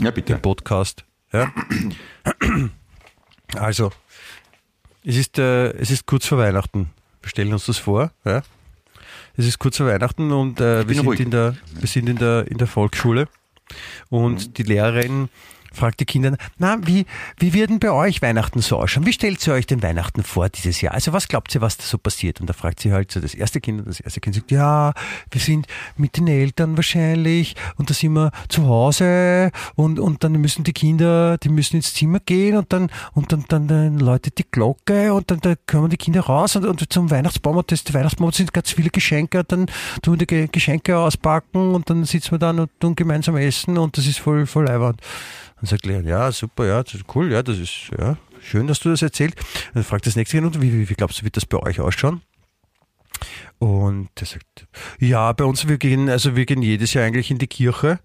Ja, 0.00 0.10
bitte. 0.10 0.36
Podcast. 0.38 1.04
Ja? 1.32 1.52
Also, 3.54 3.92
es 5.04 5.16
ist, 5.16 5.38
äh, 5.38 5.70
es 5.72 5.90
ist 5.90 6.06
kurz 6.06 6.26
vor 6.26 6.38
Weihnachten. 6.38 6.90
Wir 7.22 7.30
stellen 7.30 7.52
uns 7.52 7.66
das 7.66 7.78
vor. 7.78 8.12
Ja? 8.24 8.42
Es 9.38 9.46
ist 9.46 9.60
kurz 9.60 9.76
vor 9.76 9.86
Weihnachten 9.86 10.32
und 10.32 10.60
äh, 10.60 10.88
wir, 10.88 10.96
sind 10.96 11.06
ruhig. 11.06 11.20
in 11.20 11.30
der, 11.30 11.54
wir 11.72 11.86
sind 11.86 12.08
in 12.08 12.16
der, 12.16 12.48
in 12.48 12.58
der 12.58 12.66
Volksschule. 12.66 13.28
Und 14.10 14.58
die 14.58 14.64
Lehrerin 14.64 15.28
fragt 15.78 16.00
die 16.00 16.04
Kinder, 16.04 16.36
na, 16.58 16.78
wie, 16.82 17.06
wie 17.38 17.54
wird 17.54 17.68
bei 17.80 17.90
euch 17.90 18.20
Weihnachten 18.22 18.60
so 18.60 18.78
ausschauen? 18.78 19.06
Wie 19.06 19.12
stellt 19.12 19.46
ihr 19.46 19.54
euch 19.54 19.66
den 19.66 19.82
Weihnachten 19.82 20.22
vor 20.22 20.48
dieses 20.48 20.80
Jahr? 20.80 20.94
Also 20.94 21.12
was 21.12 21.28
glaubt 21.28 21.54
ihr, 21.54 21.60
was 21.60 21.76
da 21.76 21.84
so 21.84 21.98
passiert? 21.98 22.40
Und 22.40 22.48
da 22.48 22.52
fragt 22.52 22.80
sie 22.80 22.92
halt 22.92 23.12
so 23.12 23.20
das 23.20 23.34
erste 23.34 23.60
Kind 23.60 23.80
und 23.80 23.88
das 23.88 24.00
erste 24.00 24.20
Kind 24.20 24.34
sagt, 24.36 24.50
ja, 24.50 24.92
wir 25.30 25.40
sind 25.40 25.66
mit 25.96 26.16
den 26.16 26.26
Eltern 26.28 26.76
wahrscheinlich 26.76 27.54
und 27.76 27.90
da 27.90 27.94
sind 27.94 28.12
wir 28.14 28.32
zu 28.48 28.66
Hause 28.66 29.50
und, 29.74 29.98
und 29.98 30.24
dann 30.24 30.32
müssen 30.32 30.64
die 30.64 30.72
Kinder, 30.72 31.38
die 31.38 31.48
müssen 31.48 31.76
ins 31.76 31.94
Zimmer 31.94 32.20
gehen 32.20 32.56
und 32.56 32.72
dann, 32.72 32.90
und 33.12 33.32
dann, 33.32 33.44
dann, 33.48 33.68
dann 33.68 33.98
läutet 33.98 34.38
die 34.38 34.46
Glocke 34.50 35.14
und 35.14 35.30
dann, 35.30 35.40
dann 35.40 35.56
kommen 35.66 35.90
die 35.90 35.96
Kinder 35.96 36.22
raus 36.22 36.56
und, 36.56 36.64
und 36.64 36.92
zum 36.92 37.10
Weihnachtsbaum 37.10 37.56
und 37.56 37.70
das, 37.70 37.84
Weihnachtsbaum 37.92 38.32
sind 38.32 38.52
ganz 38.52 38.72
viele 38.72 38.90
Geschenke 38.90 39.40
und 39.40 39.52
dann 39.52 39.66
tun 40.02 40.14
wir 40.14 40.18
die 40.18 40.26
Ge- 40.26 40.48
Geschenke 40.50 40.98
auspacken 40.98 41.74
und 41.74 41.88
dann 41.90 42.04
sitzen 42.04 42.32
wir 42.32 42.38
dann 42.38 42.58
und 42.60 42.70
tun 42.80 42.96
gemeinsam 42.96 43.36
essen 43.36 43.78
und 43.78 43.96
das 43.96 44.06
ist 44.06 44.18
voll, 44.18 44.46
voll 44.46 44.64
leibend. 44.66 45.00
Dann 45.60 45.66
sagt 45.66 45.86
Leon, 45.86 46.06
ja, 46.06 46.30
super, 46.30 46.66
ja, 46.66 46.82
cool, 47.14 47.32
ja, 47.32 47.42
das 47.42 47.58
ist, 47.58 47.90
ja, 47.98 48.16
schön, 48.40 48.66
dass 48.66 48.80
du 48.80 48.90
das 48.90 49.02
erzählt. 49.02 49.34
Dann 49.74 49.84
fragt 49.84 50.06
das 50.06 50.16
nächste 50.16 50.36
Kind, 50.36 50.46
und 50.46 50.62
wie, 50.62 50.72
wie, 50.72 50.88
wie 50.88 50.94
glaubst 50.94 51.20
du, 51.20 51.24
wird 51.24 51.36
das 51.36 51.46
bei 51.46 51.58
euch 51.58 51.80
ausschauen? 51.80 52.22
Und 53.58 54.10
er 54.20 54.26
sagt, 54.26 54.68
ja, 55.00 55.32
bei 55.32 55.44
uns, 55.44 55.66
wir 55.66 55.78
gehen, 55.78 56.08
also 56.08 56.36
wir 56.36 56.46
gehen 56.46 56.62
jedes 56.62 56.94
Jahr 56.94 57.04
eigentlich 57.04 57.32
in 57.32 57.38
die 57.38 57.48
Kirche. 57.48 57.98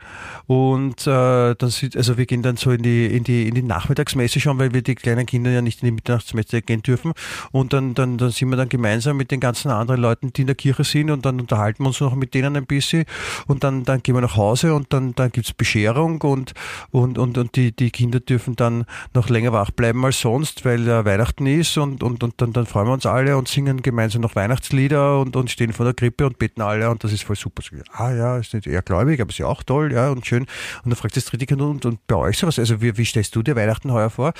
Und 0.47 1.06
äh, 1.06 1.54
dann 1.56 1.70
sind, 1.70 1.95
also 1.95 2.18
wir 2.18 2.26
gehen 2.26 2.41
dann 2.41 2.58
so 2.58 2.72
in 2.72 2.82
die, 2.82 3.06
in 3.06 3.24
die, 3.24 3.47
in 3.47 3.54
die 3.54 3.62
Nachmittagsmesse 3.62 4.39
schauen, 4.39 4.58
weil 4.58 4.74
wir 4.74 4.82
die 4.82 4.95
kleinen 4.95 5.28
Kinder 5.28 5.51
ja 5.51 5.62
nicht 5.62 5.84
in 5.84 5.86
die 5.88 5.91
Mitternachtsmesse 5.91 6.64
gehen 6.64 6.82
dürfen. 6.82 7.14
Und 7.51 7.72
dann, 7.74 7.93
dann, 7.93 8.18
dann 8.18 8.32
sind 8.32 8.49
wir 8.49 8.58
dann 8.58 8.70
gemeinsam 8.70 9.16
mit 9.16 9.30
den 9.30 9.39
ganzen 9.39 9.70
anderen 9.70 10.01
Leuten, 10.01 10.34
die 10.34 10.41
in 10.41 10.47
der 10.47 10.56
Kirche 10.56 10.84
sind. 10.84 11.12
Und 11.12 11.24
dann 11.24 11.39
unterhalten 11.39 11.84
wir 11.84 11.88
uns 11.88 11.99
noch 11.99 12.16
mit 12.16 12.34
denen 12.34 12.56
ein 12.56 12.66
bisschen. 12.66 13.06
Und 13.45 13.64
dann, 13.64 13.84
dann 13.84 14.01
gehen 14.01 14.16
wir 14.16 14.22
nach 14.22 14.36
Hause 14.36 14.74
und 14.74 14.91
dann, 14.91 15.14
dann 15.14 15.32
gibt's 15.32 15.54
Bescherung. 15.54 16.20
Und, 16.22 16.54
und, 16.89 17.20
und, 17.20 17.38
und 17.38 17.56
die, 17.56 17.76
die 17.76 17.91
Kinder 17.91 18.20
dürfen 18.20 18.56
dann 18.56 18.86
noch 19.14 19.30
länger 19.30 19.54
wach 19.54 19.70
bleiben 19.70 20.04
als 20.04 20.20
sonst, 20.20 20.66
weil 20.66 20.88
äh, 20.88 21.06
Weihnachten 21.06 21.45
ist. 21.45 21.78
Und, 21.78 22.01
und, 22.01 22.24
und 22.24 22.41
dann, 22.41 22.54
dann 22.54 22.66
freuen 22.66 22.88
wir 22.88 22.93
uns 22.93 23.06
alle 23.06 23.38
und 23.38 23.47
singen 23.47 23.84
gemeinsam 23.84 24.24
noch 24.24 24.36
Weihnachtslieder 24.36 25.22
und, 25.22 25.36
und 25.36 25.43
stehen 25.48 25.74
vor 25.74 25.86
der 25.86 25.94
Krippe 25.94 26.26
und 26.26 26.38
beten 26.38 26.62
alle 26.62 26.89
und 26.89 27.04
das 27.04 27.12
ist 27.12 27.24
voll 27.24 27.36
super. 27.36 27.62
So, 27.62 27.76
Ah 27.91 28.12
ja, 28.12 28.38
ist 28.38 28.54
nicht 28.54 28.68
eher 28.68 28.82
gläubig, 28.82 29.20
aber 29.22 29.30
ist 29.30 29.38
ja 29.38 29.48
auch 29.48 29.64
toll, 29.64 29.91
ja 29.94 30.10
und 30.10 30.26
schön. 30.26 30.44
Und 30.84 30.91
dann 30.91 30.96
fragt 30.96 31.18
das 31.18 31.26
dritte 31.26 31.46
Kind, 31.46 31.62
und, 31.62 31.86
und 31.86 32.06
bei 32.08 32.16
euch 32.16 32.38
sowas, 32.38 32.60
also 32.60 32.82
wie, 32.82 32.98
wie 32.98 33.06
stellst 33.06 33.36
du 33.36 33.44
dir 33.44 33.56
Weihnachten 33.56 33.91
heuer 33.91 34.10
vor? 34.10 34.34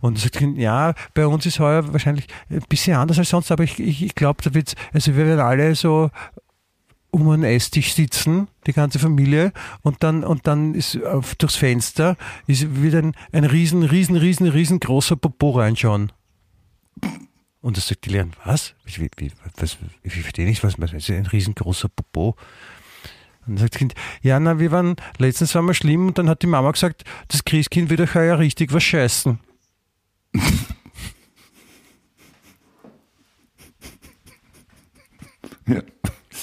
Und 0.00 0.22
das 0.22 0.30
Kind, 0.30 0.58
ja, 0.58 0.94
bei 1.14 1.26
uns 1.26 1.46
ist 1.46 1.60
heuer 1.60 1.92
wahrscheinlich 1.92 2.26
ein 2.50 2.62
bisschen 2.68 2.96
anders 2.96 3.18
als 3.18 3.30
sonst, 3.30 3.50
aber 3.50 3.64
ich, 3.64 3.78
ich, 3.78 4.02
ich 4.02 4.14
glaube, 4.14 4.42
da 4.42 4.54
wird's, 4.54 4.74
also 4.92 5.16
wir 5.16 5.26
werden 5.26 5.40
alle 5.40 5.74
so 5.74 6.10
um 7.10 7.28
einen 7.30 7.44
Esstisch 7.44 7.94
sitzen, 7.94 8.48
die 8.66 8.72
ganze 8.72 8.98
Familie, 8.98 9.52
und 9.82 10.02
dann, 10.02 10.24
und 10.24 10.46
dann 10.46 10.74
ist 10.74 11.02
auf, 11.04 11.34
durchs 11.36 11.56
Fenster 11.56 12.16
ist 12.46 12.82
wieder 12.82 12.98
ein, 12.98 13.14
ein 13.32 13.44
riesen, 13.44 13.82
riesen, 13.82 14.16
riesen, 14.16 14.46
riesengroßer 14.48 15.16
Popo 15.16 15.52
reinschauen. 15.52 16.12
Und 17.60 17.76
das 17.76 17.88
sagt 17.88 18.04
die 18.04 18.10
Lehrerin, 18.10 18.32
was? 18.44 18.74
Wie, 18.84 19.08
wie, 19.16 19.32
was 19.56 19.76
ich 20.02 20.12
verstehe 20.12 20.46
nicht, 20.46 20.62
was, 20.62 20.80
was 20.80 20.92
ist 20.92 21.10
ein 21.10 21.26
riesengroßer 21.26 21.88
Popo? 21.88 22.36
Und 23.46 23.54
dann 23.54 23.58
sagt 23.58 23.74
das 23.74 23.78
Kind, 23.78 23.94
ja, 24.22 24.38
na, 24.38 24.58
wir 24.58 24.70
waren, 24.70 24.96
letztens 25.18 25.54
waren 25.54 25.66
wir 25.66 25.74
schlimm 25.74 26.08
und 26.08 26.18
dann 26.18 26.28
hat 26.28 26.42
die 26.42 26.46
Mama 26.46 26.70
gesagt, 26.70 27.04
das 27.28 27.44
Christkind 27.44 27.90
wird 27.90 28.00
euch 28.00 28.14
ja 28.14 28.34
richtig 28.34 28.72
was 28.72 28.82
scheißen. 28.82 29.38
Ja, 35.66 35.82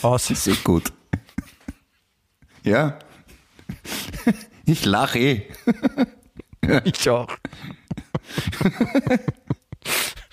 Aus. 0.04 0.28
sehr 0.28 0.56
gut. 0.64 0.94
Ja. 2.64 3.00
Ich 4.66 4.86
lache 4.86 5.18
eh. 5.18 5.42
Ich 6.84 7.10
auch. 7.10 7.36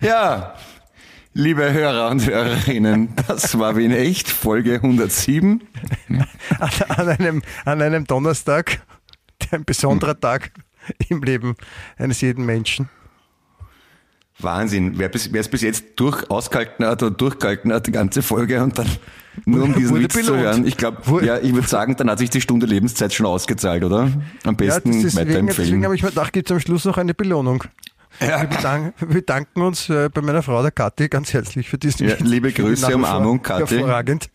Ja, 0.00 0.54
liebe 1.34 1.72
Hörer 1.72 2.10
und 2.10 2.24
Hörerinnen, 2.24 3.10
das 3.26 3.58
war 3.58 3.76
Wien 3.76 3.90
echt, 3.92 4.28
Folge 4.28 4.74
107. 4.76 5.62
an, 6.08 6.70
an, 6.88 7.08
einem, 7.08 7.42
an 7.64 7.82
einem 7.82 8.04
Donnerstag, 8.06 8.80
ein 9.50 9.64
besonderer 9.64 10.18
Tag 10.18 10.52
im 11.08 11.22
Leben 11.22 11.56
eines 11.96 12.20
jeden 12.20 12.46
Menschen. 12.46 12.88
Wahnsinn. 14.40 14.92
Wer 14.98 15.08
bis- 15.08 15.32
wer 15.32 15.40
es 15.40 15.48
bis 15.48 15.62
jetzt 15.62 15.84
durch 15.96 16.30
ausgehalten 16.30 16.86
hat 16.86 17.02
oder 17.02 17.10
durchgehalten 17.10 17.72
hat, 17.72 17.88
die 17.88 17.92
ganze 17.92 18.22
Folge 18.22 18.62
und 18.62 18.78
dann 18.78 18.86
nur 19.46 19.64
um 19.64 19.74
diesen 19.74 19.98
Witz 19.98 20.14
zu 20.14 20.20
belohnt. 20.20 20.42
hören. 20.42 20.66
Ich 20.66 20.76
glaube, 20.76 21.26
ja, 21.26 21.38
ich 21.38 21.52
würde 21.52 21.66
sagen, 21.66 21.96
dann 21.96 22.08
hat 22.08 22.20
sich 22.20 22.30
die 22.30 22.40
Stunde 22.40 22.66
Lebenszeit 22.66 23.12
schon 23.12 23.26
ausgezahlt, 23.26 23.82
oder? 23.82 24.12
Am 24.44 24.54
besten 24.56 24.92
ja, 24.92 24.96
das 24.98 25.04
ist 25.06 25.16
deswegen, 25.18 25.46
deswegen 25.46 25.48
weiterempfehlen. 25.48 25.84
habe 25.86 25.96
ich 25.96 26.02
mir 26.04 26.10
gedacht, 26.10 26.32
gibt 26.32 26.48
es 26.48 26.54
am 26.54 26.60
Schluss 26.60 26.84
noch 26.84 26.98
eine 26.98 27.14
Belohnung. 27.14 27.64
Ja. 28.20 28.50
Wir, 28.98 29.06
bedanken 29.06 29.62
uns 29.62 29.88
äh, 29.88 30.08
bei 30.12 30.20
meiner 30.22 30.42
Frau, 30.42 30.60
der 30.62 30.70
Kathi, 30.72 31.08
ganz 31.08 31.32
herzlich 31.32 31.68
für 31.68 31.78
diesen 31.78 32.08
Ja, 32.08 32.16
liebe 32.20 32.52
Grüße, 32.52 32.94
Umarmung, 32.94 33.42
Kathi. 33.42 33.76
Hervorragend. 33.76 34.30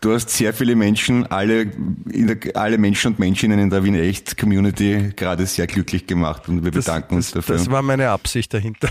Du 0.00 0.12
hast 0.14 0.30
sehr 0.30 0.54
viele 0.54 0.76
Menschen, 0.76 1.26
alle, 1.26 1.66
der, 1.66 2.56
alle 2.56 2.78
Menschen 2.78 3.12
und 3.12 3.18
Menschinnen 3.18 3.58
in 3.58 3.68
der 3.68 3.82
Wien 3.82 3.96
Echt 3.96 4.38
Community 4.38 5.12
gerade 5.16 5.44
sehr 5.46 5.66
glücklich 5.66 6.06
gemacht 6.06 6.48
und 6.48 6.64
wir 6.64 6.70
Das, 6.70 6.84
bedanken 6.84 7.16
uns 7.16 7.32
das, 7.32 7.46
dafür. 7.46 7.56
das 7.56 7.70
war 7.70 7.82
meine 7.82 8.10
Absicht 8.10 8.54
dahinter. 8.54 8.88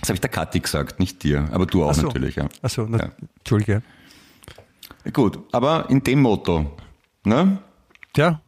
Das 0.00 0.08
habe 0.08 0.14
ich 0.14 0.20
der 0.20 0.30
Kathi 0.30 0.60
gesagt, 0.60 0.98
nicht 1.00 1.22
dir, 1.24 1.48
aber 1.52 1.66
du 1.66 1.84
auch 1.84 1.92
so. 1.92 2.06
natürlich. 2.06 2.36
Ja. 2.36 2.48
Achso, 2.62 2.86
na, 2.88 2.98
Ja. 2.98 3.10
Entschuldige. 3.38 3.82
Gut, 5.12 5.38
aber 5.52 5.90
in 5.90 6.02
dem 6.04 6.22
Motto, 6.22 6.76
ne? 7.24 7.58
Ja, 8.16 8.40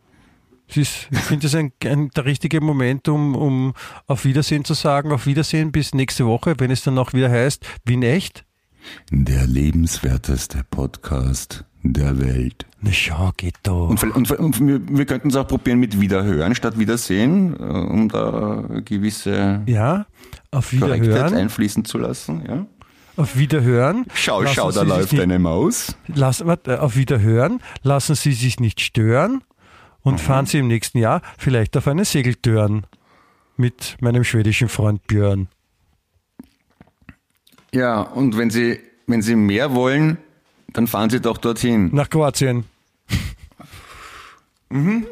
ist, 0.76 1.08
ich 1.10 1.18
finde 1.18 1.46
das 1.46 1.54
ein, 1.54 1.72
ein, 1.84 2.10
der 2.10 2.24
richtige 2.24 2.60
Moment, 2.60 3.08
um, 3.08 3.34
um 3.34 3.74
auf 4.06 4.24
Wiedersehen 4.24 4.64
zu 4.64 4.74
sagen. 4.74 5.12
Auf 5.12 5.26
Wiedersehen 5.26 5.72
bis 5.72 5.94
nächste 5.94 6.26
Woche, 6.26 6.54
wenn 6.58 6.70
es 6.70 6.82
dann 6.82 6.98
auch 6.98 7.12
wieder 7.12 7.30
heißt, 7.30 7.64
Wien 7.84 8.02
echt. 8.02 8.44
Der 9.10 9.46
lebenswerteste 9.46 10.64
Podcast 10.70 11.64
der 11.82 12.18
Welt. 12.20 12.66
Na 12.80 12.92
schau, 12.92 13.32
geht 13.36 13.54
doch. 13.62 13.88
Und, 13.88 14.02
und, 14.04 14.30
und 14.30 14.60
wir, 14.60 14.80
wir 14.88 15.06
könnten 15.06 15.28
es 15.28 15.36
auch 15.36 15.46
probieren 15.46 15.78
mit 15.78 16.00
Wiederhören 16.00 16.54
statt 16.54 16.78
Wiedersehen, 16.78 17.54
äh, 17.58 17.62
um 17.62 18.08
da 18.08 18.64
gewisse 18.84 19.62
Ja, 19.66 20.06
auf 20.50 20.72
Wiederhören. 20.72 21.34
einfließen 21.34 21.84
zu 21.84 21.98
lassen. 21.98 22.44
Ja? 22.46 22.66
Auf 23.16 23.36
Wiederhören. 23.36 24.06
Schau, 24.14 24.42
Lassen 24.42 24.54
schau, 24.54 24.70
Sie 24.70 24.78
da 24.78 24.84
läuft 24.84 25.12
nicht, 25.12 25.22
eine 25.22 25.38
Maus. 25.38 25.96
Lassen, 26.06 26.46
warte, 26.46 26.82
auf 26.82 26.96
Wiederhören. 26.96 27.60
Lassen 27.82 28.14
Sie 28.14 28.32
sich 28.32 28.58
nicht 28.58 28.80
stören 28.80 29.42
und 30.02 30.20
fahren 30.20 30.46
Sie 30.46 30.58
im 30.58 30.68
nächsten 30.68 30.98
Jahr 30.98 31.22
vielleicht 31.38 31.76
auf 31.76 31.88
eine 31.88 32.04
Segeltörn 32.04 32.86
mit 33.56 33.96
meinem 34.00 34.24
schwedischen 34.24 34.68
Freund 34.68 35.06
Björn. 35.06 35.48
Ja, 37.72 38.02
und 38.02 38.36
wenn 38.36 38.50
Sie, 38.50 38.78
wenn 39.06 39.22
Sie 39.22 39.36
mehr 39.36 39.74
wollen, 39.74 40.18
dann 40.72 40.86
fahren 40.86 41.10
Sie 41.10 41.20
doch 41.20 41.38
dorthin. 41.38 41.90
Nach 41.92 42.08
Kroatien. 42.10 42.64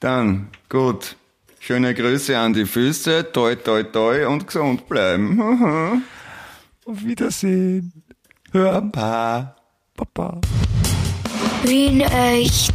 Dann, 0.00 0.48
gut. 0.68 1.16
Schöne 1.60 1.94
Grüße 1.94 2.38
an 2.38 2.52
die 2.52 2.64
Füße, 2.64 3.32
toi, 3.32 3.56
toi, 3.56 3.82
toi 3.82 4.26
und 4.26 4.46
gesund 4.46 4.88
bleiben. 4.88 5.40
Auf 6.84 7.04
Wiedersehen. 7.04 7.92
Hör, 8.52 8.80
Papa. 8.82 9.56
Papa. 9.96 10.40
Wien 11.64 12.02
echt. 12.02 12.74